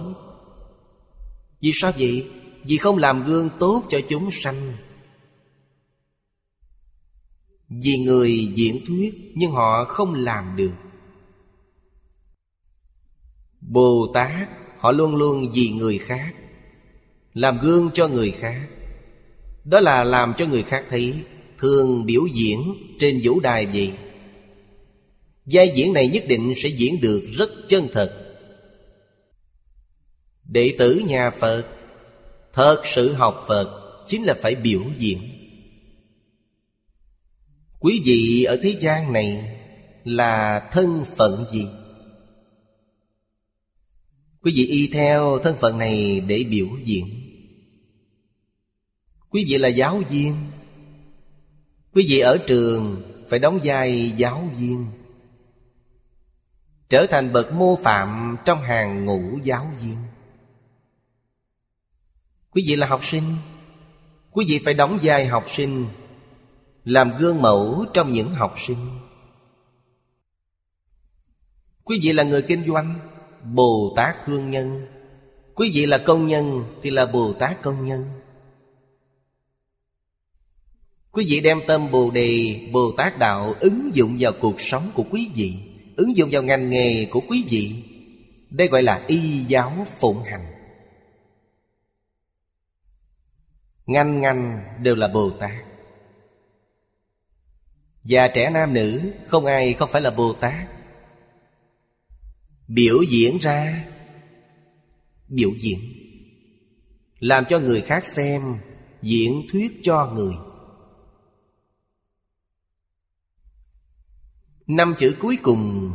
Vì 1.62 1.72
sao 1.74 1.92
vậy? 1.98 2.32
Vì 2.68 2.78
không 2.78 2.98
làm 2.98 3.24
gương 3.24 3.50
tốt 3.60 3.84
cho 3.90 4.00
chúng 4.10 4.30
sanh. 4.32 4.74
Vì 7.70 7.98
người 7.98 8.46
diễn 8.56 8.86
thuyết 8.88 9.32
Nhưng 9.36 9.52
họ 9.52 9.86
không 9.86 10.14
làm 10.14 10.56
được. 10.56 10.74
Bồ 13.62 14.12
Tát 14.14 14.50
Họ 14.78 14.92
luôn 14.92 15.16
luôn 15.16 15.52
vì 15.54 15.70
người 15.70 15.98
khác, 15.98 16.34
Làm 17.34 17.60
gương 17.62 17.90
cho 17.94 18.08
người 18.08 18.32
khác. 18.32 18.68
Đó 19.64 19.80
là 19.80 20.04
làm 20.04 20.34
cho 20.38 20.46
người 20.46 20.64
khác 20.64 20.86
thấy, 20.90 21.14
Thường 21.58 22.06
biểu 22.06 22.26
diễn 22.26 22.74
trên 23.00 23.20
vũ 23.24 23.40
đài 23.40 23.68
gì 23.72 23.94
Giai 25.46 25.72
diễn 25.76 25.94
này 25.94 26.08
nhất 26.08 26.24
định 26.28 26.54
sẽ 26.56 26.70
diễn 26.70 27.02
được 27.02 27.24
rất 27.38 27.50
chân 27.68 27.88
thật. 27.94 28.38
Đệ 30.44 30.76
tử 30.80 31.04
nhà 31.08 31.30
Phật 31.30 31.75
Thật 32.56 32.82
sự 32.86 33.14
học 33.14 33.46
Phật 33.48 33.82
Chính 34.08 34.24
là 34.24 34.34
phải 34.42 34.56
biểu 34.56 34.82
diễn. 34.98 35.22
Quý 37.80 38.02
vị 38.06 38.44
ở 38.44 38.58
thế 38.64 38.78
gian 38.80 39.14
này 39.14 39.60
Là 40.04 40.68
thân 40.72 41.06
phận 41.16 41.46
gì? 41.52 41.68
Quý 44.44 44.52
vị 44.56 44.66
y 44.66 44.88
theo 44.94 45.40
thân 45.44 45.56
phận 45.62 45.78
này 45.78 46.20
để 46.20 46.44
biểu 46.50 46.68
diễn. 46.84 47.06
Quý 49.30 49.46
vị 49.50 49.58
là 49.58 49.68
giáo 49.68 50.02
viên. 50.10 50.36
Quý 51.94 52.06
vị 52.10 52.20
ở 52.20 52.38
trường 52.48 53.04
phải 53.30 53.40
đóng 53.40 53.60
vai 53.64 54.14
giáo 54.18 54.50
viên. 54.58 54.86
Trở 56.90 57.06
thành 57.06 57.34
bậc 57.34 57.54
mô 57.54 57.76
phạm 57.84 58.36
trong 58.46 58.62
hàng 58.62 59.06
ngũ 59.06 59.40
giáo 59.44 59.72
viên. 59.82 59.98
Quý 62.56 62.64
vị 62.68 62.76
là 62.76 62.88
học 62.88 63.06
sinh. 63.06 63.24
Quý 64.32 64.46
vị 64.48 64.60
phải 64.66 64.74
đóng 64.74 65.00
vai 65.04 65.26
học 65.28 65.44
sinh 65.48 65.86
Làm 66.84 67.18
gương 67.18 67.42
mẫu 67.42 67.86
trong 67.94 68.14
những 68.14 68.30
học 68.30 68.56
sinh. 68.58 68.78
Quý 71.84 72.00
vị 72.02 72.14
là 72.14 72.24
người 72.24 72.42
kinh 72.42 72.68
doanh 72.68 73.00
Bồ 73.44 73.94
Tát 73.96 74.16
Thương 74.26 74.52
Nhân. 74.52 74.88
Quý 75.56 75.72
vị 75.74 75.86
là 75.86 75.98
công 75.98 76.28
nhân 76.28 76.64
thì 76.84 76.90
là 76.90 77.06
Bồ 77.06 77.34
Tát 77.34 77.62
Công 77.62 77.86
Nhân. 77.86 78.06
Quý 81.12 81.26
vị 81.30 81.40
đem 81.40 81.62
tâm 81.68 81.92
Bồ 81.92 82.12
Đề, 82.12 82.60
Bồ 82.72 82.92
Tát 82.98 83.20
Đạo 83.20 83.56
ứng 83.60 83.92
dụng 83.94 84.18
vào 84.20 84.32
cuộc 84.42 84.62
sống 84.62 84.92
của 84.94 85.04
quý 85.12 85.32
vị 85.36 85.54
Ứng 85.96 86.18
dụng 86.18 86.30
vào 86.32 86.44
ngành 86.44 86.70
nghề 86.70 87.06
của 87.06 87.22
quý 87.30 87.44
vị. 87.50 87.76
Đây 88.50 88.68
gọi 88.68 88.84
là 88.84 89.04
y 89.08 89.40
giáo 89.48 89.88
phụng 90.00 90.24
hành. 90.24 90.55
Ngành 93.86 94.22
ngành 94.22 94.64
đều 94.84 94.96
là 94.96 95.08
Bồ 95.08 95.30
Tát 95.30 95.66
Và 98.04 98.28
trẻ 98.28 98.50
nam 98.50 98.74
nữ, 98.74 99.12
không 99.28 99.46
ai 99.46 99.74
không 99.74 99.90
phải 99.90 100.02
là 100.02 100.12
Bồ 100.12 100.34
Tát 100.34 100.76
biểu 102.68 103.02
diễn 103.02 103.38
ra, 103.38 103.88
biểu 105.28 105.52
diễn. 105.60 105.80
Làm 107.20 107.46
cho 107.46 107.60
người 107.60 107.82
khác 107.82 108.04
xem, 108.04 108.60
diễn 109.02 109.42
thuyết 109.52 109.80
cho 109.84 110.12
người. 110.16 110.34
Năm 114.68 114.96
chữ 114.98 115.16
cuối 115.20 115.38
cùng, 115.44 115.92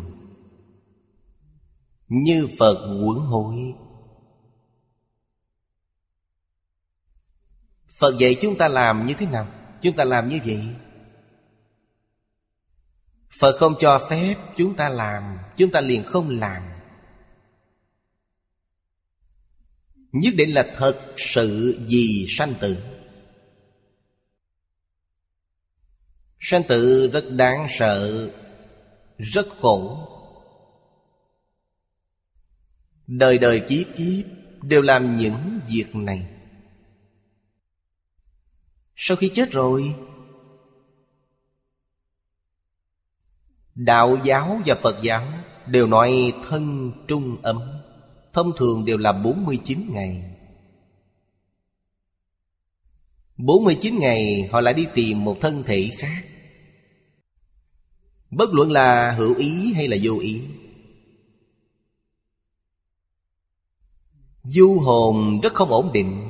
như 2.09 2.49
phật 2.59 3.01
quẩn 3.05 3.19
hội 3.19 3.75
phật 8.01 8.19
dạy 8.19 8.37
chúng 8.41 8.59
ta 8.59 8.69
làm 8.69 9.07
như 9.07 9.15
thế 9.19 9.27
nào? 9.27 9.49
Chúng 9.81 9.97
ta 9.97 10.05
làm 10.05 10.29
như 10.29 10.39
vậy. 10.45 10.63
Phật 13.41 13.57
không 13.59 13.75
cho 13.79 14.07
phép 14.11 14.35
chúng 14.57 14.77
ta 14.77 14.89
làm, 14.89 15.39
Chúng 15.57 15.73
ta 15.73 15.81
liền 15.81 16.05
không 16.05 16.29
làm. 16.29 16.63
Nhất 20.13 20.35
định 20.37 20.55
là 20.55 20.75
thật 20.77 21.15
sự 21.17 21.79
vì 21.89 22.27
sanh 22.29 22.55
tử. 22.61 22.77
Sanh 26.39 26.63
tử 26.63 27.11
rất 27.13 27.25
đáng 27.31 27.67
sợ, 27.79 28.31
Rất 29.19 29.47
khổ. 29.61 30.07
Đời 33.07 33.39
đời 33.39 33.61
kiếp 33.69 33.87
kiếp 33.97 34.25
Đều 34.63 34.83
làm 34.83 35.17
những 35.17 35.61
việc 35.69 35.95
này. 35.95 36.40
Sau 39.03 39.17
khi 39.17 39.31
chết 39.35 39.51
rồi, 39.51 39.95
Đạo 43.75 44.19
giáo 44.25 44.61
và 44.67 44.75
Phật 44.83 45.03
giáo 45.03 45.27
đều 45.67 45.87
nói 45.87 46.33
thân 46.49 46.93
trung 47.09 47.37
ấm. 47.43 47.61
Thông 48.33 48.53
thường 48.57 48.85
đều 48.85 48.99
là 48.99 49.13
49 49.13 49.89
ngày. 49.91 50.37
49 53.37 53.99
ngày 53.99 54.49
họ 54.53 54.61
lại 54.61 54.75
đi 54.75 54.87
tìm 54.95 55.25
một 55.25 55.37
thân 55.41 55.63
thể 55.63 55.91
khác. 55.99 56.23
Bất 58.31 58.51
luận 58.53 58.71
là 58.71 59.13
hữu 59.13 59.35
ý 59.37 59.73
hay 59.73 59.89
là 59.89 59.97
vô 60.03 60.19
ý. 60.19 60.43
Du 64.45 64.79
hồn 64.79 65.41
rất 65.43 65.55
không 65.55 65.71
ổn 65.71 65.91
định. 65.93 66.30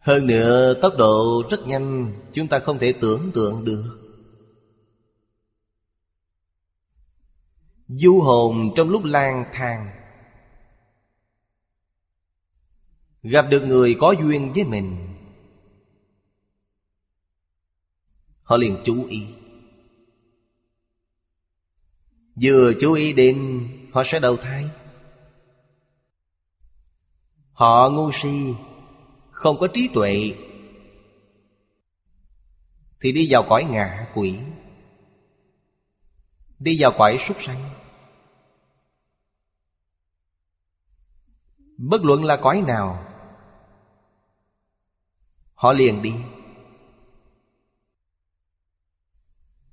Hơn 0.00 0.26
nữa, 0.26 0.74
tốc 0.82 0.94
độ 0.98 1.42
rất 1.50 1.66
nhanh, 1.66 2.12
Chúng 2.32 2.48
ta 2.48 2.58
không 2.58 2.78
thể 2.78 2.94
tưởng 3.00 3.30
tượng 3.34 3.64
được. 3.64 3.96
Du 7.88 8.20
hồn 8.20 8.72
trong 8.76 8.90
lúc 8.90 9.04
lang 9.04 9.44
thang. 9.52 9.90
Gặp 13.22 13.46
được 13.50 13.62
người 13.62 13.96
có 14.00 14.14
duyên 14.22 14.52
với 14.52 14.64
mình. 14.64 15.16
Họ 18.42 18.56
liền 18.56 18.78
chú 18.84 19.06
ý. 19.08 19.26
Vừa 22.42 22.72
chú 22.80 22.92
ý 22.92 23.12
đến, 23.12 23.68
Họ 23.92 24.02
sẽ 24.04 24.18
đầu 24.18 24.36
thai. 24.36 24.70
Họ 27.52 27.90
ngu 27.90 28.10
si. 28.12 28.54
Không 29.40 29.58
có 29.60 29.68
trí 29.74 29.88
tuệ. 29.94 30.34
Thì 33.00 33.12
đi 33.12 33.26
vào 33.30 33.46
cõi 33.48 33.64
ngạ 33.64 34.06
quỷ. 34.14 34.38
Đi 36.58 36.76
vào 36.80 36.92
cõi 36.98 37.18
súc 37.18 37.42
sanh. 37.42 37.62
Bất 41.76 42.04
luận 42.04 42.24
là 42.24 42.36
cõi 42.36 42.62
nào, 42.66 43.06
Họ 45.54 45.72
liền 45.72 46.02
đi. 46.02 46.14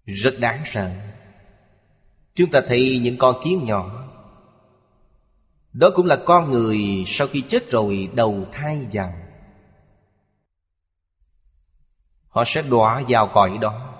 Rất 0.05 0.33
đáng 0.39 0.63
sợ. 0.65 0.91
Chúng 2.35 2.51
ta 2.51 2.61
thấy 2.67 2.99
những 3.03 3.17
con 3.17 3.35
kiến 3.43 3.65
nhỏ. 3.65 4.09
Đó 5.73 5.89
cũng 5.95 6.05
là 6.05 6.23
con 6.25 6.49
người 6.49 7.03
Sau 7.07 7.27
khi 7.27 7.43
chết 7.49 7.71
rồi 7.71 8.09
đầu 8.15 8.45
thai 8.51 8.87
vào. 8.93 9.26
Họ 12.37 12.43
sẽ 12.45 12.61
đọa 12.61 13.03
vào 13.09 13.27
cõi 13.33 13.57
đó. 13.61 13.93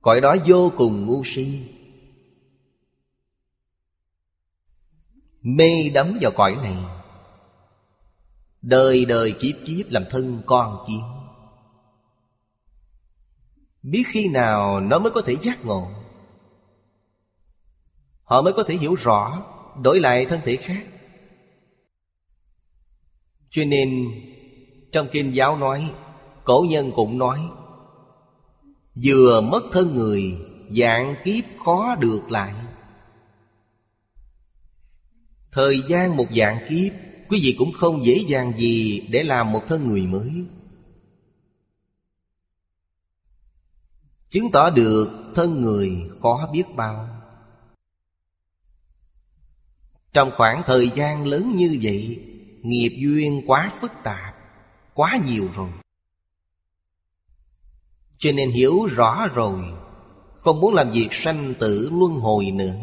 Cõi 0.00 0.20
đó 0.20 0.36
vô 0.46 0.72
cùng 0.76 1.06
ngu 1.06 1.22
si. 1.24 1.68
Mê 5.42 5.90
đắm 5.94 6.18
vào 6.20 6.30
cõi 6.36 6.56
này. 6.62 6.76
Đời 8.62 9.04
đời 9.04 9.34
kiếp 9.40 9.54
kiếp 9.66 9.86
làm 9.90 10.04
thân 10.10 10.42
con 10.46 10.84
kiến. 10.88 11.02
Biết 13.82 14.02
khi 14.06 14.28
nào 14.28 14.80
nó 14.80 14.98
mới 14.98 15.10
có 15.10 15.22
thể 15.22 15.36
giác 15.42 15.64
ngộ. 15.64 15.90
Họ 18.24 18.42
mới 18.42 18.52
có 18.52 18.64
thể 18.64 18.74
hiểu 18.74 18.94
rõ, 18.94 19.42
Đổi 19.82 20.00
lại 20.00 20.26
thân 20.26 20.40
thể 20.44 20.56
khác. 20.56 20.84
Cho 23.50 23.64
nên, 23.64 24.08
Trong 24.92 25.08
kinh 25.12 25.34
giáo 25.34 25.56
nói 25.56 25.92
Cổ 26.44 26.66
nhân 26.70 26.92
cũng 26.96 27.18
nói, 27.18 27.40
Vừa 29.04 29.40
mất 29.40 29.62
thân 29.72 29.96
người, 29.96 30.38
Dạng 30.76 31.14
kiếp 31.24 31.44
khó 31.64 31.94
được 31.94 32.30
lại. 32.30 32.54
Thời 35.52 35.82
gian 35.88 36.16
một 36.16 36.26
dạng 36.36 36.66
kiếp, 36.68 36.92
Quý 37.28 37.40
vị 37.42 37.54
cũng 37.58 37.72
không 37.72 38.04
dễ 38.04 38.24
dàng 38.28 38.52
gì 38.58 39.00
Để 39.10 39.22
làm 39.22 39.52
một 39.52 39.62
thân 39.68 39.88
người 39.88 40.02
mới. 40.02 40.44
Chứng 44.30 44.50
tỏ 44.50 44.70
được 44.70 45.08
thân 45.34 45.60
người 45.60 46.10
khó 46.22 46.48
biết 46.52 46.64
bao. 46.76 47.08
Trong 50.12 50.30
khoảng 50.36 50.62
thời 50.66 50.90
gian 50.94 51.26
lớn 51.26 51.52
như 51.56 51.78
vậy, 51.82 52.22
Nghiệp 52.62 52.92
duyên 52.98 53.42
quá 53.46 53.72
phức 53.80 53.92
tạp, 54.04 54.34
Quá 54.94 55.18
nhiều 55.26 55.48
rồi. 55.54 55.70
Cho 58.22 58.32
nên 58.32 58.50
hiểu 58.50 58.86
rõ 58.86 59.28
rồi, 59.34 59.60
Không 60.34 60.60
muốn 60.60 60.74
làm 60.74 60.92
việc 60.92 61.08
sanh 61.10 61.54
tử 61.58 61.90
luân 61.92 62.12
hồi 62.12 62.50
nữa. 62.50 62.74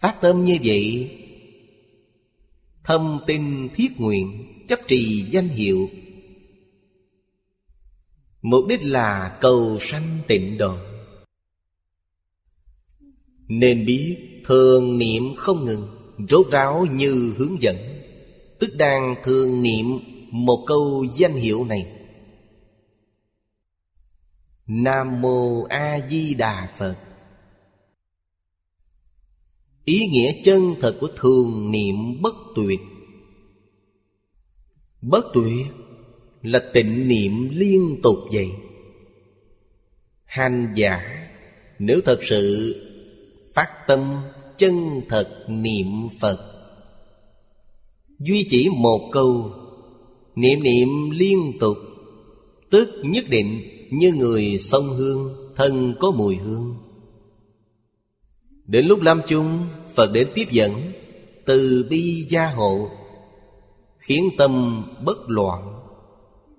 Phát 0.00 0.20
tâm 0.20 0.44
như 0.44 0.58
vậy, 0.64 1.10
Thâm 2.84 3.18
tin 3.26 3.68
thiết 3.74 4.00
nguyện, 4.00 4.46
Chấp 4.68 4.80
trì 4.88 5.24
danh 5.30 5.48
hiệu. 5.48 5.88
Mục 8.42 8.64
đích 8.68 8.80
là 8.82 9.38
cầu 9.40 9.78
sanh 9.80 10.18
tịnh 10.26 10.58
độ. 10.58 10.74
Nên 13.48 13.86
biết 13.86 14.16
thường 14.44 14.98
niệm 14.98 15.34
không 15.36 15.64
ngừng, 15.64 15.88
Rốt 16.28 16.46
ráo 16.50 16.86
như 16.92 17.34
hướng 17.38 17.62
dẫn. 17.62 17.76
Tức 18.58 18.70
đang 18.76 19.14
thường 19.24 19.62
niệm 19.62 19.86
một 20.30 20.64
câu 20.66 21.06
danh 21.16 21.34
hiệu 21.34 21.64
này. 21.64 22.03
Nam 24.66 25.20
Mô 25.20 25.62
A 25.62 26.00
Di 26.08 26.34
Đà 26.34 26.68
Phật. 26.78 26.96
Ý 29.84 30.06
nghĩa 30.06 30.32
chân 30.44 30.74
thật 30.80 30.96
của 31.00 31.08
thường 31.16 31.70
niệm 31.70 32.22
bất 32.22 32.34
tuyệt. 32.56 32.80
Bất 35.02 35.24
tuyệt 35.34 35.66
là 36.42 36.70
tịnh 36.72 37.08
niệm 37.08 37.48
liên 37.52 38.00
tục 38.02 38.16
vậy. 38.32 38.48
Hành 40.24 40.72
giả, 40.76 41.28
nếu 41.78 42.00
thật 42.04 42.18
sự 42.22 42.74
phát 43.54 43.68
tâm 43.86 44.22
chân 44.58 45.00
thật 45.08 45.44
niệm 45.48 45.86
Phật, 46.20 46.38
Duy 48.18 48.46
chỉ 48.50 48.68
một 48.76 49.08
câu, 49.12 49.52
Niệm 50.34 50.62
niệm 50.62 51.10
liên 51.10 51.52
tục, 51.60 51.76
Tức 52.70 53.02
nhất 53.04 53.24
định 53.28 53.73
như 53.98 54.12
người 54.12 54.58
sông 54.60 54.88
hương, 54.88 55.50
Thân 55.56 55.94
có 56.00 56.10
mùi 56.10 56.36
hương. 56.36 56.76
Đến 58.66 58.86
lúc 58.86 59.00
lâm 59.00 59.20
chung, 59.26 59.66
Phật 59.94 60.12
đến 60.12 60.28
tiếp 60.34 60.46
dẫn, 60.50 60.92
Từ 61.46 61.86
bi 61.90 62.26
gia 62.28 62.46
hộ, 62.46 62.90
Khiến 63.98 64.30
tâm 64.38 64.84
bất 65.04 65.18
loạn, 65.26 65.80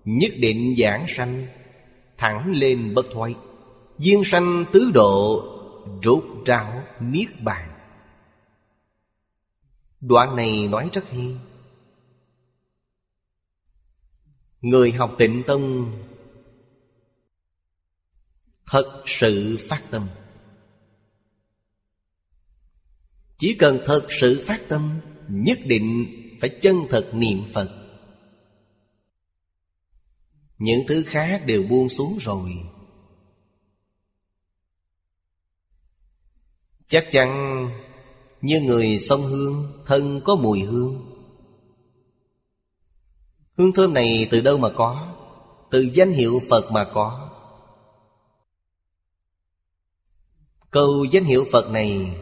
Nhất 0.05 0.31
định 0.37 0.75
giảng 0.77 1.05
sanh, 1.07 1.47
Thẳng 2.17 2.51
lên 2.51 2.93
bất 2.95 3.05
thoái. 3.13 3.35
Duyên 3.99 4.23
sanh 4.23 4.65
tứ 4.71 4.91
độ, 4.93 5.43
Rốt 6.03 6.23
ráo 6.45 6.83
niết 6.99 7.41
bàn. 7.43 7.71
Đoạn 10.01 10.35
này 10.35 10.67
nói 10.67 10.89
rất 10.93 11.09
hay. 11.09 11.35
Người 14.61 14.91
học 14.91 15.15
tịnh 15.17 15.43
tông 15.43 15.91
Thật 18.67 19.03
sự 19.05 19.57
phát 19.69 19.83
tâm. 19.91 20.07
Chỉ 23.37 23.55
cần 23.59 23.79
thật 23.85 24.07
sự 24.09 24.43
phát 24.47 24.61
tâm, 24.69 24.99
Nhất 25.29 25.59
định 25.65 26.05
phải 26.41 26.49
chân 26.61 26.75
thật 26.89 27.09
niệm 27.13 27.43
Phật. 27.53 27.69
Những 30.57 30.79
thứ 30.87 31.03
khác 31.03 31.43
đều 31.45 31.63
buông 31.63 31.89
xuống 31.89 32.17
rồi. 32.21 32.51
Chắc 36.87 37.07
chắn 37.11 37.69
như 38.41 38.61
người 38.61 38.99
sông 38.99 39.23
hương, 39.23 39.83
Thân 39.85 40.21
có 40.25 40.35
mùi 40.35 40.59
hương. 40.59 41.11
Hương 43.57 43.73
thơm 43.73 43.93
này 43.93 44.27
từ 44.31 44.41
đâu 44.41 44.57
mà 44.57 44.69
có? 44.69 45.15
Từ 45.71 45.89
danh 45.93 46.11
hiệu 46.11 46.41
Phật 46.49 46.71
mà 46.71 46.85
có. 46.93 47.24
Câu 50.75 51.05
danh 51.11 51.23
hiệu 51.23 51.45
Phật 51.51 51.69
này 51.69 52.21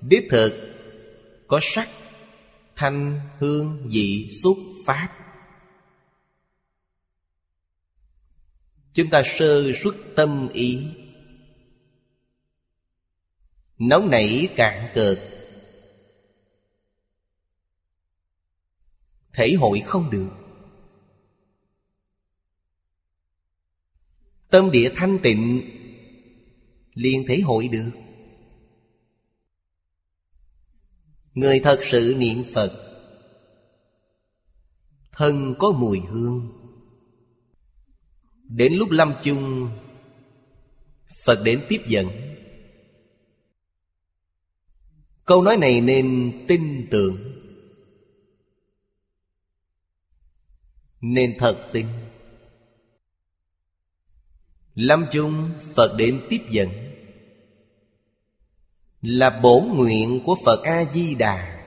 Đích 0.00 0.24
thực 0.30 0.52
Có 1.46 1.60
sắc 1.62 1.88
Thanh, 2.76 3.20
hương, 3.38 3.88
vị, 3.92 4.30
xúc, 4.42 4.58
pháp. 4.86 5.08
Chúng 8.92 9.10
ta 9.10 9.22
sơ 9.24 9.72
xuất 9.82 9.94
tâm 10.16 10.48
ý. 10.52 10.86
Nóng 13.78 14.10
nảy 14.10 14.48
cạn 14.56 14.90
cợt. 14.94 15.18
Thể 19.32 19.54
hội 19.58 19.80
không 19.80 20.10
được. 20.10 20.30
Tâm 24.50 24.70
địa 24.70 24.92
thanh 24.96 25.18
tịnh 25.22 25.70
liền 26.98 27.24
thể 27.28 27.40
hội 27.40 27.68
được. 27.68 27.90
Người 31.34 31.60
thật 31.60 31.80
sự 31.90 32.14
niệm 32.18 32.44
Phật, 32.54 32.72
Thân 35.12 35.54
có 35.58 35.72
mùi 35.72 36.00
hương. 36.00 36.52
Đến 38.42 38.72
lúc 38.74 38.90
lâm 38.90 39.14
chung, 39.22 39.70
Phật 41.24 41.42
đến 41.44 41.64
tiếp 41.68 41.82
dẫn. 41.86 42.06
Câu 45.24 45.42
nói 45.42 45.56
này 45.56 45.80
nên 45.80 46.32
tin 46.48 46.88
tưởng. 46.90 47.42
Nên 51.00 51.36
thật 51.38 51.70
tin. 51.72 51.86
Lâm 54.74 55.06
chung, 55.12 55.50
Phật 55.74 55.94
đến 55.98 56.20
tiếp 56.30 56.40
dẫn. 56.50 56.87
Là 59.02 59.40
bổn 59.42 59.64
nguyện 59.74 60.20
của 60.26 60.36
Phật 60.44 60.62
A-di-đà. 60.62 61.64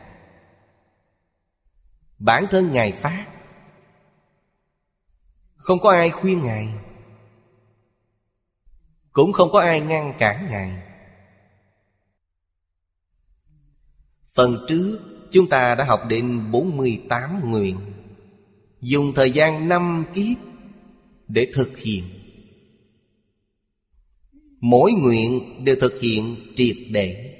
Bản 2.20 2.46
thân 2.52 2.74
Ngài 2.74 2.92
phát. 2.92 3.28
Không 5.56 5.80
có 5.80 5.92
ai 5.92 6.10
khuyên 6.10 6.44
Ngài. 6.44 6.70
Cũng 9.12 9.34
không 9.34 9.52
có 9.52 9.60
ai 9.60 9.82
ngăn 9.82 10.14
cản 10.20 10.48
Ngài. 10.50 10.72
Phần 14.34 14.66
trước, 14.68 15.00
chúng 15.32 15.50
ta 15.50 15.76
đã 15.76 15.84
học 15.84 16.02
đến 16.10 16.52
48 16.52 17.52
nguyện. 17.52 17.80
Dùng 18.82 19.14
thời 19.16 19.32
gian 19.32 19.70
năm 19.70 20.06
kiếp 20.14 20.38
để 21.28 21.52
thực 21.54 21.78
hiện. 21.78 22.21
Mỗi 24.62 24.92
nguyện 24.92 25.64
đều 25.66 25.76
thực 25.82 26.00
hiện 26.00 26.36
triệt 26.56 26.76
để. 26.92 27.38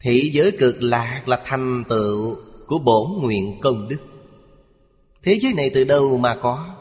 Thị 0.00 0.30
giới 0.34 0.52
cực 0.58 0.82
lạc 0.82 1.22
là 1.28 1.42
thành 1.44 1.84
tựu 1.88 2.36
của 2.66 2.78
bổn 2.78 3.22
nguyện 3.22 3.58
công 3.62 3.88
đức. 3.88 3.98
Thế 5.22 5.38
giới 5.42 5.52
này 5.52 5.70
từ 5.74 5.84
đâu 5.84 6.16
mà 6.16 6.38
có? 6.42 6.76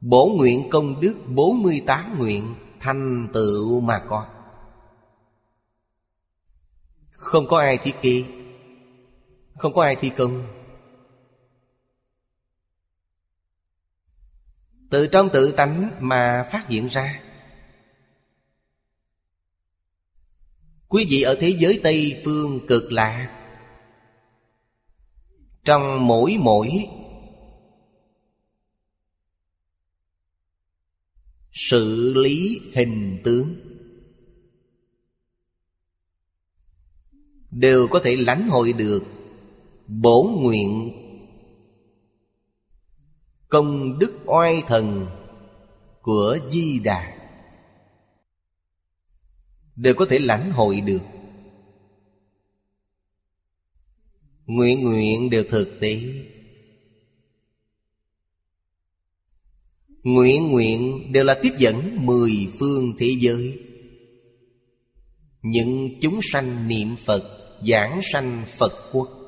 Bổn 0.00 0.36
nguyện 0.36 0.70
công 0.70 1.00
đức 1.00 1.14
48 1.26 2.18
nguyện 2.18 2.54
thành 2.80 3.28
tựu 3.32 3.80
mà 3.80 4.02
có. 4.08 4.26
Không 7.10 7.46
có 7.46 7.58
ai 7.58 7.78
thi 7.78 7.92
kỳ 8.02 8.24
Không 9.54 9.72
có 9.72 9.82
ai 9.82 9.96
thi 9.96 10.10
công. 10.16 10.46
Từ 14.94 15.06
trong 15.06 15.28
tự 15.32 15.52
tánh 15.52 15.90
mà 16.00 16.48
phát 16.52 16.68
hiện 16.68 16.86
ra. 16.86 17.22
Quý 20.88 21.06
vị 21.10 21.22
ở 21.22 21.36
thế 21.40 21.56
giới 21.58 21.80
Tây 21.82 22.22
Phương 22.24 22.66
cực 22.68 22.92
lạc 22.92 23.48
Trong 25.64 26.06
mỗi 26.06 26.36
mỗi, 26.40 26.86
Sự 31.52 32.14
lý 32.16 32.60
hình 32.74 33.20
tướng 33.24 33.54
Đều 37.50 37.88
có 37.88 38.00
thể 38.04 38.16
lãnh 38.16 38.48
hội 38.48 38.72
được 38.72 39.02
bổ 39.86 40.38
nguyện 40.40 41.03
Công 43.54 43.98
đức 43.98 44.18
oai 44.26 44.62
thần 44.66 45.06
Của 46.02 46.38
Di 46.50 46.78
Đà. 46.78 47.18
Đều 49.76 49.94
có 49.94 50.06
thể 50.10 50.18
lãnh 50.18 50.50
hội 50.50 50.80
được. 50.80 51.02
Nguyện 54.46 54.82
nguyện 54.82 55.30
đều 55.30 55.44
thực 55.50 55.78
tế. 55.80 56.00
Nguyện 60.02 60.50
nguyện 60.50 61.12
đều 61.12 61.24
là 61.24 61.38
tiếp 61.42 61.52
dẫn 61.58 62.06
mười 62.06 62.32
phương 62.58 62.92
thế 62.98 63.16
giới. 63.20 63.58
Những 65.42 66.00
chúng 66.00 66.20
sanh 66.32 66.68
niệm 66.68 66.96
Phật, 67.04 67.22
Giảng 67.68 68.00
sanh 68.12 68.44
Phật 68.58 68.72
quốc. 68.92 69.23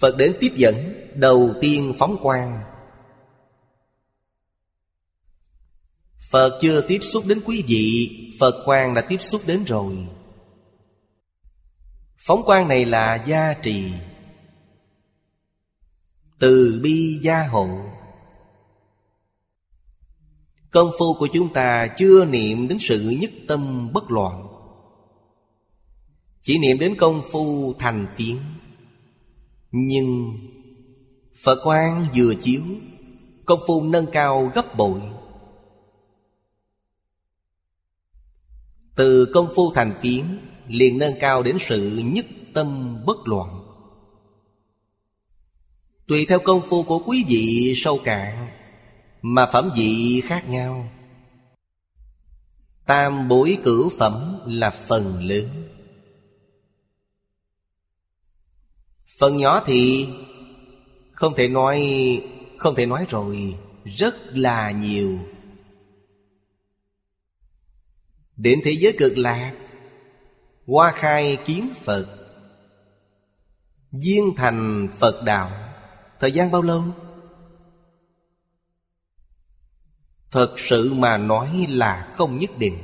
Phật 0.00 0.16
đến 0.16 0.36
tiếp 0.40 0.52
dẫn, 0.56 0.94
Đầu 1.14 1.54
tiên 1.60 1.94
phóng 1.98 2.16
quang. 2.22 2.62
Phật 6.30 6.58
chưa 6.60 6.80
tiếp 6.80 6.98
xúc 7.02 7.24
đến 7.26 7.40
quý 7.44 7.64
vị, 7.66 8.10
Phật 8.40 8.64
quang 8.64 8.94
đã 8.94 9.02
tiếp 9.08 9.16
xúc 9.20 9.42
đến 9.46 9.64
rồi. 9.64 10.08
Phóng 12.16 12.42
quang 12.44 12.68
này 12.68 12.84
là 12.84 13.24
gia 13.26 13.54
trì. 13.54 13.92
Từ 16.38 16.80
bi 16.82 17.18
gia 17.22 17.46
hộ. 17.46 17.68
Công 20.70 20.90
phu 20.98 21.14
của 21.18 21.28
chúng 21.32 21.52
ta 21.52 21.86
chưa 21.96 22.24
niệm 22.24 22.68
đến 22.68 22.78
sự 22.80 23.16
nhất 23.20 23.30
tâm 23.48 23.92
bất 23.92 24.10
loạn. 24.10 24.46
Chỉ 26.42 26.58
niệm 26.58 26.78
đến 26.78 26.94
công 26.98 27.22
phu 27.32 27.74
thành 27.78 28.06
tiến 28.16 28.40
nhưng 29.76 30.38
Phật 31.44 31.58
quan 31.64 32.06
vừa 32.16 32.34
chiếu, 32.34 32.62
Công 33.44 33.60
phu 33.66 33.82
nâng 33.82 34.06
cao 34.12 34.50
gấp 34.54 34.76
bội. 34.76 35.00
Từ 38.96 39.26
công 39.34 39.52
phu 39.56 39.72
thành 39.74 39.94
kiến, 40.02 40.38
liền 40.68 40.98
nâng 40.98 41.14
cao 41.20 41.42
đến 41.42 41.56
sự 41.60 42.02
nhất 42.04 42.26
tâm 42.54 42.98
bất 43.06 43.28
loạn. 43.28 43.60
Tùy 46.06 46.26
theo 46.28 46.38
công 46.38 46.62
phu 46.68 46.82
của 46.82 46.98
quý 46.98 47.24
vị 47.28 47.72
sâu 47.76 48.00
cạn, 48.04 48.48
Mà 49.22 49.46
phẩm 49.52 49.70
vị 49.76 50.20
khác 50.24 50.48
nhau. 50.48 50.90
Tam 52.86 53.28
bối 53.28 53.58
cử 53.64 53.88
phẩm 53.98 54.38
là 54.46 54.70
phần 54.70 55.24
lớn. 55.24 55.73
Phần 59.18 59.36
nhỏ 59.36 59.62
thì 59.66 60.08
không 61.12 61.34
thể 61.36 61.48
nói, 61.48 61.82
Không 62.58 62.74
thể 62.74 62.86
nói 62.86 63.06
rồi, 63.08 63.54
Rất 63.84 64.14
là 64.32 64.70
nhiều. 64.70 65.18
Đến 68.36 68.60
thế 68.64 68.70
giới 68.70 68.94
cực 68.98 69.18
lạc 69.18 69.54
Hoa 70.66 70.92
khai 70.92 71.38
kiến 71.46 71.68
Phật 71.82 72.06
Duyên 73.92 74.24
thành 74.36 74.88
Phật 74.98 75.22
đạo, 75.24 75.50
Thời 76.20 76.32
gian 76.32 76.50
bao 76.50 76.62
lâu? 76.62 76.84
Thật 80.30 80.54
sự 80.56 80.94
mà 80.94 81.16
nói 81.16 81.66
là 81.68 82.12
không 82.16 82.38
nhất 82.38 82.58
định. 82.58 82.78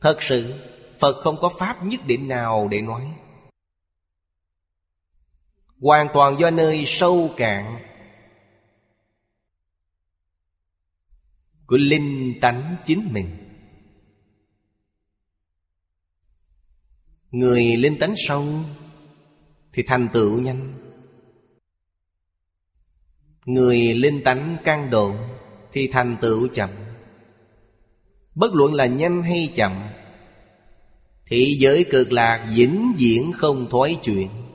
Thật 0.00 0.22
sự, 0.22 0.54
Phật 0.98 1.16
không 1.22 1.36
có 1.40 1.48
pháp 1.58 1.84
nhất 1.84 2.00
định 2.06 2.28
nào 2.28 2.68
để 2.70 2.80
nói. 2.82 3.14
Hoàn 5.80 6.06
toàn 6.14 6.40
do 6.40 6.50
nơi 6.50 6.84
sâu 6.86 7.30
cạn. 7.36 7.78
Của 11.66 11.76
linh 11.76 12.38
tánh 12.40 12.76
chính 12.84 13.08
mình. 13.12 13.28
Người 17.30 17.76
linh 17.76 17.98
tánh 17.98 18.14
sâu 18.16 18.46
Thì 19.72 19.82
thành 19.82 20.08
tựu 20.14 20.40
nhanh. 20.40 20.74
Người 23.44 23.94
linh 23.94 24.24
tánh 24.24 24.56
căng 24.64 24.90
độn 24.90 25.16
Thì 25.72 25.88
thành 25.92 26.16
tựu 26.20 26.48
chậm. 26.48 26.70
Bất 28.34 28.54
luận 28.54 28.74
là 28.74 28.86
nhanh 28.86 29.22
hay 29.22 29.52
chậm 29.54 29.82
Thị 31.26 31.56
giới 31.60 31.84
cực 31.90 32.12
lạc 32.12 32.52
vĩnh 32.56 32.92
viễn 32.98 33.32
không 33.32 33.66
thoái 33.70 33.98
chuyện 34.02 34.47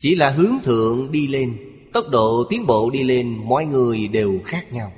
Chỉ 0.00 0.14
là 0.14 0.30
hướng 0.30 0.54
thượng 0.64 1.12
đi 1.12 1.26
lên, 1.26 1.66
Tốc 1.92 2.06
độ 2.10 2.46
tiến 2.50 2.66
bộ 2.66 2.90
đi 2.90 3.02
lên, 3.02 3.48
Mọi 3.48 3.66
người 3.66 4.08
đều 4.08 4.40
khác 4.44 4.72
nhau. 4.72 4.92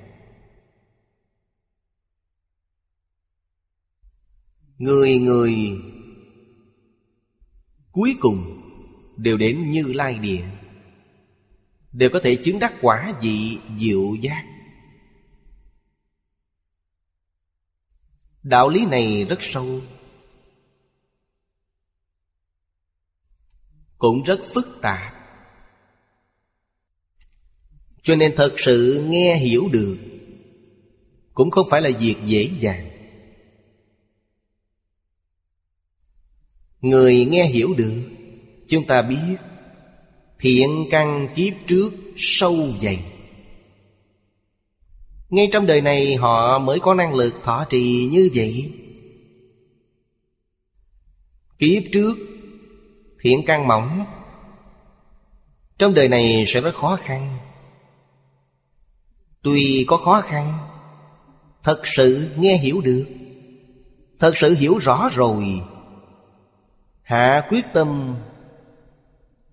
Người 4.79 5.19
người 5.19 5.55
Cuối 7.93 8.17
cùng 8.21 8.63
Đều 9.17 9.37
đến 9.37 9.71
như 9.71 9.93
lai 9.93 10.19
địa, 10.19 10.45
Đều 11.93 12.11
có 12.13 12.21
thể 12.23 12.37
chứng 12.45 12.59
đắc 12.59 12.75
quả 12.81 13.15
vị 13.23 13.59
diệu 13.79 14.15
giác. 14.15 14.45
Đạo 18.43 18.69
lý 18.69 18.87
này 18.87 19.25
rất 19.25 19.39
sâu. 19.41 19.81
Cũng 24.03 24.23
rất 24.23 24.41
phức 24.55 24.79
tạp. 24.83 25.15
Cho 28.03 28.17
nên 28.17 28.33
thật 28.37 28.55
sự 28.57 29.07
nghe 29.09 29.37
hiểu 29.37 29.69
được 29.73 29.99
cũng 31.35 31.51
không 31.51 31.67
phải 31.71 31.81
là 31.81 31.91
việc 32.01 32.17
dễ 32.27 32.51
dàng. 32.61 32.91
Người 36.81 37.25
nghe 37.25 37.45
hiểu 37.45 37.75
được, 37.75 38.03
chúng 38.69 38.87
ta 38.87 39.03
biết, 39.03 39.37
thiện 40.39 40.87
căn 40.91 41.29
kiếp 41.37 41.53
trước 41.67 41.91
sâu 42.17 42.69
dày. 42.83 43.05
Ngay 45.29 45.49
trong 45.53 45.67
đời 45.67 45.81
này 45.81 46.15
họ 46.15 46.59
mới 46.59 46.81
có 46.81 46.95
năng 46.95 47.15
lực 47.15 47.35
thọ 47.45 47.65
trì 47.71 48.09
như 48.11 48.31
vậy. 48.35 48.73
Kiếp 51.59 51.83
trước 51.93 52.32
Thiện 53.23 53.45
căn 53.47 53.69
mỏng. 53.69 54.07
Trong 55.79 55.95
đời 55.95 56.09
này 56.09 56.45
sẽ 56.47 56.61
rất 56.61 56.75
khó 56.75 56.99
khăn. 57.03 57.39
Tuy 59.43 59.85
có 59.89 59.97
khó 59.97 60.21
khăn, 60.21 60.59
Thật 61.63 61.81
sự 61.85 62.31
nghe 62.37 62.57
hiểu 62.57 62.81
được, 62.81 63.07
Thật 64.19 64.33
sự 64.37 64.55
hiểu 64.55 64.79
rõ 64.79 65.09
rồi. 65.13 65.63
Hạ 67.03 67.47
quyết 67.49 67.65
tâm, 67.73 68.17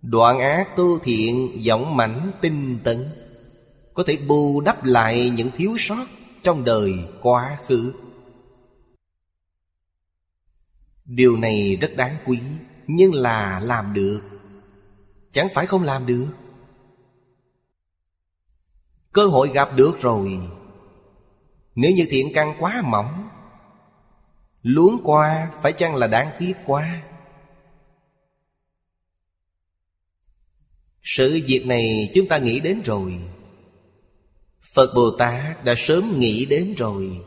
Đoạn 0.02 0.40
ác 0.40 0.76
tu 0.76 1.00
thiện 1.00 1.64
Giọng 1.64 1.98
mảnh 1.98 2.32
tinh 2.42 2.80
tấn, 2.84 3.12
Có 3.94 4.04
thể 4.08 4.18
bù 4.18 4.62
đắp 4.62 4.84
lại 4.84 5.30
những 5.30 5.52
thiếu 5.52 5.76
sót 5.78 6.06
Trong 6.44 6.66
đời 6.66 6.94
quá 7.22 7.58
khứ. 7.68 7.94
Điều 11.06 11.36
này 11.36 11.78
rất 11.82 11.96
đáng 11.96 12.18
quý 12.26 12.40
nhưng 12.92 13.14
là 13.14 13.60
làm 13.60 13.94
được. 13.94 14.22
Chẳng 15.32 15.48
phải 15.54 15.66
không 15.66 15.84
làm 15.84 16.06
được. 16.06 16.28
Cơ 19.12 19.26
hội 19.26 19.50
gặp 19.54 19.70
được 19.76 19.92
rồi. 20.00 20.40
Nếu 21.76 21.92
như 21.92 22.08
thiện 22.10 22.32
căn 22.34 22.56
quá 22.60 22.82
mỏng, 22.86 23.30
Luống 24.62 25.02
qua 25.04 25.52
phải 25.64 25.74
chăng 25.74 25.96
là 25.96 26.08
đáng 26.08 26.32
tiếc 26.40 26.54
quá? 26.66 27.02
Sự 31.04 31.42
việc 31.48 31.66
này 31.66 32.12
chúng 32.14 32.28
ta 32.28 32.38
nghĩ 32.38 32.60
đến 32.60 32.82
rồi. 32.82 33.20
Phật 34.74 34.94
Bồ 34.96 35.12
Tát 35.12 35.64
đã 35.64 35.74
sớm 35.78 36.20
nghĩ 36.20 36.46
đến 36.46 36.74
rồi. 36.78 37.26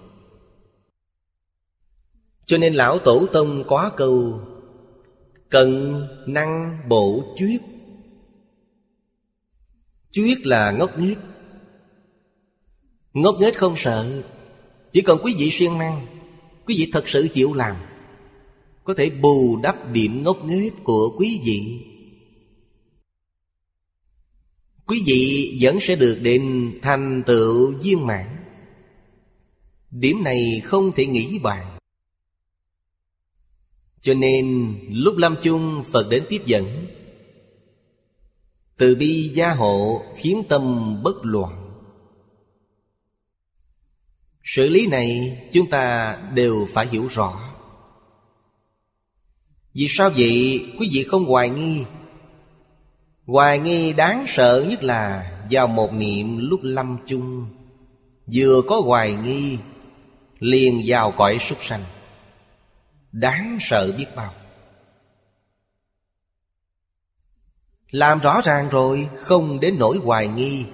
Cho 2.47 2.59
nên 2.59 2.75
Lão 2.75 2.99
Tổ 2.99 3.27
Tông 3.33 3.65
có 3.69 3.91
câu 3.97 4.41
Cận 5.53 6.01
năng 6.27 6.79
bổ 6.89 7.35
chuyết 7.39 7.63
Chuyết 10.13 10.47
là 10.47 10.71
ngốc 10.71 10.99
nghếch. 10.99 11.19
Ngốc 13.13 13.37
nghếch 13.41 13.57
không 13.57 13.75
sợ, 13.77 14.23
Chỉ 14.93 15.01
cần 15.01 15.19
quý 15.25 15.35
vị 15.39 15.51
siêng 15.51 15.79
năng, 15.79 16.07
Quý 16.67 16.75
vị 16.79 16.91
thật 16.93 17.09
sự 17.09 17.29
chịu 17.33 17.55
làm, 17.55 17.77
Có 18.85 18.95
thể 18.95 19.11
bù 19.11 19.61
đắp 19.63 19.93
điểm 19.93 20.23
ngốc 20.23 20.45
nghếch 20.45 20.73
của 20.85 21.17
quý 21.19 21.41
vị. 21.45 21.81
Quý 24.87 25.03
vị 25.07 25.59
vẫn 25.61 25.81
sẽ 25.81 25.97
được 25.97 26.19
đến 26.23 26.73
thành 26.83 27.23
tựu 27.27 27.73
viên 27.83 28.07
mãn. 28.07 28.27
Điểm 29.91 30.23
này 30.25 30.61
không 30.65 30.93
thể 30.93 31.07
nghĩ 31.07 31.39
bàn. 31.39 31.72
Cho 34.03 34.15
nên 34.15 34.77
lúc 34.91 35.17
lâm 35.17 35.37
chung 35.43 35.85
Phật 35.93 36.09
đến 36.11 36.25
tiếp 36.29 36.43
dẫn, 36.47 36.87
Từ 38.77 38.95
bi 38.95 39.31
gia 39.35 39.55
hộ 39.55 40.03
khiến 40.17 40.43
tâm 40.49 40.97
bất 41.03 41.17
loạn. 41.23 41.63
Sự 44.45 44.69
lý 44.69 44.87
này 44.87 45.39
chúng 45.53 45.71
ta 45.71 46.17
đều 46.35 46.69
phải 46.73 46.87
hiểu 46.87 47.07
rõ. 47.07 47.55
Vì 49.75 49.87
sao 49.89 50.11
vậy? 50.17 50.67
Quý 50.79 50.89
vị 50.93 51.05
không 51.05 51.25
hoài 51.25 51.51
nghi. 51.51 51.85
Hoài 53.27 53.59
nghi 53.59 53.93
đáng 53.93 54.25
sợ 54.29 54.67
nhất 54.71 54.85
là 54.85 55.33
Vào 55.51 55.67
một 55.67 55.93
niệm 55.93 56.39
lúc 56.39 56.61
lâm 56.63 56.99
chung 57.07 57.47
Vừa 58.35 58.63
có 58.69 58.81
hoài 58.81 59.15
nghi, 59.15 59.59
liền 60.39 60.83
vào 60.87 61.13
cõi 61.13 61.39
súc 61.39 61.65
sanh 61.65 61.85
đáng 63.13 63.59
sợ 63.61 63.93
biết 63.97 64.07
bao. 64.17 64.35
Làm 67.91 68.21
rõ 68.21 68.41
ràng 68.45 68.69
rồi, 68.69 69.09
không 69.17 69.61
đến 69.61 69.77
nỗi 69.79 69.99
hoài 69.99 70.29
nghi. 70.29 70.67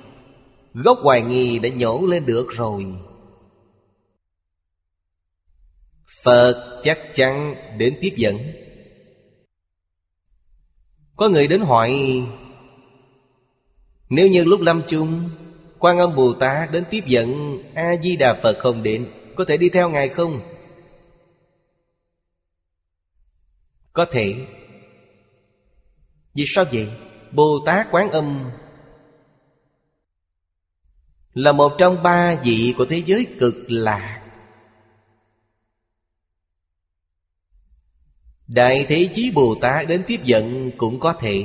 Gốc 0.74 0.98
hoài 1.02 1.22
nghi 1.22 1.58
đã 1.58 1.68
nhổ 1.68 2.06
lên 2.06 2.26
được 2.26 2.46
rồi. 2.50 2.86
Phật 6.24 6.80
chắc 6.82 6.98
chắn 7.14 7.54
đến 7.78 7.98
tiếp 8.00 8.14
dẫn. 8.16 8.38
Có 11.16 11.28
người 11.28 11.48
đến 11.48 11.60
hỏi, 11.60 12.22
nếu 14.08 14.28
như 14.28 14.44
lúc 14.44 14.60
lâm 14.60 14.82
chung, 14.88 15.30
quan 15.78 15.98
âm 15.98 16.14
bồ 16.14 16.32
tát 16.32 16.72
đến 16.72 16.84
tiếp 16.90 17.04
dẫn, 17.06 17.58
a 17.74 17.92
di 18.02 18.16
đà 18.16 18.40
phật 18.42 18.58
không 18.58 18.82
đến, 18.82 19.10
có 19.36 19.44
thể 19.44 19.56
đi 19.56 19.68
theo 19.68 19.90
Ngài 19.90 20.08
không? 20.08 20.57
Có 23.98 24.04
thể. 24.04 24.46
Vì 26.34 26.44
sao 26.46 26.64
vậy? 26.72 26.88
Bồ 27.32 27.62
Tát 27.66 27.86
Quán 27.90 28.10
Âm 28.10 28.50
Là 31.34 31.52
một 31.52 31.72
trong 31.78 32.02
ba 32.02 32.34
vị 32.44 32.74
của 32.76 32.84
thế 32.84 33.02
giới 33.06 33.26
cực 33.38 33.54
lạc. 33.68 34.30
Đại 38.46 38.86
Thế 38.88 39.08
Chí 39.14 39.30
Bồ 39.34 39.54
Tát 39.60 39.88
đến 39.88 40.04
tiếp 40.06 40.20
dẫn 40.24 40.70
cũng 40.76 41.00
có 41.00 41.12
thể. 41.12 41.44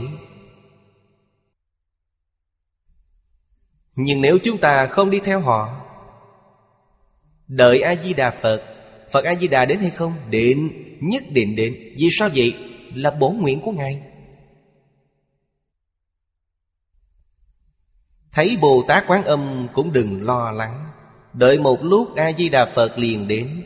Nhưng 3.95 4.22
nếu 4.22 4.38
chúng 4.43 4.58
ta 4.58 4.88
không 4.88 5.10
đi 5.10 5.20
theo 5.20 5.39
họ, 5.39 5.86
Đợi 7.47 7.82
A-di-đà 7.82 8.30
Phật 8.41 8.72
Phật 9.14 9.26
A-di-đà 9.26 9.66
đến 9.66 9.80
hay 9.80 9.89
không? 9.89 10.14
Đến, 10.30 10.72
nhất 10.99 11.24
định 11.30 11.55
đến. 11.55 11.93
Vì 11.97 12.07
sao 12.11 12.30
vậy? 12.36 12.55
Là 12.93 13.11
bổ 13.11 13.30
nguyện 13.30 13.61
của 13.61 13.72
Ngài. 13.72 14.01
Thấy 18.32 18.57
Bồ 18.61 18.84
Tát 18.88 19.03
Quán 19.07 19.24
Âm 19.24 19.68
cũng 19.74 19.93
đừng 19.93 20.24
lo 20.24 20.51
lắng. 20.51 20.91
Đợi 21.34 21.59
một 21.59 21.84
lúc 21.84 22.16
A-di-đà 22.16 22.66
Phật 22.66 22.99
liền 22.99 23.28
đến. 23.28 23.64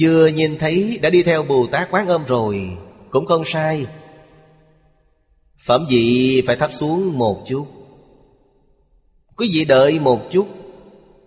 Vừa 0.00 0.26
nhìn 0.26 0.56
thấy 0.58 0.98
đã 1.02 1.10
đi 1.10 1.22
theo 1.22 1.42
Bồ 1.42 1.66
Tát 1.66 1.90
Quán 1.90 2.08
Âm 2.08 2.22
rồi 2.24 2.78
Cũng 3.10 3.26
không 3.26 3.42
sai. 3.44 3.86
Phẩm 5.66 5.86
vị 5.90 6.42
phải 6.46 6.56
thấp 6.56 6.72
xuống 6.72 7.18
một 7.18 7.44
chút. 7.46 7.66
Quý 9.36 9.50
vị 9.52 9.64
đợi 9.64 10.00
một 10.00 10.20
chút. 10.30 10.59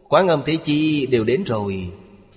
Quán 0.10 0.28
âm 0.28 0.42
thế 0.46 0.56
chi 0.56 1.06
đều 1.06 1.24
đến 1.24 1.44
rồi. 1.44 1.90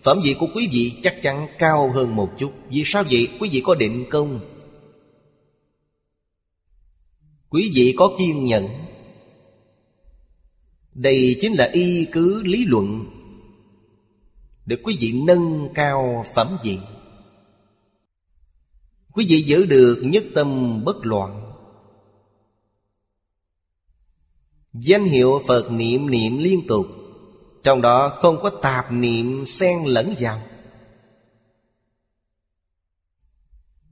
Phẩm 0.02 0.20
vị 0.24 0.36
của 0.38 0.48
quý 0.54 0.68
vị 0.72 0.92
chắc 1.02 1.22
chắn 1.22 1.46
cao 1.58 1.92
hơn 1.92 2.16
một 2.16 2.30
chút. 2.38 2.52
Vì 2.70 2.82
sao 2.84 3.04
vậy? 3.10 3.28
Quý 3.40 3.48
vị 3.52 3.62
có 3.64 3.74
định 3.74 4.04
công 4.10 4.40
Quý 7.48 7.70
vị 7.74 7.94
có 7.96 8.14
kiên 8.18 8.44
nhẫn. 8.44 8.68
Đây 10.94 11.36
chính 11.40 11.52
là 11.52 11.70
y 11.72 12.06
cứ 12.12 12.42
lý 12.42 12.64
luận. 12.64 13.04
Để 14.66 14.76
quý 14.84 14.96
vị 15.00 15.12
nâng 15.26 15.68
cao 15.74 16.24
phẩm 16.34 16.58
vị. 16.64 16.78
Quý 19.12 19.26
vị 19.28 19.42
giữ 19.42 19.66
được 19.66 20.00
nhất 20.02 20.24
tâm 20.34 20.80
bất 20.84 20.96
loạn. 21.06 21.52
Danh 24.72 25.04
hiệu 25.04 25.42
Phật 25.48 25.70
niệm 25.70 26.10
niệm 26.10 26.38
liên 26.38 26.66
tục. 26.66 26.86
Trong 27.66 27.82
đó 27.82 28.08
không 28.08 28.42
có 28.42 28.50
tạp 28.50 28.92
niệm 28.92 29.44
xen 29.46 29.84
lẫn 29.84 30.14
vào. 30.18 30.42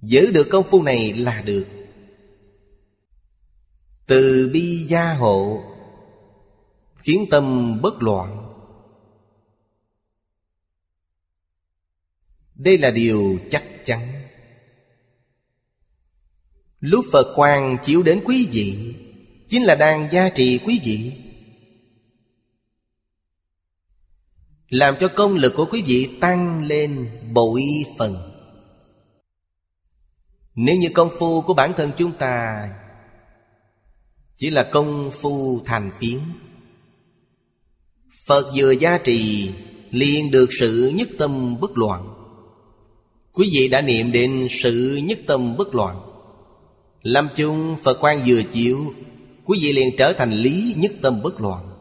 Giữ 0.03 0.31
được 0.31 0.49
công 0.51 0.65
phu 0.71 0.83
này 0.83 1.13
là 1.13 1.43
được. 1.43 1.67
Từ 4.07 4.51
bi 4.53 4.87
gia 4.89 5.15
hộ, 5.15 5.65
Khiến 6.97 7.27
tâm 7.31 7.79
bất 7.83 8.03
loạn. 8.03 8.55
Đây 12.55 12.79
là 12.79 12.91
điều 12.91 13.39
chắc 13.51 13.65
chắn. 13.85 14.23
Lúc 16.81 17.05
Phật 17.13 17.33
quang 17.37 17.77
chiếu 17.83 18.03
đến 18.03 18.23
quý 18.25 18.49
vị, 18.53 18.95
Chính 19.49 19.63
là 19.63 19.75
đang 19.75 20.09
gia 20.13 20.29
trì 20.29 20.59
quý 20.59 20.81
vị. 20.85 21.24
Làm 24.69 24.95
cho 25.01 25.09
công 25.09 25.35
lực 25.35 25.53
của 25.57 25.67
quý 25.71 25.83
vị 25.87 26.09
tăng 26.21 26.65
lên 26.65 27.11
bội 27.33 27.63
phần. 27.99 28.17
Nếu 30.55 30.77
như 30.77 30.89
công 30.95 31.11
phu 31.19 31.41
của 31.43 31.55
bản 31.55 31.73
thân 31.77 31.91
chúng 31.99 32.13
ta 32.13 32.69
Chỉ 34.37 34.51
là 34.51 34.63
công 34.63 35.11
phu 35.11 35.61
thành 35.67 35.91
phiến 36.01 36.19
Phật 38.27 38.53
vừa 38.57 38.71
gia 38.71 38.99
trì 38.99 39.51
liền 39.91 40.31
được 40.31 40.51
sự 40.61 40.93
nhất 40.95 41.09
tâm 41.19 41.61
bất 41.61 41.79
loạn. 41.79 42.07
Quý 43.33 43.51
vị 43.55 43.69
đã 43.69 43.81
niệm 43.81 44.13
đến 44.13 44.47
sự 44.51 45.01
nhất 45.05 45.19
tâm 45.27 45.57
bất 45.57 45.75
loạn. 45.75 46.01
Lâm 47.03 47.29
chung 47.37 47.77
Phật 47.83 47.99
quan 48.01 48.25
vừa 48.27 48.43
chịu 48.43 48.95
Quý 49.45 49.59
vị 49.63 49.73
liền 49.73 49.97
trở 49.99 50.13
thành 50.13 50.33
lý 50.33 50.75
nhất 50.79 50.93
tâm 51.03 51.23
bất 51.23 51.41
loạn. 51.41 51.74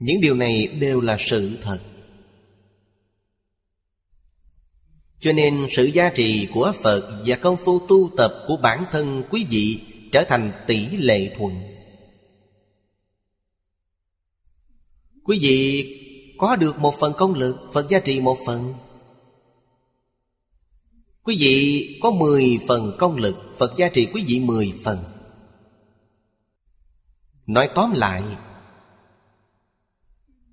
Những 0.00 0.20
điều 0.20 0.34
này 0.34 0.66
đều 0.66 1.00
là 1.00 1.16
sự 1.18 1.58
thật. 1.62 1.78
Cho 5.20 5.32
nên 5.32 5.66
sự 5.70 5.84
giá 5.84 6.10
trị 6.14 6.48
của 6.54 6.72
Phật 6.82 7.22
Và 7.26 7.36
công 7.36 7.56
phu 7.64 7.78
tu 7.86 8.10
tập 8.16 8.44
của 8.46 8.56
bản 8.56 8.84
thân 8.92 9.22
quý 9.30 9.46
vị 9.50 9.80
Trở 10.12 10.24
thành 10.28 10.52
tỷ 10.66 10.86
lệ 10.86 11.34
thuận 11.38 11.62
Quý 15.24 15.38
vị 15.42 15.86
có 16.38 16.56
được 16.56 16.78
một 16.78 16.94
phần 17.00 17.12
công 17.18 17.34
lực, 17.34 17.56
Phật 17.72 17.88
giá 17.88 17.98
trị 17.98 18.20
một 18.20 18.38
phần. 18.46 18.74
Quý 21.22 21.36
vị 21.40 21.98
có 22.02 22.10
mười 22.10 22.58
phần 22.68 22.96
công 22.98 23.16
lực, 23.16 23.36
Phật 23.58 23.76
giá 23.76 23.88
trị 23.88 24.08
quý 24.14 24.24
vị 24.26 24.40
mười 24.40 24.72
phần. 24.84 24.98
Nói 27.46 27.68
tóm 27.74 27.92
lại 27.92 28.22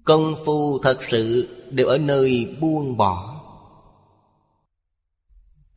Công 0.07 0.35
phu 0.45 0.79
thật 0.79 0.99
sự 1.09 1.49
đều 1.71 1.87
ở 1.87 1.97
nơi 1.97 2.55
buông 2.61 2.97
bỏ. 2.97 3.43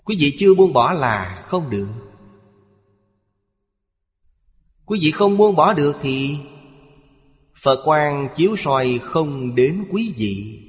Quý 0.05 0.17
vị 0.19 0.37
chưa 0.39 0.55
buông 0.55 0.73
bỏ 0.73 0.93
là 0.93 1.45
không 1.47 1.71
được. 1.71 1.89
Quý 4.87 4.99
vị 5.03 5.11
không 5.11 5.37
buông 5.37 5.57
bỏ 5.57 5.73
được 5.73 5.97
thì 6.03 6.39
Phật 7.63 7.83
quan 7.85 8.29
chiếu 8.37 8.57
soi 8.57 9.01
không 9.03 9.55
đến 9.55 9.87
quý 9.91 10.15
vị. 10.17 10.67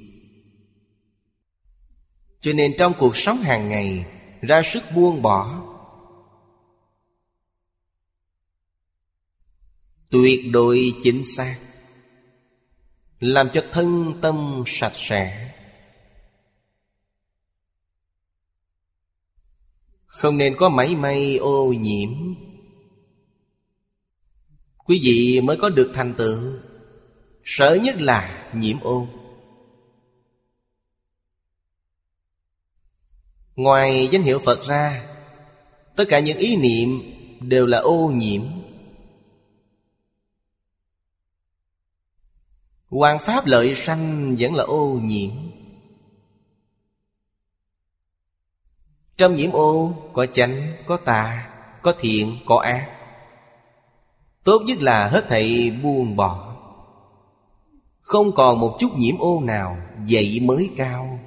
Cho 2.40 2.52
nên 2.52 2.74
trong 2.78 2.92
cuộc 2.98 3.16
sống 3.16 3.36
hàng 3.36 3.68
ngày, 3.68 4.06
Ra 4.42 4.62
sức 4.62 4.82
buông 4.94 5.22
bỏ. 5.22 5.62
Tuyệt 10.10 10.40
đối 10.52 10.94
chính 11.02 11.24
xác. 11.24 11.58
Làm 13.22 13.48
cho 13.52 13.64
thân 13.72 14.18
tâm 14.20 14.64
sạch 14.66 14.92
sẽ. 14.94 15.54
Không 20.06 20.38
nên 20.38 20.54
có 20.56 20.68
máy 20.68 20.94
may 20.94 21.36
ô 21.36 21.72
nhiễm. 21.72 22.10
Quý 24.76 25.00
vị 25.02 25.40
mới 25.40 25.56
có 25.56 25.68
được 25.68 25.90
thành 25.94 26.14
tựu, 26.14 26.52
Sợ 27.44 27.78
nhất 27.82 28.00
là 28.00 28.50
nhiễm 28.54 28.80
ô. 28.80 29.08
Ngoài 33.56 34.08
danh 34.12 34.22
hiệu 34.22 34.38
Phật 34.44 34.66
ra, 34.66 35.06
Tất 35.96 36.04
cả 36.08 36.20
những 36.20 36.38
ý 36.38 36.56
niệm 36.56 37.00
đều 37.40 37.66
là 37.66 37.78
ô 37.78 38.12
nhiễm. 38.14 38.61
Hoàng 42.92 43.18
pháp 43.18 43.46
lợi 43.46 43.74
sanh 43.74 44.36
vẫn 44.38 44.54
là 44.54 44.64
ô 44.64 44.98
nhiễm. 45.02 45.30
Trong 49.16 49.36
nhiễm 49.36 49.52
ô 49.52 49.94
có 50.12 50.26
chánh, 50.26 50.72
có 50.86 50.96
tà, 50.96 51.50
có 51.82 51.94
thiện, 52.00 52.36
có 52.46 52.56
ác. 52.56 52.88
Tốt 54.44 54.62
nhất 54.66 54.82
là 54.82 55.08
hết 55.08 55.24
thảy 55.28 55.70
buông 55.82 56.16
bỏ. 56.16 56.56
Không 58.00 58.32
còn 58.34 58.60
một 58.60 58.76
chút 58.80 58.90
nhiễm 58.96 59.18
ô 59.18 59.40
nào 59.40 59.76
Vậy 60.10 60.40
mới 60.42 60.70
cao. 60.76 61.18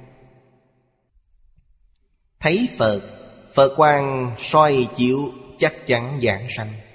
Thấy 2.40 2.68
Phật 2.78 3.02
Phật 3.54 3.74
quan 3.76 4.34
soi 4.38 4.88
chiếu 4.94 5.30
chắc 5.58 5.86
chắn 5.86 6.18
giảng 6.22 6.46
sanh. 6.56 6.85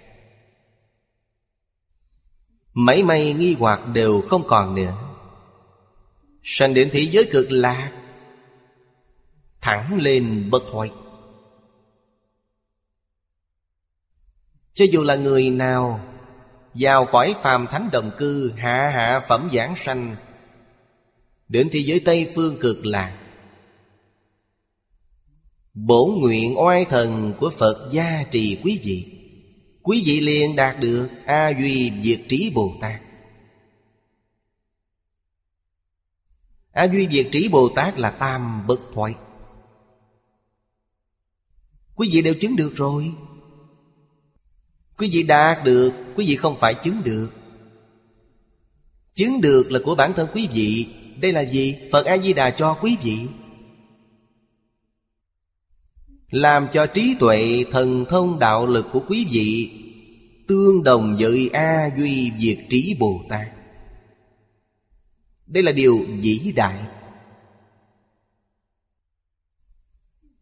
Mấy 2.73 3.03
may 3.03 3.33
nghi 3.33 3.55
hoặc 3.59 3.79
đều 3.93 4.21
không 4.21 4.43
còn 4.47 4.75
nữa. 4.75 4.93
Sanh 6.43 6.73
đến 6.73 6.89
thế 6.91 6.99
giới 6.99 7.29
cực 7.31 7.51
lạc, 7.51 7.91
Thẳng 9.61 9.97
lên 10.01 10.49
bất 10.51 10.63
thoại 10.71 10.91
Cho 14.73 14.85
dù 14.91 15.03
là 15.03 15.15
người 15.15 15.49
nào 15.49 15.99
Vào 16.73 17.05
cõi 17.11 17.35
phàm 17.43 17.67
thánh 17.67 17.89
đồng 17.91 18.11
cư, 18.17 18.51
Hạ 18.57 18.91
hạ 18.95 19.25
phẩm 19.29 19.49
giảng 19.53 19.75
sanh, 19.75 20.15
Đến 21.47 21.69
thế 21.71 21.79
giới 21.79 21.99
Tây 21.99 22.31
Phương 22.35 22.59
cực 22.59 22.85
lạc 22.85 23.21
bổ 25.73 26.15
nguyện 26.19 26.59
oai 26.59 26.85
thần 26.85 27.33
của 27.39 27.49
Phật 27.49 27.89
gia 27.91 28.23
trì 28.31 28.59
quý 28.63 28.79
vị. 28.83 29.20
Quý 29.83 30.03
vị 30.05 30.19
liền 30.19 30.55
đạt 30.55 30.79
được 30.79 31.09
A 31.25 31.49
Duy 31.59 31.91
Diệt 32.03 32.21
Trí 32.29 32.51
Bồ 32.55 32.75
Tát. 32.81 33.01
A 36.71 36.83
Duy 36.83 37.07
Diệt 37.11 37.27
Trí 37.31 37.49
Bồ 37.49 37.69
Tát 37.69 37.99
là 37.99 38.09
tam 38.09 38.67
bất 38.67 38.79
thoại 38.93 39.15
Quý 41.95 42.09
vị 42.11 42.21
đều 42.21 42.33
chứng 42.33 42.55
được 42.55 42.75
rồi. 42.75 43.11
Quý 44.97 45.09
vị 45.11 45.23
đạt 45.23 45.63
được, 45.63 45.93
Quý 46.15 46.25
vị 46.27 46.35
không 46.35 46.55
phải 46.59 46.73
chứng 46.83 47.01
được. 47.03 47.29
Chứng 49.13 49.41
được 49.41 49.71
là 49.71 49.79
của 49.85 49.95
bản 49.95 50.13
thân 50.15 50.29
quý 50.33 50.47
vị. 50.53 50.87
Đây 51.17 51.31
là 51.31 51.41
gì? 51.41 51.77
Phật 51.91 52.05
A-di-đà 52.05 52.49
cho 52.49 52.73
quý 52.73 52.97
vị 53.03 53.27
làm 56.31 56.67
cho 56.73 56.85
trí 56.85 57.15
tuệ 57.19 57.65
thần 57.71 58.05
thông 58.09 58.39
đạo 58.39 58.67
lực 58.67 58.85
của 58.93 59.03
quý 59.07 59.27
vị 59.31 59.71
Tương 60.47 60.83
đồng 60.83 61.15
với 61.19 61.49
A 61.53 61.89
Duy 61.97 62.31
Việt 62.39 62.57
Trí 62.69 62.95
Bồ 62.99 63.21
Tát. 63.29 63.47
Đây 65.47 65.63
là 65.63 65.71
điều 65.71 66.05
vĩ 66.21 66.53
đại. 66.55 66.87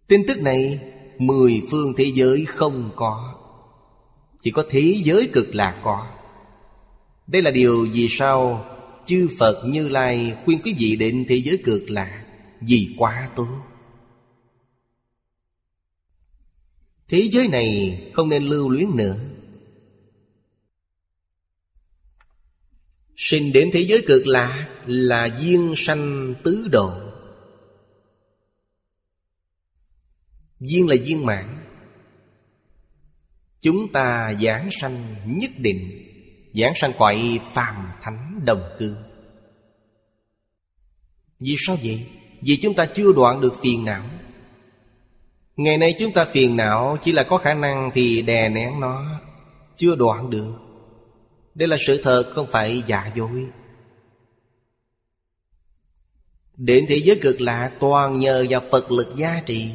Tin 0.07 0.21
tức 0.27 0.41
này, 0.41 0.79
Mười 1.17 1.61
phương 1.71 1.93
thế 1.97 2.11
giới 2.15 2.45
không 2.45 2.89
có. 2.95 3.35
Chỉ 4.41 4.51
có 4.51 4.63
thế 4.69 4.95
giới 5.03 5.29
cực 5.33 5.55
lạc 5.55 5.81
có. 5.83 6.07
Đây 7.27 7.41
là 7.41 7.51
điều 7.51 7.87
vì 7.93 8.07
sao 8.09 8.65
Chư 9.05 9.27
Phật 9.39 9.63
Như 9.65 9.89
Lai 9.89 10.35
khuyên 10.45 10.59
quý 10.63 10.75
vị 10.79 10.95
đến 10.95 11.25
thế 11.29 11.35
giới 11.35 11.57
cực 11.65 11.89
lạc 11.89 12.25
Vì 12.61 12.95
quá 12.97 13.29
tốt. 13.35 13.47
Thế 17.09 17.29
giới 17.31 17.47
này 17.47 17.99
không 18.13 18.29
nên 18.29 18.43
lưu 18.43 18.69
luyến 18.69 18.95
nữa 18.95 19.17
Sinh 23.15 23.53
đến 23.53 23.69
thế 23.73 23.79
giới 23.79 24.03
cực 24.07 24.27
lạ 24.27 24.69
là 24.85 25.39
duyên 25.41 25.73
sanh 25.77 26.35
tứ 26.43 26.67
độ 26.71 26.93
Duyên 30.59 30.87
là 30.87 30.95
duyên 30.95 31.25
mạng. 31.25 31.65
Chúng 33.61 33.91
ta 33.91 34.33
giảng 34.41 34.69
sanh 34.81 35.15
nhất 35.25 35.51
định, 35.57 36.05
Giảng 36.53 36.73
sanh 36.81 36.91
cõi 36.97 37.39
phàm 37.53 37.75
thánh 38.01 38.41
đồng 38.45 38.61
cư 38.79 38.97
Vì 41.39 41.55
sao 41.57 41.77
vậy? 41.83 42.05
Vì 42.41 42.59
chúng 42.61 42.75
ta 42.75 42.85
chưa 42.85 43.13
đoạn 43.13 43.41
được 43.41 43.53
phiền 43.61 43.85
não 43.85 44.09
Ngày 45.59 45.77
nay 45.77 45.95
chúng 45.99 46.11
ta 46.11 46.25
phiền 46.33 46.57
não, 46.57 46.97
Chỉ 47.01 47.11
là 47.11 47.23
có 47.23 47.37
khả 47.37 47.53
năng 47.53 47.91
thì 47.93 48.21
đè 48.21 48.49
nén 48.49 48.79
nó. 48.79 49.19
Chưa 49.75 49.95
đoạn 49.95 50.29
được. 50.29 50.53
Đây 51.55 51.67
là 51.67 51.77
sự 51.79 52.01
thật, 52.03 52.31
không 52.35 52.47
phải 52.51 52.83
giả 52.87 53.11
dối. 53.15 53.47
Đến 56.55 56.85
thế 56.89 57.01
giới 57.05 57.19
cực 57.21 57.41
lạ, 57.41 57.71
toàn 57.79 58.19
nhờ 58.19 58.45
vào 58.49 58.61
Phật 58.71 58.91
lực 58.91 59.13
gia 59.15 59.41
trì. 59.45 59.71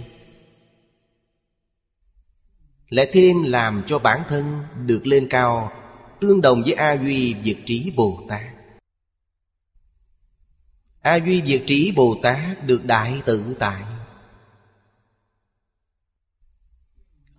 Lại 2.88 3.10
thêm 3.12 3.42
làm 3.42 3.82
cho 3.86 3.98
bản 3.98 4.22
thân 4.28 4.44
được 4.86 5.06
lên 5.06 5.26
cao, 5.30 5.72
Tương 6.20 6.40
đồng 6.40 6.62
với 6.62 6.72
A 6.72 6.96
Duy 7.02 7.34
Việt 7.34 7.56
Trí 7.66 7.92
Bồ 7.96 8.20
Tát. 8.28 8.54
A 11.02 11.16
Duy 11.16 11.40
Việt 11.40 11.62
Trí 11.66 11.92
Bồ 11.96 12.16
Tát 12.22 12.66
được 12.66 12.84
đại 12.84 13.20
tự 13.26 13.56
tại. 13.58 13.93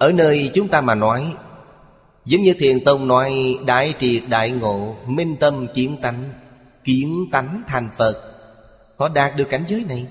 Ở 0.05 0.11
nơi 0.11 0.51
chúng 0.53 0.67
ta 0.67 0.81
mà 0.81 0.95
nói, 0.95 1.35
Giống 2.25 2.43
như 2.43 2.53
Thiền 2.53 2.83
Tông 2.83 3.07
nói, 3.07 3.59
Đại 3.65 3.93
triệt 3.99 4.23
đại 4.29 4.51
ngộ, 4.51 4.95
Minh 5.07 5.35
tâm 5.39 5.67
kiến 5.73 5.97
tánh 6.01 6.29
Kiến 6.83 7.25
tánh 7.31 7.63
thành 7.67 7.89
Phật. 7.97 8.37
Họ 8.97 9.09
đạt 9.09 9.35
được 9.35 9.49
cảnh 9.49 9.65
giới 9.67 9.83
này. 9.83 10.05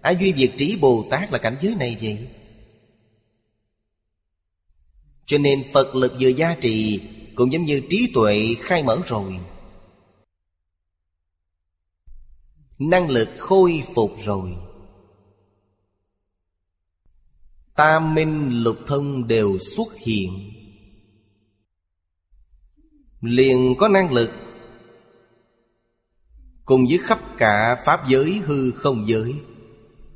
A 0.00 0.10
Duy 0.10 0.32
Việt 0.32 0.50
Trí 0.56 0.78
Bồ 0.80 1.04
Tát 1.10 1.32
là 1.32 1.38
cảnh 1.38 1.56
giới 1.60 1.74
này 1.74 1.96
vậy? 2.02 2.28
Cho 5.24 5.38
nên 5.38 5.64
Phật 5.72 5.94
lực 5.94 6.12
vừa 6.20 6.28
gia 6.28 6.54
trì, 6.54 7.00
Cũng 7.34 7.52
giống 7.52 7.64
như 7.64 7.82
trí 7.90 8.10
tuệ 8.14 8.54
khai 8.60 8.82
mở 8.82 8.98
rồi. 9.06 9.38
Năng 12.78 13.10
lực 13.10 13.28
khôi 13.38 13.82
phục 13.94 14.16
rồi. 14.24 14.50
Tam 17.80 18.14
minh 18.14 18.62
lục 18.62 18.76
thông 18.86 19.28
đều 19.28 19.58
xuất 19.58 19.88
hiện. 20.06 20.50
Liền 23.20 23.74
có 23.78 23.88
năng 23.88 24.12
lực. 24.12 24.30
Cùng 26.64 26.80
với 26.88 26.98
khắp 26.98 27.20
cả 27.38 27.82
Pháp 27.86 28.08
giới 28.08 28.40
hư 28.46 28.70
không 28.70 29.08
giới, 29.08 29.34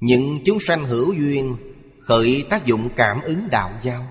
Những 0.00 0.38
chúng 0.44 0.60
sanh 0.60 0.84
hữu 0.84 1.12
duyên 1.12 1.56
Khởi 2.00 2.46
tác 2.50 2.66
dụng 2.66 2.88
cảm 2.96 3.20
ứng 3.20 3.48
đạo 3.50 3.78
giao. 3.82 4.06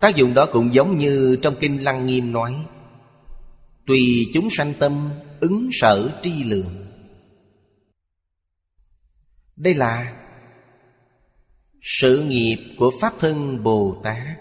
Tác 0.00 0.16
dụng 0.16 0.34
đó 0.34 0.46
cũng 0.52 0.74
giống 0.74 0.98
như 0.98 1.38
trong 1.42 1.54
Kinh 1.60 1.84
Lăng 1.84 2.06
Nghiêm 2.06 2.32
nói, 2.32 2.66
Tùy 3.86 4.30
chúng 4.34 4.48
sanh 4.50 4.74
tâm 4.78 5.10
ứng 5.40 5.68
sở 5.72 6.20
tri 6.22 6.44
lượng. 6.44 6.86
Đây 9.56 9.74
là 9.74 10.19
sự 11.82 12.24
nghiệp 12.24 12.74
của 12.78 12.92
Pháp 13.00 13.14
Thân 13.18 13.62
Bồ 13.62 14.00
Tát. 14.02 14.38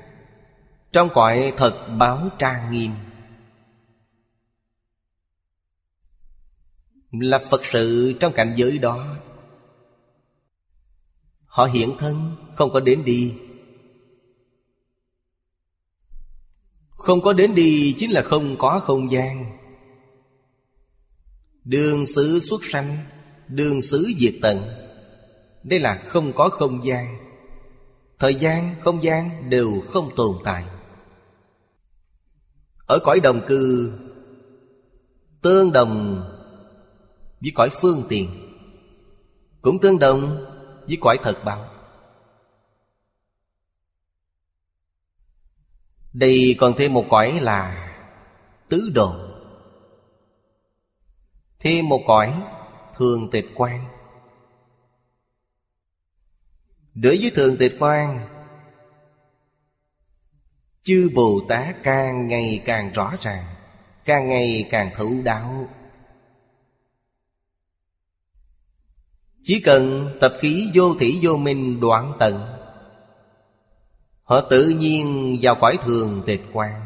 Trong 0.91 1.09
cõi 1.13 1.53
thật 1.57 1.87
báo 1.97 2.29
trang 2.39 2.71
nghiêm. 2.71 2.91
Là 7.11 7.39
Phật 7.51 7.65
sự 7.65 8.13
trong 8.19 8.33
cảnh 8.33 8.53
giới 8.57 8.77
đó. 8.77 9.17
Họ 11.45 11.65
hiện 11.65 11.95
thân, 11.97 12.35
không 12.55 12.73
có 12.73 12.79
đến 12.79 13.05
đi. 13.05 13.33
Không 16.89 17.21
có 17.21 17.33
đến 17.33 17.55
đi 17.55 17.95
chính 17.97 18.11
là 18.11 18.21
không 18.21 18.55
có 18.57 18.79
không 18.79 19.11
gian. 19.11 19.57
Đường 21.63 22.05
xứ 22.05 22.39
xuất 22.39 22.63
sanh, 22.63 22.97
Đường 23.47 23.81
xứ 23.81 24.11
diệt 24.19 24.33
tận. 24.41 24.63
Đây 25.63 25.79
là 25.79 26.03
không 26.05 26.33
có 26.33 26.49
không 26.49 26.85
gian. 26.85 27.28
Thời 28.19 28.35
gian, 28.35 28.75
không 28.79 29.03
gian 29.03 29.49
đều 29.49 29.81
không 29.87 30.15
tồn 30.15 30.37
tại. 30.43 30.65
Ở 32.85 32.99
cõi 33.03 33.19
đồng 33.19 33.41
cư 33.47 33.93
Tương 35.41 35.71
đồng 35.71 36.23
với 37.41 37.51
cõi 37.55 37.69
phương 37.81 38.03
tiền 38.09 38.29
Cũng 39.61 39.79
tương 39.81 39.99
đồng 39.99 40.45
với 40.87 40.97
cõi 41.01 41.19
thật 41.23 41.37
báo. 41.45 41.65
Đây 46.13 46.55
còn 46.59 46.73
thêm 46.77 46.93
một 46.93 47.05
cõi 47.09 47.39
là 47.41 47.95
Tứ 48.69 48.91
độ 48.95 49.15
Thêm 51.59 51.89
một 51.89 52.01
cõi 52.07 52.43
Thường 52.95 53.29
tịch 53.31 53.49
quan. 53.55 53.98
Đối 57.01 57.17
với 57.17 57.31
thường 57.35 57.55
tịch 57.59 57.75
quan. 57.79 58.27
Chư 60.83 61.09
Bồ 61.15 61.41
Tát 61.49 61.75
càng 61.83 62.27
ngày 62.27 62.61
càng 62.65 62.91
rõ 62.93 63.15
ràng, 63.21 63.55
Càng 64.05 64.27
ngày 64.27 64.67
càng 64.71 64.91
thấu 64.95 65.09
đạo 65.23 65.69
Chỉ 69.43 69.61
cần 69.65 70.11
tập 70.21 70.33
khí 70.39 70.71
vô 70.73 70.93
thủy 70.99 71.19
vô 71.21 71.37
minh 71.37 71.79
đoạn 71.79 72.13
tận, 72.19 72.59
Họ 74.23 74.41
tự 74.49 74.69
nhiên 74.69 75.37
vào 75.41 75.55
cõi 75.55 75.77
thường 75.81 76.23
tịch 76.25 76.41
quan. 76.53 76.85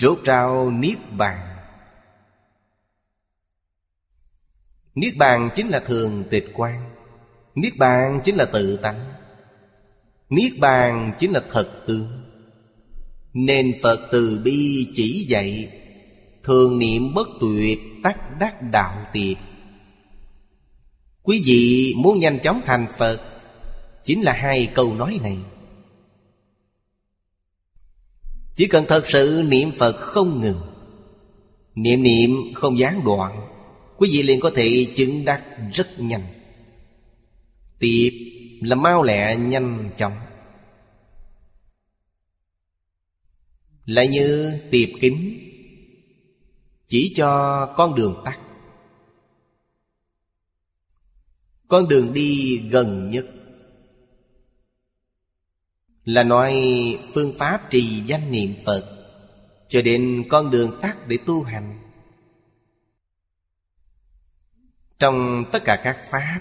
Rốt 0.00 0.18
rao 0.26 0.70
Niết 0.70 0.98
Bàn. 1.18 1.49
Niết 4.94 5.16
Bàn 5.16 5.50
chính 5.54 5.68
là 5.68 5.80
thường 5.80 6.24
tịch 6.30 6.50
quan 6.54 6.90
Niết 7.54 7.76
Bàn 7.76 8.20
chính 8.24 8.36
là 8.36 8.44
tự 8.44 8.76
tánh, 8.76 9.12
Niết 10.28 10.52
Bàn 10.58 11.12
chính 11.18 11.32
là 11.32 11.42
thật 11.50 11.84
tướng. 11.86 12.22
Nên 13.34 13.72
Phật 13.82 14.08
từ 14.12 14.40
bi 14.44 14.86
chỉ 14.94 15.26
dạy, 15.28 15.72
Thường 16.44 16.78
niệm 16.78 17.14
bất 17.14 17.28
tuyệt 17.40 17.78
tắc 18.02 18.38
đắc 18.38 18.62
đạo 18.62 19.06
tiệt. 19.12 19.36
Quý 21.22 21.42
vị 21.44 21.94
muốn 21.96 22.20
nhanh 22.20 22.38
chóng 22.38 22.60
thành 22.64 22.86
Phật, 22.98 23.20
Chính 24.04 24.22
là 24.22 24.32
hai 24.32 24.66
câu 24.74 24.94
nói 24.94 25.20
này. 25.22 25.36
Chỉ 28.56 28.66
cần 28.66 28.84
thật 28.88 29.04
sự 29.08 29.44
niệm 29.48 29.70
Phật 29.78 29.96
không 29.96 30.40
ngừng, 30.40 30.60
Niệm 31.74 32.02
niệm 32.02 32.30
không 32.54 32.78
gián 32.78 33.04
đoạn 33.04 33.59
Quý 34.00 34.08
vị 34.12 34.22
liền 34.22 34.40
có 34.40 34.50
thể 34.54 34.92
chứng 34.96 35.24
đắc 35.24 35.44
rất 35.72 36.00
nhanh. 36.00 36.22
Tiếp 37.78 38.10
là 38.60 38.76
mau 38.76 39.02
lẹ, 39.02 39.36
nhanh 39.36 39.90
chóng. 39.96 40.12
Lại 43.84 44.08
như 44.08 44.58
tiệp 44.70 44.88
kính, 45.00 45.38
Chỉ 46.88 47.12
cho 47.16 47.66
con 47.76 47.94
đường 47.94 48.22
tắt. 48.24 48.38
Con 51.68 51.88
đường 51.88 52.12
đi 52.12 52.58
gần 52.58 53.10
nhất 53.10 53.26
Là 56.04 56.24
nói 56.24 56.54
phương 57.14 57.34
pháp 57.38 57.70
trì 57.70 58.02
danh 58.06 58.32
niệm 58.32 58.54
Phật 58.64 59.06
Cho 59.68 59.82
đến 59.82 60.24
con 60.28 60.50
đường 60.50 60.78
tắt 60.80 61.08
để 61.08 61.18
tu 61.26 61.42
hành. 61.42 61.89
Trong 65.00 65.44
tất 65.52 65.64
cả 65.64 65.80
các 65.84 65.98
pháp. 66.10 66.40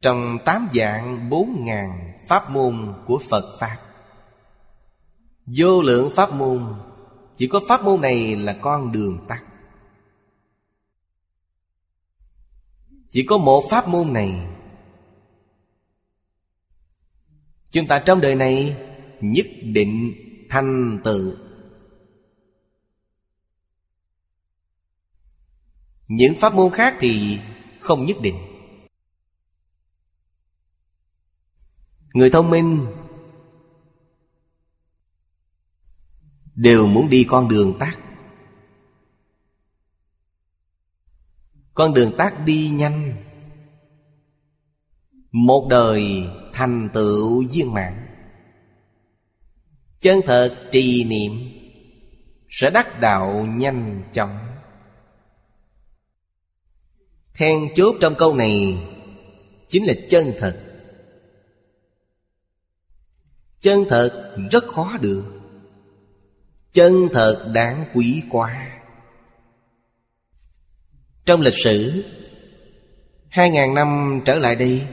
Trong 0.00 0.38
tám 0.44 0.68
dạng 0.74 1.30
bốn 1.30 1.64
ngàn 1.64 2.12
pháp 2.28 2.50
môn 2.50 2.94
của 3.06 3.20
Phật 3.30 3.56
Pháp. 3.60 3.76
Vô 5.46 5.82
lượng 5.82 6.12
pháp 6.16 6.32
môn, 6.32 6.74
Chỉ 7.36 7.48
có 7.48 7.60
pháp 7.68 7.84
môn 7.84 8.00
này 8.00 8.36
là 8.36 8.58
con 8.62 8.92
đường 8.92 9.26
tắt. 9.28 9.44
Chỉ 13.10 13.26
có 13.26 13.38
một 13.38 13.64
pháp 13.70 13.88
môn 13.88 14.12
này. 14.12 14.46
Chúng 17.70 17.86
ta 17.86 17.98
trong 17.98 18.20
đời 18.20 18.34
này 18.34 18.76
Nhất 19.20 19.46
định 19.62 20.12
thành 20.50 21.00
tựu. 21.04 21.45
Những 26.08 26.34
pháp 26.40 26.54
môn 26.54 26.72
khác 26.72 26.96
thì 27.00 27.38
không 27.80 28.06
nhất 28.06 28.16
định. 28.22 28.36
Người 32.14 32.30
thông 32.30 32.50
minh 32.50 32.86
Đều 36.54 36.86
muốn 36.86 37.08
đi 37.08 37.26
con 37.28 37.48
đường 37.48 37.76
tắt 37.78 37.98
Con 41.74 41.94
đường 41.94 42.12
tắt 42.18 42.34
đi 42.44 42.68
nhanh. 42.68 43.16
Một 45.32 45.66
đời 45.70 46.24
thành 46.52 46.88
tựu 46.94 47.44
viên 47.52 47.74
mãn. 47.74 48.06
Chân 50.00 50.20
thật 50.26 50.68
trì 50.72 51.04
niệm 51.04 51.32
Sẽ 52.50 52.70
đắc 52.70 53.00
đạo 53.00 53.46
nhanh 53.46 54.02
chóng. 54.12 54.55
Then 57.38 57.68
chốt 57.74 57.96
trong 58.00 58.14
câu 58.18 58.36
này 58.36 58.78
Chính 59.68 59.86
là 59.86 59.94
chân 60.08 60.32
thật. 60.38 60.62
Chân 63.60 63.84
thật 63.88 64.36
rất 64.50 64.64
khó 64.64 64.96
được. 65.00 65.24
Chân 66.72 67.08
thật 67.12 67.50
đáng 67.54 67.84
quý 67.94 68.22
quá. 68.30 68.80
Trong 71.24 71.40
lịch 71.40 71.54
sử, 71.64 72.04
Hai 73.36 73.50
ngàn 73.50 73.74
năm 73.74 74.20
trở 74.24 74.38
lại 74.38 74.56
đây, 74.56 74.86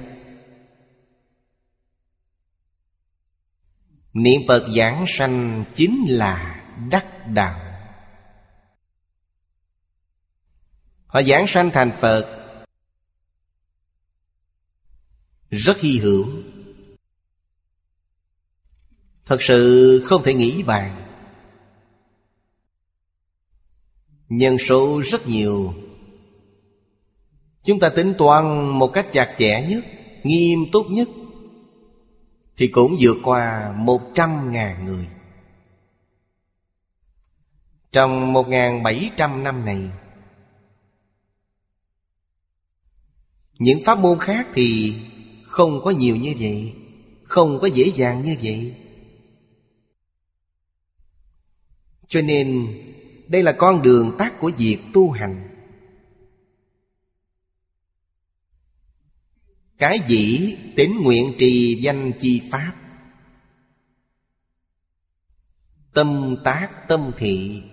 Niệm 4.14 4.42
Phật 4.48 4.68
giảng 4.78 5.06
sanh 5.08 5.64
chính 5.76 6.06
là 6.08 6.64
đắc 6.90 7.28
đạo. 7.34 7.63
Họ 11.14 11.22
giảng 11.22 11.48
sanh 11.48 11.70
thành 11.74 11.92
Phật. 12.02 12.56
Rất 15.50 15.80
hy 15.80 16.00
hữu. 16.00 16.26
Thật 19.26 19.42
sự 19.42 20.02
không 20.06 20.24
thể 20.24 20.34
nghĩ 20.34 20.64
bàn. 20.64 21.06
Nhân 24.30 24.58
số 24.58 25.02
rất 25.02 25.28
nhiều. 25.28 25.74
Chúng 27.64 27.80
ta 27.80 27.90
tính 27.90 28.14
toán 28.18 28.68
một 28.68 28.88
cách 28.88 29.08
chặt 29.12 29.36
chẽ 29.38 29.68
nhất, 29.70 29.84
Nghiêm 30.24 30.60
túc 30.72 30.86
nhất, 30.90 31.08
Thì 32.58 32.68
cũng 32.68 32.96
vượt 33.00 33.18
qua 33.24 33.74
một 33.78 34.02
trăm 34.16 34.52
ngàn 34.52 34.86
người. 34.86 35.08
Trong 37.92 38.34
một 38.34 38.48
ngàn 38.48 38.84
bảy 38.84 39.10
trăm 39.18 39.44
năm 39.44 39.66
này 39.66 39.90
Những 43.60 43.84
pháp 43.86 44.00
môn 44.00 44.20
khác 44.20 44.48
thì 44.54 44.94
không 45.44 45.82
có 45.84 45.92
nhiều 45.92 46.16
như 46.16 46.36
vậy, 46.40 46.74
Không 47.24 47.60
có 47.62 47.68
dễ 47.68 47.92
dàng 47.96 48.24
như 48.24 48.36
vậy. 48.44 48.76
Cho 52.08 52.22
nên, 52.22 52.68
đây 53.28 53.44
là 53.44 53.52
con 53.52 53.82
đường 53.82 54.16
tắt 54.18 54.34
của 54.40 54.52
việc 54.58 54.78
tu 54.94 55.12
hành. 55.12 55.50
Cái 59.78 60.00
dĩ 60.08 60.58
tính 60.76 60.98
nguyện 61.02 61.34
trì 61.40 61.80
danh 61.82 62.12
chi 62.20 62.42
pháp. 62.52 62.76
Tâm 65.94 66.36
tác 66.44 66.88
tâm 66.88 67.12
thị. 67.18 67.64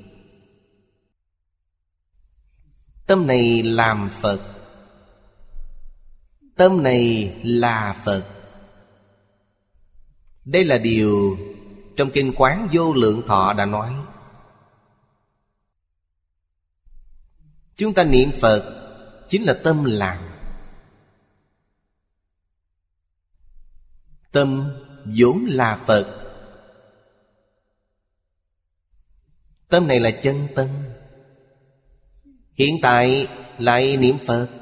Tâm 3.06 3.26
này 3.26 3.62
làm 3.62 4.10
Phật. 4.20 4.59
Tâm 6.60 6.82
này 6.82 7.34
là 7.42 8.02
Phật. 8.04 8.24
Đây 10.44 10.64
là 10.64 10.78
điều 10.78 11.38
Trong 11.96 12.10
Kinh 12.10 12.32
Quán 12.36 12.68
Vô 12.72 12.94
Lượng 12.94 13.22
Thọ 13.26 13.52
đã 13.52 13.66
nói. 13.66 13.94
Chúng 17.76 17.94
ta 17.94 18.04
niệm 18.04 18.30
Phật 18.40 18.62
Chính 19.28 19.42
là 19.42 19.54
tâm 19.64 19.84
làm 19.84 20.18
Tâm 24.32 24.72
vốn 25.04 25.46
là 25.48 25.82
Phật. 25.86 26.34
Tâm 29.68 29.88
này 29.88 30.00
là 30.00 30.10
chân 30.10 30.48
tâm. 30.56 30.68
Hiện 32.54 32.76
tại 32.82 33.28
lại 33.58 33.96
niệm 33.96 34.16
Phật. 34.26 34.59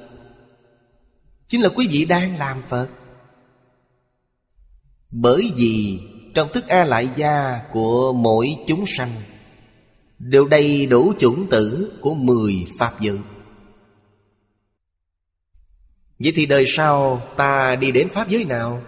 Chính 1.49 1.61
là 1.61 1.69
quý 1.69 1.89
vị 1.91 2.05
đang 2.05 2.39
làm 2.39 2.63
Phật. 2.69 2.89
Bởi 5.11 5.53
vì 5.57 6.01
trong 6.35 6.49
thức 6.53 6.67
A 6.67 6.85
lại 6.85 7.11
gia 7.17 7.63
của 7.73 8.13
mỗi 8.13 8.57
chúng 8.67 8.85
sanh, 8.87 9.11
Đều 10.19 10.49
đầy 10.49 10.87
đủ 10.87 11.15
chủng 11.19 11.47
tử 11.51 11.99
của 12.01 12.15
mười 12.15 12.67
Pháp 12.79 13.01
giới 13.01 13.21
Vậy 16.19 16.33
thì 16.37 16.47
đời 16.47 16.65
sau 16.67 17.23
ta 17.37 17.77
đi 17.77 17.93
đến 17.93 18.09
Pháp 18.09 18.29
giới 18.29 18.45
nào? 18.45 18.83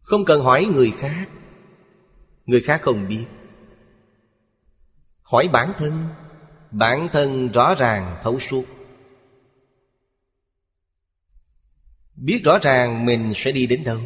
Không 0.00 0.24
cần 0.24 0.42
hỏi 0.42 0.64
người 0.74 0.90
khác. 0.90 1.28
Người 2.46 2.60
khác 2.60 2.80
không 2.82 3.08
biết. 3.08 3.26
Hỏi 5.22 5.48
bản 5.52 5.72
thân. 5.78 6.04
Bản 6.70 7.08
thân 7.12 7.48
rõ 7.48 7.74
ràng 7.74 8.20
thấu 8.22 8.38
suốt. 8.38 8.64
Biết 12.20 12.40
rõ 12.44 12.58
ràng 12.62 13.06
mình 13.06 13.32
sẽ 13.34 13.52
đi 13.52 13.66
đến 13.66 13.84
đâu. 13.84 14.00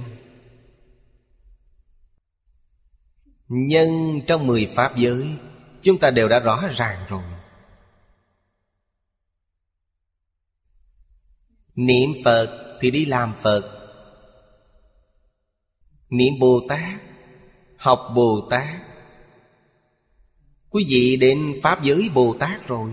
Nhân 3.49 4.21
trong 4.27 4.47
mười 4.47 4.73
pháp 4.75 4.97
giới, 4.97 5.39
Chúng 5.83 5.99
ta 5.99 6.11
đều 6.11 6.29
đã 6.29 6.39
rõ 6.39 6.69
ràng 6.77 7.05
rồi. 7.09 7.23
Niệm 11.75 12.11
Phật 12.25 12.79
thì 12.81 12.91
đi 12.91 13.05
làm 13.05 13.35
Phật. 13.43 13.89
Niệm 16.11 16.33
Bồ 16.41 16.61
Tát, 16.69 17.01
Học 17.77 18.13
Bồ 18.15 18.49
Tát. 18.51 18.81
Quý 20.71 20.85
vị 20.89 21.17
đến 21.17 21.61
Pháp 21.63 21.83
giới 21.83 22.11
Bồ 22.15 22.37
Tát 22.39 22.69
rồi. 22.69 22.93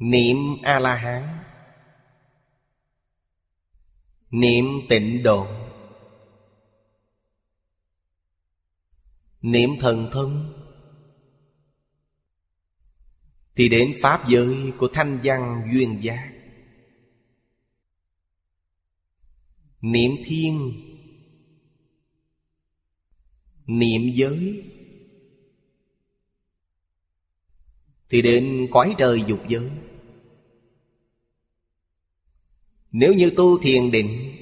Niệm 0.00 0.36
A-la-hán. 0.62 1.44
Niệm 4.30 4.64
tịnh 4.88 5.22
độ. 5.22 5.46
Niệm 9.42 9.70
thần 9.80 10.08
thông. 10.12 10.52
Thì 13.54 13.68
đến 13.68 13.98
Pháp 14.02 14.28
giới 14.28 14.72
của 14.78 14.88
thanh 14.92 15.20
văn 15.22 15.70
duyên 15.72 15.98
giác. 16.02 16.32
Niệm 19.80 20.12
thiên. 20.24 20.72
Niệm 23.66 24.02
giới. 24.14 24.64
Thì 28.08 28.22
đến 28.22 28.68
cõi 28.70 28.94
trời 28.98 29.24
dục 29.26 29.40
giới. 29.48 29.70
Nếu 32.92 33.14
như 33.14 33.30
tu 33.36 33.58
thiền 33.58 33.90
định, 33.90 34.36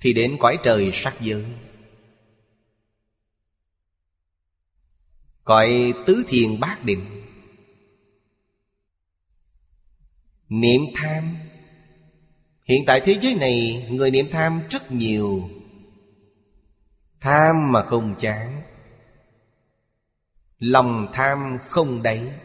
Thì 0.00 0.12
đến 0.12 0.36
cõi 0.40 0.58
trời 0.62 0.90
sắc 0.92 1.20
giới 1.20 1.44
Cõi 5.44 5.94
tứ 6.06 6.24
thiền 6.28 6.60
bát 6.60 6.84
định. 6.84 7.22
Niệm 10.48 10.80
tham. 10.94 11.36
Hiện 12.64 12.84
tại 12.86 13.00
thế 13.04 13.18
giới 13.22 13.34
này, 13.34 13.86
Người 13.90 14.10
niệm 14.10 14.26
tham 14.30 14.62
rất 14.70 14.92
nhiều. 14.92 15.50
Tham 17.20 17.72
mà 17.72 17.82
không 17.82 18.14
chán. 18.18 18.62
Lòng 20.58 21.06
tham 21.12 21.58
không 21.60 22.02
đáy. 22.02 22.40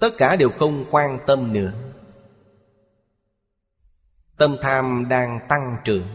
Tất 0.00 0.10
cả 0.18 0.36
đều 0.36 0.50
không 0.50 0.84
quan 0.90 1.18
tâm 1.26 1.52
nữa. 1.52 1.72
Tâm 4.36 4.56
tham 4.62 5.06
đang 5.08 5.40
tăng 5.48 5.76
trưởng. 5.84 6.06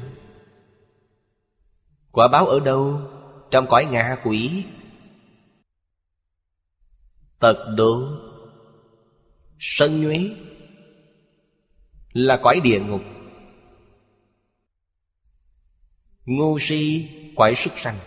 Quả 2.11 2.27
báo 2.27 2.47
ở 2.47 2.59
đâu? 2.59 3.01
Trong 3.51 3.67
cõi 3.69 3.85
ngạ 3.85 4.17
quỷ. 4.23 4.65
Tật 7.39 7.73
độ. 7.77 8.07
Sân 9.59 10.01
nhuế. 10.01 10.29
Là 12.13 12.37
cõi 12.37 12.59
địa 12.63 12.79
ngục. 12.79 13.01
Ngu 16.25 16.59
si 16.59 17.09
cõi 17.35 17.55
súc 17.55 17.73
sanh. 17.77 17.97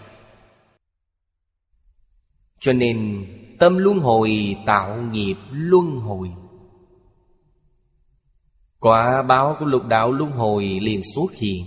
Cho 2.60 2.72
nên 2.72 3.26
tâm 3.58 3.78
luân 3.78 3.98
hồi, 3.98 4.56
tạo 4.66 5.02
nghiệp 5.02 5.36
luân 5.50 5.86
hồi. 5.86 6.30
Quả 8.78 9.22
báo 9.22 9.56
của 9.60 9.66
lục 9.66 9.86
đạo 9.86 10.12
luân 10.12 10.30
hồi 10.30 10.78
liền 10.82 11.02
xuất 11.14 11.34
hiện. 11.34 11.64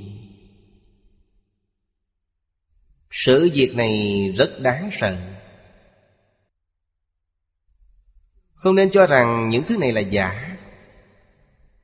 Sự 3.11 3.49
việc 3.53 3.75
này 3.75 4.25
rất 4.37 4.49
đáng 4.61 4.89
sợ. 4.99 5.17
Không 8.53 8.75
nên 8.75 8.91
cho 8.91 9.05
rằng 9.05 9.49
những 9.49 9.63
thứ 9.63 9.77
này 9.77 9.91
là 9.91 10.01
giả. 10.01 10.57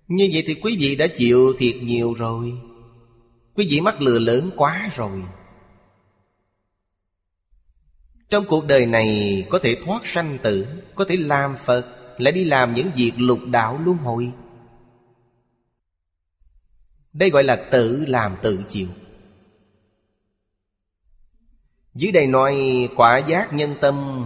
Như 0.07 0.29
vậy 0.34 0.43
thì 0.47 0.53
quý 0.53 0.77
vị 0.79 0.95
đã 0.95 1.07
chịu 1.17 1.53
thiệt 1.59 1.75
nhiều 1.81 2.13
rồi. 2.13 2.53
Quý 3.53 3.67
vị 3.69 3.81
mắc 3.81 4.01
lừa 4.01 4.19
lớn 4.19 4.51
quá 4.57 4.89
rồi. 4.95 5.23
Trong 8.29 8.45
cuộc 8.47 8.67
đời 8.67 8.85
này, 8.85 9.45
có 9.49 9.59
thể 9.63 9.77
thoát 9.85 10.05
sanh 10.05 10.37
tử, 10.41 10.67
Có 10.95 11.05
thể 11.09 11.17
làm 11.17 11.55
Phật, 11.57 11.85
Lại 12.17 12.31
đi 12.31 12.43
làm 12.43 12.73
những 12.73 12.91
việc 12.95 13.11
lục 13.17 13.39
đạo 13.45 13.79
luân 13.85 13.97
hồi. 13.97 14.31
Đây 17.13 17.29
gọi 17.29 17.43
là 17.43 17.67
tự 17.71 18.05
làm 18.07 18.35
tự 18.43 18.63
chịu. 18.69 18.87
Dưới 21.93 22.11
đây 22.11 22.27
nói, 22.27 22.89
quả 22.95 23.17
giác 23.17 23.53
nhân 23.53 23.75
tâm 23.81 24.25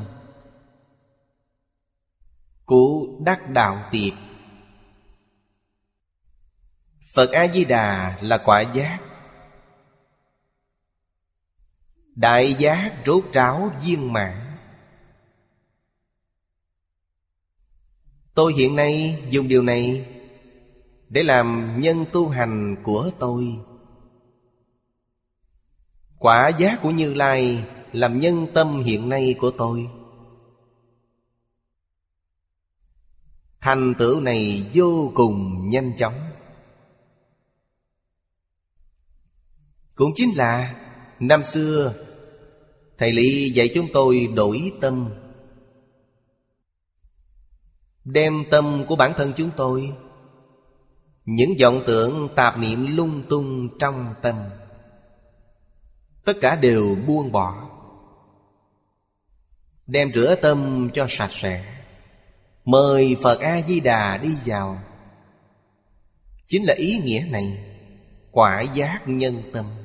Của 2.66 3.06
đắc 3.26 3.50
đạo 3.50 3.90
tiệp. 3.92 4.14
Phật 7.14 7.32
A-di-đà 7.32 8.18
là 8.22 8.38
quả 8.38 8.62
giác 8.62 9.00
Đại 12.16 12.56
giác 12.60 12.94
rốt 13.06 13.24
ráo 13.34 13.72
viên 13.84 14.14
mãn. 14.14 14.58
Tôi 18.34 18.54
hiện 18.54 18.76
nay 18.76 19.24
dùng 19.30 19.48
điều 19.48 19.62
này 19.62 20.08
Để 21.10 21.24
làm 21.24 21.76
nhân 21.80 22.06
tu 22.12 22.30
hành 22.30 22.76
của 22.84 23.10
tôi. 23.20 23.46
Quả 26.20 26.50
giác 26.60 26.80
của 26.82 26.92
Như 26.92 27.14
Lai 27.14 27.64
Làm 27.92 28.20
nhân 28.20 28.48
tâm 28.54 28.84
hiện 28.84 29.10
nay 29.10 29.36
của 29.40 29.52
tôi. 29.58 29.90
Thành 33.60 33.94
tựu 34.00 34.22
này 34.22 34.70
vô 34.74 35.12
cùng 35.16 35.70
nhanh 35.70 35.98
chóng. 35.98 36.32
Cũng 39.96 40.12
chính 40.16 40.32
là 40.36 40.76
Năm 41.22 41.44
xưa, 41.44 41.94
Thầy 42.98 43.12
Lý 43.12 43.50
dạy 43.50 43.70
chúng 43.76 43.88
tôi 43.94 44.28
đổi 44.36 44.72
tâm. 44.82 45.10
Đem 48.04 48.44
tâm 48.52 48.86
của 48.88 48.96
bản 48.96 49.14
thân 49.18 49.34
chúng 49.36 49.50
tôi, 49.58 49.94
Những 51.26 51.50
vọng 51.62 51.84
tưởng 51.88 52.30
tạp 52.36 52.58
niệm 52.58 52.98
lung 52.98 53.24
tung 53.30 53.78
trong 53.80 54.14
tâm. 54.22 54.36
Tất 56.26 56.34
cả 56.42 56.56
đều 56.56 56.96
buông 57.08 57.32
bỏ. 57.32 57.70
Đem 59.88 60.14
rửa 60.14 60.36
tâm 60.42 60.90
cho 60.94 61.06
sạch 61.10 61.32
sẽ. 61.32 61.84
Mời 62.66 63.16
Phật 63.22 63.40
A-di-đà 63.40 64.18
đi 64.18 64.36
vào. 64.46 64.82
Chính 66.46 66.64
là 66.68 66.74
ý 66.78 67.00
nghĩa 67.04 67.26
này, 67.30 67.76
Quả 68.32 68.62
giác 68.62 69.02
nhân 69.06 69.42
tâm. 69.54 69.81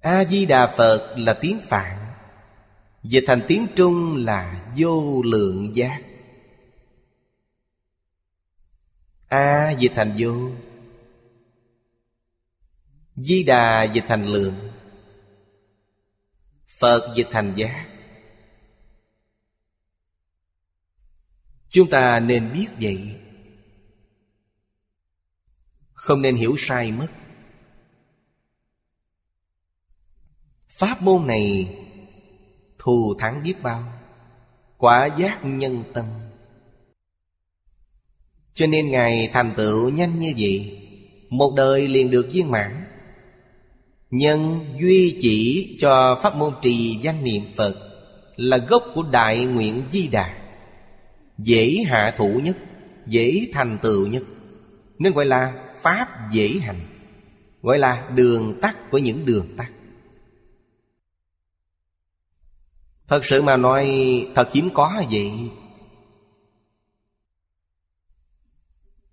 A-di-đà 0.00 0.74
Phật 0.76 1.14
là 1.16 1.38
tiếng 1.40 1.60
Phạn 1.68 2.00
Dịch 3.02 3.24
thành 3.26 3.44
tiếng 3.48 3.66
Trung 3.76 4.16
là 4.16 4.70
vô 4.76 5.22
lượng 5.22 5.76
giác. 5.76 6.02
A 9.28 9.70
dịch 9.70 9.92
thành 9.94 10.14
vô 10.18 10.50
Di 13.16 13.42
đà 13.42 13.82
dịch 13.82 14.04
thành 14.08 14.26
lượng, 14.26 14.70
Phật 16.68 17.14
dịch 17.16 17.28
thành 17.30 17.54
giác. 17.56 17.86
Chúng 21.68 21.90
ta 21.90 22.20
nên 22.20 22.52
biết 22.52 22.66
vậy. 22.80 23.20
Không 25.92 26.22
nên 26.22 26.36
hiểu 26.36 26.54
sai 26.58 26.92
mất. 26.92 27.08
Pháp 30.80 31.02
môn 31.02 31.26
này 31.26 31.76
thù 32.78 33.14
thắng 33.18 33.42
biết 33.42 33.54
bao, 33.62 33.84
Quả 34.78 35.08
giác 35.18 35.38
nhân 35.44 35.82
tâm. 35.94 36.04
Cho 38.54 38.66
nên 38.66 38.90
Ngài 38.90 39.30
thành 39.32 39.50
tựu 39.56 39.90
nhanh 39.90 40.18
như 40.18 40.32
vậy, 40.38 40.78
Một 41.30 41.54
đời 41.56 41.88
liền 41.88 42.10
được 42.10 42.28
viên 42.32 42.50
mãn. 42.50 42.84
Nhân 44.10 44.60
duy 44.80 45.18
chỉ 45.20 45.76
cho 45.80 46.20
pháp 46.22 46.36
môn 46.36 46.52
trì 46.62 46.98
danh 47.02 47.24
niệm 47.24 47.42
Phật 47.56 47.76
Là 48.36 48.56
gốc 48.56 48.84
của 48.94 49.02
đại 49.02 49.44
nguyện 49.44 49.82
di 49.92 50.08
đà. 50.08 50.36
Dễ 51.38 51.84
hạ 51.86 52.14
thủ 52.16 52.40
nhất, 52.44 52.56
Dễ 53.06 53.46
thành 53.52 53.78
tựu 53.82 54.06
nhất. 54.06 54.22
Nên 54.98 55.12
gọi 55.12 55.24
là 55.26 55.52
Pháp 55.82 56.08
dễ 56.32 56.48
hành, 56.48 56.80
Gọi 57.62 57.78
là 57.78 58.10
đường 58.14 58.60
tắt 58.60 58.90
của 58.90 58.98
những 58.98 59.26
đường 59.26 59.46
tắt. 59.56 59.70
Thật 63.10 63.24
sự 63.24 63.42
mà 63.42 63.56
nói, 63.56 63.86
Thật 64.34 64.52
hiếm 64.52 64.70
có 64.74 65.02
vậy 65.10 65.32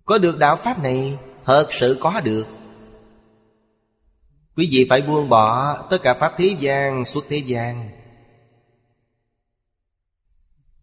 Có 0.04 0.18
được 0.18 0.38
đạo 0.38 0.56
Pháp 0.56 0.82
này, 0.82 1.18
Thật 1.44 1.66
sự 1.70 1.96
có 2.00 2.20
được. 2.20 2.46
Quý 4.56 4.68
vị 4.72 4.86
phải 4.90 5.02
buông 5.02 5.28
bỏ 5.28 5.76
Tất 5.90 5.98
cả 6.02 6.14
Pháp 6.14 6.32
thế 6.36 6.56
gian 6.60 7.04
xuất 7.04 7.24
thế 7.28 7.36
gian. 7.36 7.90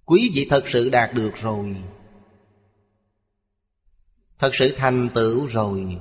Quý 0.06 0.32
vị 0.34 0.48
thật 0.50 0.68
sự 0.68 0.90
đạt 0.90 1.14
được 1.14 1.36
rồi. 1.36 1.76
Thật 4.40 4.56
sự 4.56 4.74
thành 4.78 5.10
tựu 5.14 5.46
rồi. 5.46 5.98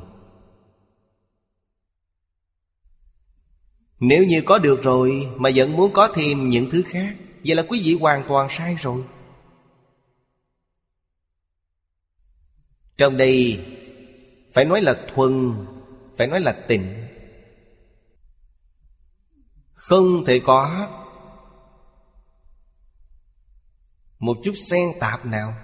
Nếu 4.00 4.24
như 4.24 4.42
có 4.46 4.58
được 4.58 4.82
rồi 4.82 5.28
Mà 5.36 5.50
vẫn 5.54 5.76
muốn 5.76 5.92
có 5.92 6.12
thêm 6.14 6.48
những 6.48 6.70
thứ 6.70 6.82
khác, 6.86 7.16
Vậy 7.44 7.54
là 7.56 7.64
quý 7.68 7.80
vị 7.84 7.96
hoàn 8.00 8.24
toàn 8.28 8.48
sai 8.50 8.76
rồi. 8.80 9.02
Trong 12.96 13.16
đây, 13.16 13.66
Phải 14.54 14.64
nói 14.64 14.82
là 14.82 15.06
thuần, 15.14 15.52
Phải 16.16 16.26
nói 16.26 16.40
là 16.40 16.64
tịnh. 16.68 17.06
Không 19.72 20.24
thể 20.26 20.40
có 20.44 20.88
Một 24.18 24.36
chút 24.44 24.54
xen 24.70 24.88
tạp 25.00 25.26
nào. 25.26 25.54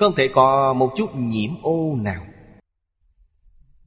Không 0.00 0.14
thể 0.14 0.28
có 0.34 0.72
một 0.72 0.92
chút 0.96 1.10
nhiễm 1.14 1.50
ô 1.62 1.96
nào. 1.98 2.26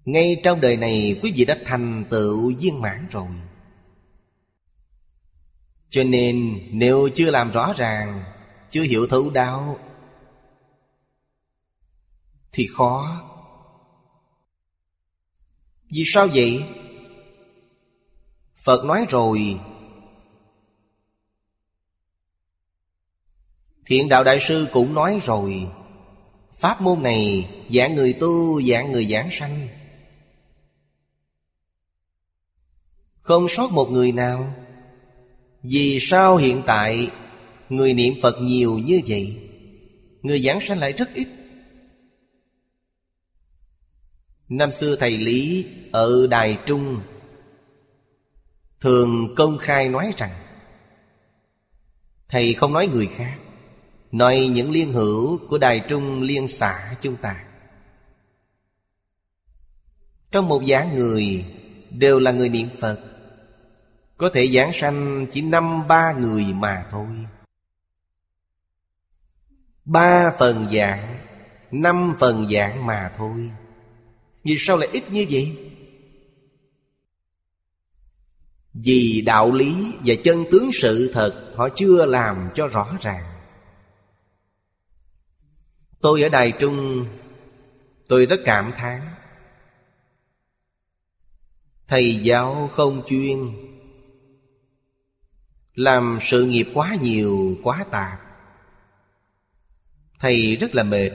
Ngay 0.05 0.41
trong 0.43 0.61
đời 0.61 0.77
này 0.77 1.19
quý 1.23 1.33
vị 1.35 1.45
đã 1.45 1.57
thành 1.65 2.03
tựu 2.09 2.53
viên 2.59 2.81
mãn 2.81 3.07
rồi. 3.11 3.27
Cho 5.89 6.03
nên 6.03 6.59
nếu 6.71 7.09
chưa 7.15 7.31
làm 7.31 7.51
rõ 7.51 7.73
ràng 7.77 8.23
Chưa 8.69 8.83
hiểu 8.83 9.07
thấu 9.07 9.29
đáo, 9.29 9.79
Thì 12.51 12.67
khó. 12.67 13.23
Vì 15.89 16.03
sao 16.05 16.27
vậy? 16.33 16.63
Phật 18.55 18.85
nói 18.85 19.05
rồi 19.09 19.59
Thiện 23.85 24.09
đạo 24.09 24.23
đại 24.23 24.39
sư 24.39 24.67
cũng 24.71 24.93
nói 24.93 25.19
rồi 25.23 25.67
Pháp 26.59 26.81
môn 26.81 27.03
này 27.03 27.49
dạng 27.69 27.95
người 27.95 28.13
tu 28.13 28.61
dạng 28.61 28.91
người 28.91 29.05
giảng 29.05 29.31
sanh. 29.31 29.67
Không 33.23 33.49
sót 33.49 33.71
một 33.71 33.91
người 33.91 34.11
nào. 34.11 34.55
Vì 35.63 35.99
sao 36.01 36.37
hiện 36.37 36.61
tại 36.65 37.11
Người 37.69 37.93
niệm 37.93 38.13
Phật 38.21 38.35
nhiều 38.41 38.79
như 38.79 39.01
vậy? 39.07 39.49
Người 40.21 40.41
giảng 40.41 40.59
sanh 40.61 40.77
lại 40.79 40.93
rất 40.93 41.09
ít. 41.13 41.27
Năm 44.49 44.71
xưa 44.71 44.95
thầy 44.95 45.17
Lý 45.17 45.67
ở 45.91 46.27
Đài 46.27 46.57
Trung 46.65 46.99
Thường 48.81 49.35
công 49.35 49.57
khai 49.57 49.89
nói 49.89 50.13
rằng, 50.17 50.31
Thầy 52.27 52.53
không 52.53 52.73
nói 52.73 52.87
người 52.87 53.07
khác, 53.07 53.37
Nói 54.11 54.49
những 54.53 54.71
liên 54.71 54.93
hữu 54.93 55.39
của 55.49 55.57
Đài 55.57 55.79
Trung 55.89 56.21
Liên 56.21 56.47
xã 56.47 56.95
chúng 57.01 57.15
ta. 57.15 57.45
Trong 60.31 60.47
một 60.47 60.63
dáng 60.65 60.95
người 60.95 61.45
Đều 61.89 62.19
là 62.19 62.31
người 62.31 62.49
niệm 62.49 62.67
Phật. 62.79 63.12
Có 64.17 64.29
thể 64.33 64.47
giảng 64.47 64.73
sanh 64.73 65.27
chỉ 65.31 65.41
năm 65.41 65.87
ba 65.87 66.13
người 66.13 66.43
mà 66.53 66.85
thôi. 66.91 67.07
Ba 69.85 70.31
phần 70.39 70.67
dạng 70.73 71.19
Năm 71.71 72.15
phần 72.19 72.49
dạng 72.49 72.85
mà 72.85 73.13
thôi. 73.17 73.51
Vì 74.43 74.55
sao 74.57 74.77
lại 74.77 74.89
ít 74.91 75.03
như 75.11 75.25
vậy? 75.29 75.71
Vì 78.73 79.23
đạo 79.25 79.51
lý 79.51 79.93
và 80.05 80.15
chân 80.23 80.43
tướng 80.51 80.69
sự 80.73 81.11
thật 81.13 81.53
Họ 81.55 81.69
chưa 81.75 82.05
làm 82.05 82.49
cho 82.53 82.67
rõ 82.67 82.97
ràng. 83.01 83.23
Tôi 86.01 86.21
ở 86.21 86.29
Đài 86.29 86.51
Trung, 86.51 87.05
Tôi 88.07 88.25
rất 88.25 88.39
cảm 88.45 88.71
thán. 88.77 89.01
Thầy 91.87 92.15
giáo 92.15 92.69
không 92.73 93.03
chuyên 93.07 93.37
làm 95.75 96.17
sự 96.21 96.45
nghiệp 96.45 96.67
quá 96.73 96.95
nhiều, 97.01 97.57
quá 97.63 97.85
tạp. 97.91 98.19
Thầy 100.19 100.55
rất 100.55 100.75
là 100.75 100.83
mệt. 100.83 101.11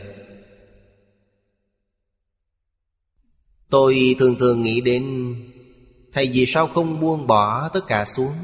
Tôi 3.71 4.17
thường 4.19 4.37
thường 4.39 4.63
nghĩ 4.63 4.81
đến 4.81 5.35
Thầy 6.13 6.31
vì 6.33 6.47
sao 6.47 6.67
không 6.67 7.01
buông 7.01 7.27
bỏ 7.27 7.69
tất 7.69 7.81
cả 7.87 8.05
xuống? 8.05 8.35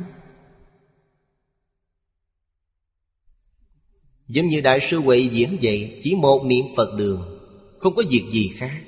Giống 4.29 4.47
như 4.47 4.61
Đại 4.61 4.81
sư 4.81 4.99
Huệ 4.99 5.19
diễn 5.19 5.59
vậy 5.63 6.01
Chỉ 6.03 6.15
một 6.15 6.45
niệm 6.47 6.65
Phật 6.77 6.95
đường 6.99 7.39
Không 7.79 7.95
có 7.95 8.03
việc 8.11 8.25
gì 8.33 8.49
khác. 8.57 8.83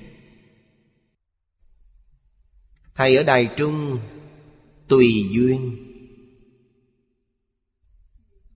Thầy 2.94 3.16
ở 3.16 3.22
Đài 3.22 3.48
Trung 3.56 3.98
Tùy 4.88 5.28
duyên. 5.30 5.85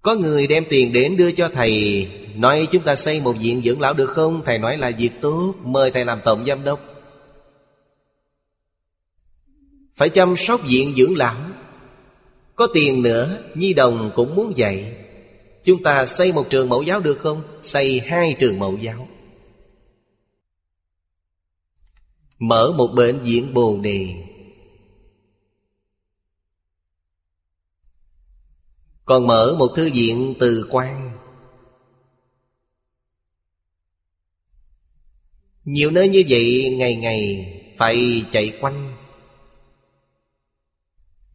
Có 0.03 0.15
người 0.15 0.47
đem 0.47 0.65
tiền 0.69 0.93
đến 0.93 1.17
đưa 1.17 1.33
cho 1.33 1.49
thầy. 1.49 2.09
Nói, 2.35 2.69
chúng 2.71 2.83
ta 2.83 2.97
xây 2.97 3.21
một 3.21 3.37
viện 3.41 3.63
dưỡng 3.65 3.81
lão 3.81 3.95
được 3.95 4.11
không? 4.11 4.43
Thầy 4.45 4.59
nói 4.59 4.79
là 4.79 4.91
việc 4.99 5.11
tốt. 5.21 5.55
Mời 5.63 5.91
thầy 5.91 6.05
làm 6.05 6.21
tổng 6.25 6.45
giám 6.47 6.65
đốc. 6.65 6.81
Phải 9.97 10.09
chăm 10.09 10.37
sóc 10.37 10.61
viện 10.65 10.95
dưỡng 10.97 11.17
lão. 11.17 11.37
Có 12.57 12.69
tiền 12.75 13.03
nữa, 13.03 13.39
Nhi 13.55 13.73
đồng 13.73 14.11
cũng 14.15 14.35
muốn 14.35 14.53
dạy. 14.57 14.97
Chúng 15.65 15.83
ta 15.83 16.07
xây 16.07 16.33
một 16.33 16.51
trường 16.51 16.69
mẫu 16.69 16.83
giáo 16.83 17.01
được 17.01 17.19
không? 17.19 17.43
Xây 17.63 18.01
hai 18.01 18.37
trường 18.39 18.59
mẫu 18.59 18.77
giáo. 18.77 19.09
Mở 22.39 22.73
một 22.77 22.89
bệnh 22.95 23.19
viện 23.19 23.55
bồ 23.55 23.79
đề. 23.83 24.09
Còn 29.11 29.27
mở 29.27 29.57
một 29.59 29.73
thư 29.77 29.91
viện 29.95 30.35
từ 30.41 30.67
quan. 30.71 31.13
Nhiều 35.65 35.91
nơi 35.91 36.09
như 36.09 36.25
vậy, 36.29 36.75
ngày 36.79 36.97
ngày 36.97 37.47
phải 37.79 38.25
chạy 38.31 38.59
quanh. 38.61 38.97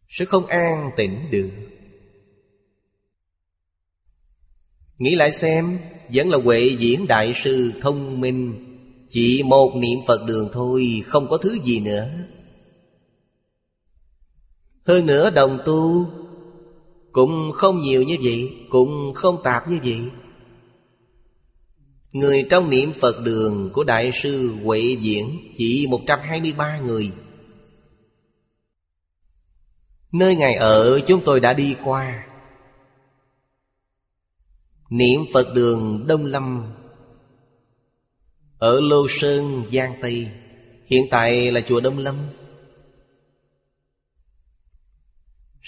Sẽ 0.08 0.24
không 0.24 0.46
an 0.46 0.90
tĩnh 0.96 1.28
được. 1.30 1.50
Nghĩ 4.98 5.14
lại 5.14 5.32
xem, 5.32 5.78
Vẫn 6.12 6.28
là 6.28 6.38
Huệ 6.38 6.76
Diễn 6.78 7.06
Đại 7.06 7.32
Sư 7.34 7.72
thông 7.80 8.20
minh. 8.20 8.54
Chỉ 9.10 9.42
một 9.42 9.72
niệm 9.76 9.98
Phật 10.06 10.26
đường 10.26 10.50
thôi, 10.52 11.02
Không 11.06 11.28
có 11.28 11.36
thứ 11.36 11.58
gì 11.64 11.80
nữa. 11.80 12.08
Hơn 14.84 15.06
nữa 15.06 15.30
đồng 15.30 15.58
tu 15.64 16.06
cũng 17.16 17.52
không 17.54 17.80
nhiều 17.80 18.02
như 18.02 18.16
vậy 18.22 18.66
Cũng 18.70 19.14
không 19.14 19.42
tạp 19.44 19.68
như 19.68 19.78
vậy. 19.84 20.00
Người 22.12 22.46
trong 22.50 22.70
niệm 22.70 22.92
Phật 23.00 23.20
đường 23.24 23.70
của 23.72 23.84
Đại 23.84 24.10
sư 24.12 24.54
Huệ 24.64 24.96
Diễn 25.00 25.52
Chỉ 25.56 25.86
123 25.90 26.78
người. 26.78 27.12
Nơi 30.12 30.36
Ngài 30.36 30.54
ở 30.54 31.00
chúng 31.06 31.20
tôi 31.24 31.40
đã 31.40 31.52
đi 31.52 31.76
qua. 31.84 32.26
Niệm 34.90 35.20
Phật 35.32 35.54
đường 35.54 36.04
Đông 36.06 36.24
Lâm 36.24 36.72
Ở 38.58 38.80
Lô 38.80 39.06
Sơn, 39.08 39.64
Giang 39.72 39.94
Tây. 40.02 40.28
Hiện 40.86 41.06
tại 41.10 41.52
là 41.52 41.60
chùa 41.60 41.80
Đông 41.80 41.98
Lâm. 41.98 42.16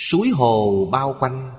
Suối 0.01 0.29
hồ 0.29 0.89
bao 0.93 1.16
quanh. 1.20 1.55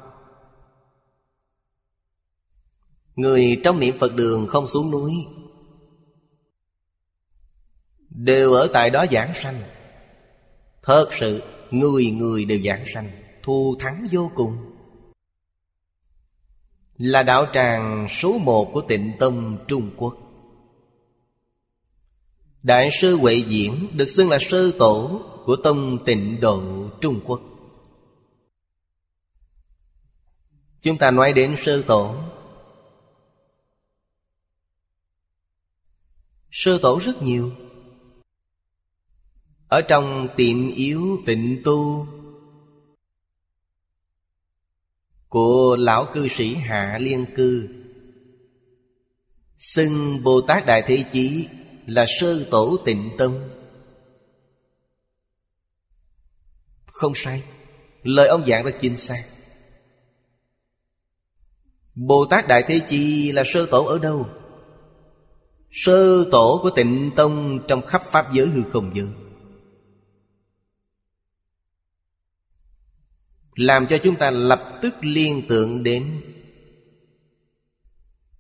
Người 3.16 3.62
trong 3.64 3.80
niệm 3.80 3.98
Phật 4.00 4.16
đường 4.16 4.48
không 4.48 4.68
xuống 4.68 4.92
núi, 4.92 5.14
Đều 8.10 8.54
ở 8.54 8.70
tại 8.74 8.90
đó 8.90 9.06
giảng 9.12 9.34
sanh. 9.34 9.62
Thật 10.84 11.08
sự, 11.20 11.44
Người 11.72 12.12
người 12.12 12.46
đều 12.46 12.60
giảng 12.66 12.84
sanh 12.94 13.10
Thu 13.44 13.76
thắng 13.80 14.08
vô 14.12 14.32
cùng. 14.36 14.58
Là 16.98 17.24
đạo 17.24 17.46
tràng 17.54 18.08
số 18.10 18.38
một 18.38 18.72
của 18.74 18.82
tịnh 18.82 19.12
tâm 19.20 19.58
Trung 19.68 19.90
Quốc. 19.98 20.18
Đại 22.64 22.90
sư 23.02 23.16
Huệ 23.16 23.36
Diễn 23.36 23.88
được 23.94 24.10
xưng 24.10 24.30
là 24.30 24.38
sư 24.50 24.74
tổ 24.80 25.22
của 25.46 25.56
tông 25.56 26.06
tịnh 26.06 26.40
độ 26.40 26.62
Trung 27.02 27.20
Quốc. 27.26 27.42
Chúng 30.82 30.98
ta 30.98 31.12
nói 31.12 31.34
đến 31.34 31.56
sư 31.58 31.84
tổ. 31.88 32.16
Sư 36.52 36.80
tổ 36.82 37.00
rất 37.04 37.22
nhiều. 37.22 37.52
Ở 39.68 39.82
trong 39.82 40.28
tiệm 40.36 40.72
yếu 40.72 41.18
tịnh 41.26 41.62
tu 41.64 42.08
Của 45.30 45.76
lão 45.80 46.08
cư 46.14 46.28
sĩ 46.28 46.56
Hạ 46.56 46.98
Liên 47.02 47.26
Cư, 47.36 47.68
Xưng 49.60 50.24
Bồ 50.24 50.42
Tát 50.42 50.66
Đại 50.66 50.84
Thế 50.88 51.04
Chí 51.12 51.48
là 51.86 52.06
sư 52.20 52.48
tổ 52.52 52.78
tịnh 52.86 53.10
tâm. 53.18 53.40
Không 56.86 57.14
sai. 57.16 57.44
Lời 58.04 58.28
ông 58.28 58.46
giảng 58.46 58.64
rất 58.64 58.76
chính 58.82 58.98
xác. 58.98 59.26
Bồ 62.08 62.26
Tát 62.26 62.48
Đại 62.48 62.64
Thế 62.68 62.80
Chi 62.88 63.32
là 63.32 63.44
sơ 63.46 63.66
tổ 63.66 63.86
ở 63.86 64.00
đâu? 64.00 64.28
Sơ 65.72 66.26
tổ 66.32 66.60
của 66.64 66.70
tịnh 66.70 67.12
tông 67.16 67.60
trong 67.68 67.82
khắp 67.82 68.04
Pháp 68.12 68.34
giới 68.34 68.48
hư 68.48 68.62
không 68.72 68.92
giới 68.96 69.08
Làm 73.56 73.88
cho 73.88 73.98
chúng 73.98 74.16
ta 74.16 74.32
lập 74.32 74.80
tức 74.82 74.96
liên 75.02 75.42
tưởng 75.50 75.84
đến 75.84 76.22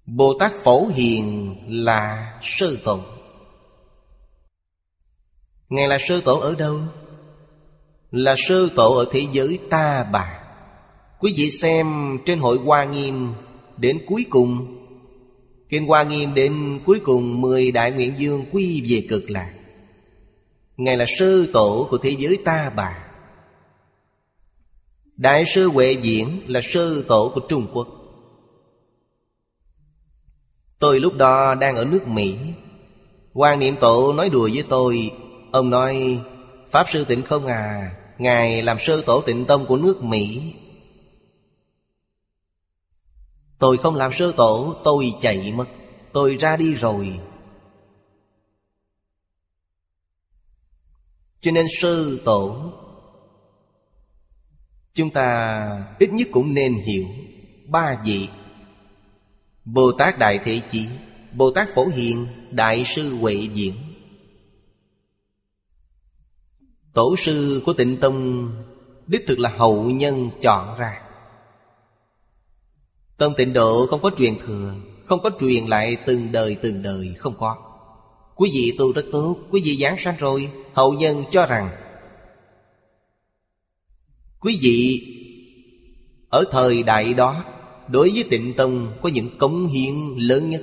Bồ 0.06 0.38
Tát 0.40 0.52
Phổ 0.64 0.88
Hiền 0.88 1.56
là 1.68 2.34
sơ 2.44 2.76
tổ 2.84 3.00
Ngài 5.70 5.88
là 5.88 5.98
sơ 6.08 6.22
tổ 6.22 6.40
ở 6.40 6.56
đâu? 6.56 6.80
Là 8.12 8.36
sơ 8.38 8.70
tổ 8.76 8.98
ở 8.98 9.06
thế 9.12 9.28
giới 9.32 9.60
ta 9.70 10.04
bà 10.04 10.44
Quý 11.20 11.34
vị 11.38 11.52
xem 11.52 12.18
trên 12.26 12.40
hội 12.40 12.58
Hoa 12.58 12.84
Nghiêm 12.84 13.34
Đến 13.80 14.00
cuối 14.08 14.26
cùng. 14.30 14.76
Kinh 15.70 15.88
Hoa 15.88 16.04
Nghiêm 16.04 16.34
đến 16.34 16.80
cuối 16.86 17.00
cùng 17.04 17.42
Mười 17.42 17.72
Đại 17.72 17.92
Nguyện 17.92 18.14
Dương 18.18 18.46
quy 18.52 18.84
về 18.90 19.08
cực 19.10 19.30
lạc. 19.30 19.54
Ngài 20.78 20.98
là 20.98 21.06
sư 21.20 21.50
tổ 21.54 21.88
của 21.90 21.98
thế 21.98 22.16
giới 22.20 22.38
ta 22.46 22.72
bà. 22.76 23.06
Đại 25.18 25.46
sư 25.46 25.70
Huệ 25.70 25.92
Diễn 25.92 26.28
là 26.48 26.62
sư 26.62 27.06
tổ 27.08 27.32
của 27.36 27.42
Trung 27.50 27.68
Quốc. 27.74 27.88
Tôi 30.80 31.00
lúc 31.00 31.14
đó 31.14 31.56
đang 31.56 31.76
ở 31.76 31.86
nước 31.86 32.08
Mỹ. 32.08 32.38
Quan 33.34 33.60
niệm 33.60 33.76
tổ 33.80 34.14
nói 34.14 34.30
đùa 34.30 34.50
với 34.54 34.64
tôi. 34.70 35.12
Ông 35.52 35.70
nói, 35.70 36.20
Pháp 36.72 36.90
sư 36.90 37.06
tịnh 37.06 37.22
không 37.22 37.46
à 37.46 37.92
Ngài 38.18 38.62
làm 38.62 38.80
sư 38.80 39.04
tổ 39.06 39.22
tịnh 39.22 39.46
tông 39.46 39.66
của 39.66 39.78
nước 39.78 40.04
Mỹ. 40.04 40.54
Tôi 43.60 43.78
không 43.78 43.96
làm 43.96 44.14
sư 44.14 44.34
tổ, 44.38 44.76
Tôi 44.84 45.14
chạy 45.22 45.54
mất. 45.56 45.66
Tôi 46.14 46.36
ra 46.36 46.58
đi 46.58 46.74
rồi. 46.74 47.20
Cho 51.42 51.52
nên 51.52 51.66
sư 51.80 52.22
tổ, 52.26 52.72
Chúng 54.94 55.10
ta 55.10 55.86
ít 56.00 56.10
nhất 56.14 56.28
cũng 56.32 56.54
nên 56.54 56.74
hiểu 56.74 57.06
Ba 57.68 58.02
vị 58.06 58.30
Bồ 59.66 59.92
Tát 59.92 60.20
Đại 60.20 60.40
Thế 60.44 60.62
Chí 60.72 60.88
Bồ 61.34 61.52
Tát 61.52 61.70
Phổ 61.76 61.86
Hiền, 61.88 62.28
Đại 62.52 62.86
sư 62.86 63.16
Huệ 63.16 63.34
Diễn. 63.34 63.74
Tổ 66.94 67.16
sư 67.18 67.62
của 67.66 67.74
tịnh 67.74 67.98
tông 67.98 68.50
Đích 69.08 69.24
thực 69.28 69.40
là 69.40 69.50
hậu 69.50 69.84
nhân 69.84 70.30
chọn 70.42 70.80
ra. 70.80 71.09
Tông 73.20 73.34
tịnh 73.38 73.54
độ 73.54 73.88
không 73.90 74.02
có 74.02 74.12
truyền 74.18 74.34
thừa, 74.46 74.74
Không 75.06 75.20
có 75.24 75.32
truyền 75.40 75.66
lại 75.66 75.98
từng 76.06 76.32
đời 76.32 76.58
từng 76.62 76.82
đời 76.82 77.14
Không 77.18 77.34
có. 77.38 77.58
Quý 78.36 78.50
vị 78.54 78.76
tu 78.78 78.94
rất 78.94 79.06
tốt, 79.12 79.36
Quý 79.52 79.62
vị 79.66 79.78
giảng 79.82 79.98
sanh 79.98 80.16
rồi, 80.20 80.52
Hậu 80.74 80.94
nhân 80.94 81.24
cho 81.32 81.46
rằng. 81.46 81.70
Quý 84.40 84.60
vị, 84.62 85.06
Ở 86.30 86.44
thời 86.52 86.84
đại 86.84 87.14
đó, 87.14 87.44
Đối 87.88 88.10
với 88.10 88.24
tịnh 88.30 88.54
tông 88.54 88.88
Có 89.02 89.10
những 89.10 89.38
cống 89.38 89.68
hiến 89.68 89.96
lớn 90.18 90.50
nhất. 90.50 90.62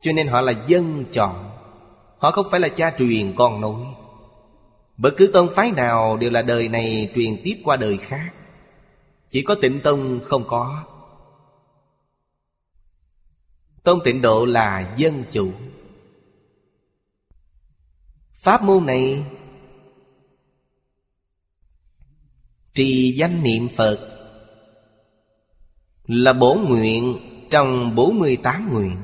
Cho 0.00 0.12
nên 0.12 0.26
họ 0.26 0.40
là 0.40 0.52
dân 0.66 1.04
chọn, 1.12 1.50
Họ 2.18 2.30
không 2.30 2.46
phải 2.50 2.60
là 2.60 2.68
cha 2.68 2.94
truyền 2.98 3.32
con 3.36 3.60
nối. 3.60 3.80
Bất 4.96 5.14
cứ 5.16 5.26
tông 5.26 5.48
phái 5.54 5.70
nào 5.70 6.16
Đều 6.16 6.30
là 6.30 6.42
đời 6.42 6.68
này 6.68 7.10
truyền 7.14 7.36
tiếp 7.44 7.56
qua 7.64 7.76
đời 7.76 7.96
khác 7.96 8.32
chỉ 9.30 9.42
có 9.42 9.54
tịnh 9.54 9.80
tông 9.80 10.20
không 10.24 10.44
có. 10.46 10.84
Tông 13.82 13.98
tịnh 14.04 14.22
độ 14.22 14.44
là 14.44 14.94
dân 14.96 15.24
chủ. 15.32 15.52
Pháp 18.32 18.62
môn 18.62 18.86
này 18.86 19.24
Trì 22.74 23.14
danh 23.16 23.42
niệm 23.42 23.68
Phật 23.76 24.10
Là 26.06 26.32
bổ 26.32 26.54
nguyện 26.54 27.18
trong 27.50 27.94
48 27.94 28.72
nguyện. 28.72 28.96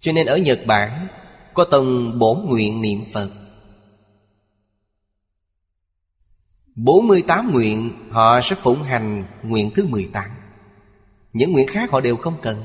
Cho 0.00 0.12
nên 0.12 0.26
ở 0.26 0.36
Nhật 0.36 0.60
Bản 0.66 1.06
Có 1.54 1.64
tông 1.64 2.18
bổ 2.18 2.34
nguyện 2.34 2.82
niệm 2.82 3.04
Phật. 3.12 3.39
48 6.82 7.52
nguyện 7.52 7.90
họ 8.10 8.40
sẽ 8.40 8.56
phụng 8.62 8.82
hành 8.82 9.24
nguyện 9.42 9.70
thứ 9.74 9.86
18 9.86 10.30
Những 11.32 11.52
nguyện 11.52 11.66
khác 11.66 11.90
họ 11.90 12.00
đều 12.00 12.16
không 12.16 12.34
cần. 12.42 12.62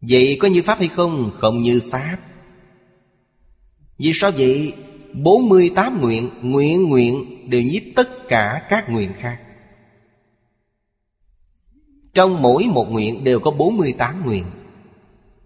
Vậy 0.00 0.38
có 0.40 0.48
như 0.48 0.62
Pháp 0.62 0.78
hay 0.78 0.88
không? 0.88 1.30
Không 1.34 1.60
như 1.60 1.80
Pháp. 1.90 2.16
Vì 3.98 4.12
sao 4.14 4.30
vậy? 4.30 4.74
48 5.12 6.00
nguyện, 6.00 6.30
nguyện 6.42 6.88
nguyện 6.88 7.24
đều 7.50 7.62
nhiếp 7.62 7.82
tất 7.96 8.28
cả 8.28 8.66
các 8.68 8.90
nguyện 8.90 9.12
khác. 9.16 9.40
Trong 12.14 12.42
mỗi 12.42 12.66
một 12.70 12.90
nguyện 12.90 13.24
đều 13.24 13.40
có 13.40 13.50
48 13.50 14.22
nguyện. 14.24 14.44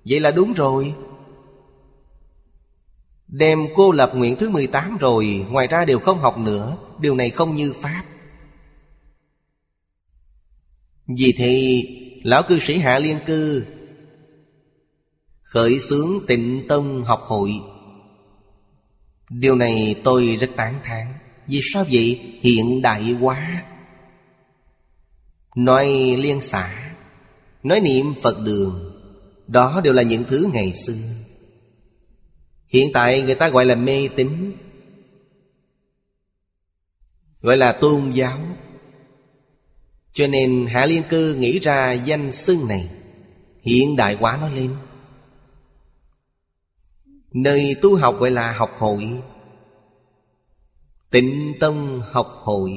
Vậy 0.05 0.21
là 0.21 0.31
đúng 0.31 0.53
rồi. 0.53 0.95
Đem 3.31 3.67
cô 3.77 3.93
lập 3.93 4.13
nguyện 4.15 4.37
thứ 4.37 4.51
18 4.51 4.97
rồi, 4.97 5.47
Ngoài 5.51 5.67
ra 5.67 5.85
đều 5.85 5.99
không 5.99 6.19
học 6.19 6.39
nữa, 6.39 6.77
Điều 6.99 7.15
này 7.15 7.31
không 7.31 7.57
như 7.57 7.73
Pháp. 7.73 8.05
Vì 11.07 11.35
thì 11.37 11.83
Lão 12.23 12.43
cư 12.43 12.59
sĩ 12.59 12.79
Hạ 12.79 12.99
Liên 12.99 13.19
Cư 13.27 13.65
Khởi 15.43 15.81
xướng 15.81 16.27
tịnh 16.27 16.69
tông 16.69 17.05
học 17.05 17.21
hội. 17.23 17.51
Điều 19.31 19.55
này 19.55 19.95
tôi 20.05 20.37
rất 20.41 20.51
tán 20.57 20.75
thán, 20.83 21.07
Vì 21.47 21.61
sao 21.73 21.85
vậy? 21.91 22.39
Hiện 22.41 22.83
đại 22.83 23.17
quá. 23.21 23.65
Nói 25.57 25.87
liên 26.19 26.41
xã 26.43 26.95
Nói 27.63 27.81
niệm 27.81 28.15
Phật 28.23 28.41
đường, 28.45 28.93
Đó 29.47 29.81
đều 29.85 29.93
là 29.93 30.03
những 30.03 30.25
thứ 30.25 30.51
ngày 30.53 30.73
xưa. 30.87 31.20
Hiện 32.71 32.91
tại 32.93 33.23
người 33.23 33.35
ta 33.35 33.49
gọi 33.49 33.65
là 33.65 33.75
mê 33.75 34.09
tín, 34.17 34.53
Gọi 37.41 37.57
là 37.57 37.73
tôn 37.73 38.11
giáo. 38.11 38.39
Cho 40.13 40.27
nên 40.27 40.67
Hạ 40.67 40.87
Liên 40.87 41.03
Cư 41.11 41.35
nghĩ 41.35 41.59
ra 41.59 41.93
danh 41.93 42.33
xưng 42.33 42.69
này, 42.69 42.91
Hiện 43.63 43.97
đại 43.97 44.15
hóa 44.15 44.39
nó 44.41 44.49
lên. 44.49 44.77
Nơi 47.33 47.77
tu 47.83 47.97
học 47.97 48.17
gọi 48.19 48.31
là 48.31 48.53
học 48.53 48.71
hội, 48.79 49.23
Tịnh 51.11 51.55
Tông 51.61 52.03
học 52.11 52.41
hội, 52.43 52.71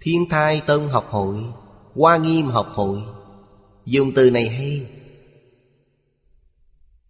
Thiên 0.00 0.28
Thai 0.28 0.62
Tông 0.66 0.88
học 0.88 1.06
hội, 1.08 1.44
Hoa 1.94 2.16
Nghiêm 2.16 2.46
học 2.46 2.68
hội. 2.72 3.02
Dùng 3.84 4.12
từ 4.14 4.30
này 4.30 4.48
hay. 4.48 4.97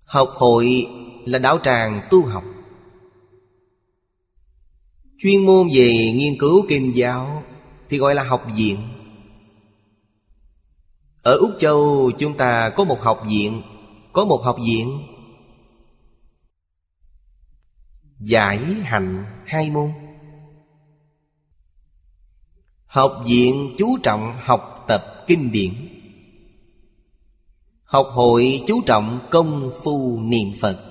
Học 0.09 0.29
hội 0.35 0.87
là 1.25 1.39
đạo 1.39 1.59
tràng 1.65 2.01
tu 2.11 2.27
học. 2.27 2.45
Chuyên 5.19 5.47
môn 5.47 5.69
về 5.75 6.13
nghiên 6.17 6.39
cứu 6.39 6.67
kinh 6.69 6.97
giáo 6.97 7.43
Thì 7.89 7.99
gọi 7.99 8.15
là 8.15 8.23
học 8.23 8.47
viện. 8.57 8.79
Ở 11.23 11.37
Úc 11.37 11.51
Châu, 11.59 12.11
chúng 12.19 12.37
ta 12.37 12.71
có 12.71 12.85
một 12.85 13.01
học 13.01 13.21
viện, 13.29 13.63
Có 14.13 14.25
một 14.25 14.41
học 14.45 14.57
viện. 14.67 14.99
Giải 18.21 18.59
hành 18.83 19.25
hai 19.47 19.71
môn. 19.71 19.93
Học 22.87 23.23
viện 23.27 23.75
chú 23.79 23.99
trọng 24.03 24.39
học 24.43 24.85
tập 24.89 25.25
kinh 25.27 25.53
điển. 25.53 25.98
Học 27.89 28.07
hội 28.11 28.63
chú 28.67 28.83
trọng 28.87 29.29
công 29.31 29.73
phu 29.83 30.21
niệm 30.23 30.49
Phật. 30.61 30.85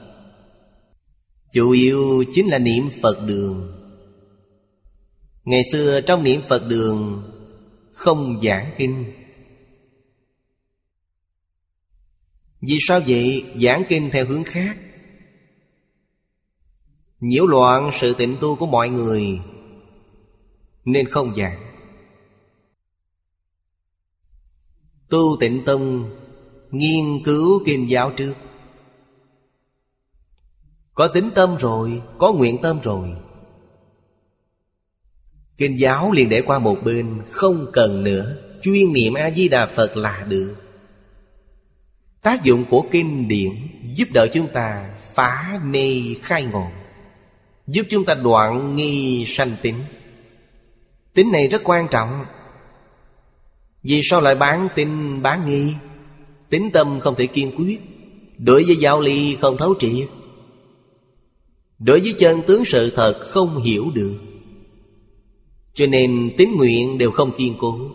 Chủ 1.54 1.72
yếu 1.72 2.24
chính 2.34 2.48
là 2.48 2.58
niệm 2.58 2.90
Phật 3.02 3.26
đường. 3.26 3.74
Ngày 5.44 5.62
xưa 5.72 6.02
trong 6.02 6.24
niệm 6.24 6.42
Phật 6.50 6.68
đường, 6.68 7.24
Không 7.94 8.42
giảng 8.44 8.74
kinh. 8.78 9.14
Vì 12.62 12.78
sao 12.88 13.02
vậy? 13.08 13.46
Giảng 13.62 13.84
kinh 13.90 14.10
theo 14.12 14.26
hướng 14.26 14.44
khác. 14.44 14.78
Nhiễu 17.20 17.46
loạn 17.46 17.90
sự 17.94 18.14
tịnh 18.14 18.38
tu 18.42 18.56
của 18.56 18.68
mọi 18.68 18.90
người, 18.90 19.40
Nên 20.86 21.08
không 21.08 21.36
giảng. 21.36 21.74
Tu 25.10 25.38
tịnh 25.40 25.66
tông 25.66 26.17
Nghiên 26.72 27.24
cứu 27.26 27.62
kinh 27.66 27.90
giáo 27.90 28.12
trước. 28.12 28.34
Có 30.94 31.08
tính 31.08 31.30
tâm 31.36 31.56
rồi, 31.60 32.02
Có 32.18 32.34
nguyện 32.34 32.58
tâm 32.62 32.80
rồi. 32.84 33.10
Kinh 35.58 35.80
giáo 35.80 36.12
liền 36.12 36.30
để 36.30 36.42
qua 36.42 36.60
một 36.60 36.78
bên, 36.84 37.22
Không 37.32 37.68
cần 37.74 38.04
nữa. 38.04 38.36
Chuyên 38.62 38.94
niệm 38.94 39.14
A-di-đà 39.14 39.66
Phật 39.66 39.98
là 39.98 40.26
được. 40.30 40.56
Tác 42.22 42.44
dụng 42.44 42.66
của 42.70 42.86
kinh 42.92 43.28
điển 43.28 43.52
Giúp 43.96 44.08
đỡ 44.14 44.28
chúng 44.34 44.48
ta 44.48 44.98
phá 45.14 45.60
mê 45.64 46.02
khai 46.22 46.44
ngộ, 46.44 46.68
Giúp 47.68 47.84
chúng 47.90 48.06
ta 48.06 48.16
đoạn 48.16 48.76
nghi 48.76 49.26
sanh 49.28 49.56
tính. 49.62 49.84
Tính 51.14 51.32
này 51.32 51.48
rất 51.48 51.62
quan 51.64 51.88
trọng. 51.92 52.26
Vì 53.84 54.02
sao 54.04 54.22
lại 54.22 54.36
bán 54.36 54.68
tin 54.76 55.22
bán 55.22 55.46
nghi? 55.46 55.74
Tính 56.50 56.70
tâm 56.74 57.00
không 57.00 57.16
thể 57.16 57.28
kiên 57.28 57.52
quyết. 57.58 57.80
Đối 58.38 58.64
với 58.64 58.76
giáo 58.76 59.02
lý 59.02 59.36
không 59.36 59.58
thấu 59.58 59.76
triệt. 59.80 60.10
Đối 61.80 62.00
với 62.00 62.14
chân 62.18 62.42
tướng 62.48 62.66
sự 62.66 62.90
thật 62.96 63.20
không 63.30 63.62
hiểu 63.62 63.92
được. 63.94 64.20
Cho 65.74 65.88
nên 65.88 66.32
tín 66.38 66.50
nguyện 66.58 66.98
đều 66.98 67.12
không 67.12 67.32
kiên 67.38 67.56
cố. 67.60 67.92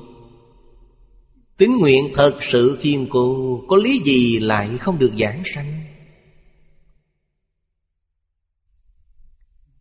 Tín 1.56 1.76
nguyện 1.76 2.12
thật 2.14 2.38
sự 2.40 2.78
kiên 2.82 3.06
cố, 3.10 3.60
Có 3.68 3.76
lý 3.76 3.98
gì 4.04 4.38
lại 4.38 4.78
không 4.78 4.98
được 4.98 5.12
giảng 5.18 5.42
sanh? 5.44 5.80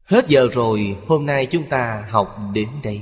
Hết 0.04 0.28
giờ 0.28 0.48
rồi, 0.54 0.96
Hôm 1.08 1.26
nay 1.26 1.48
chúng 1.52 1.64
ta 1.70 2.08
học 2.10 2.38
đến 2.54 2.68
đây. 2.84 3.02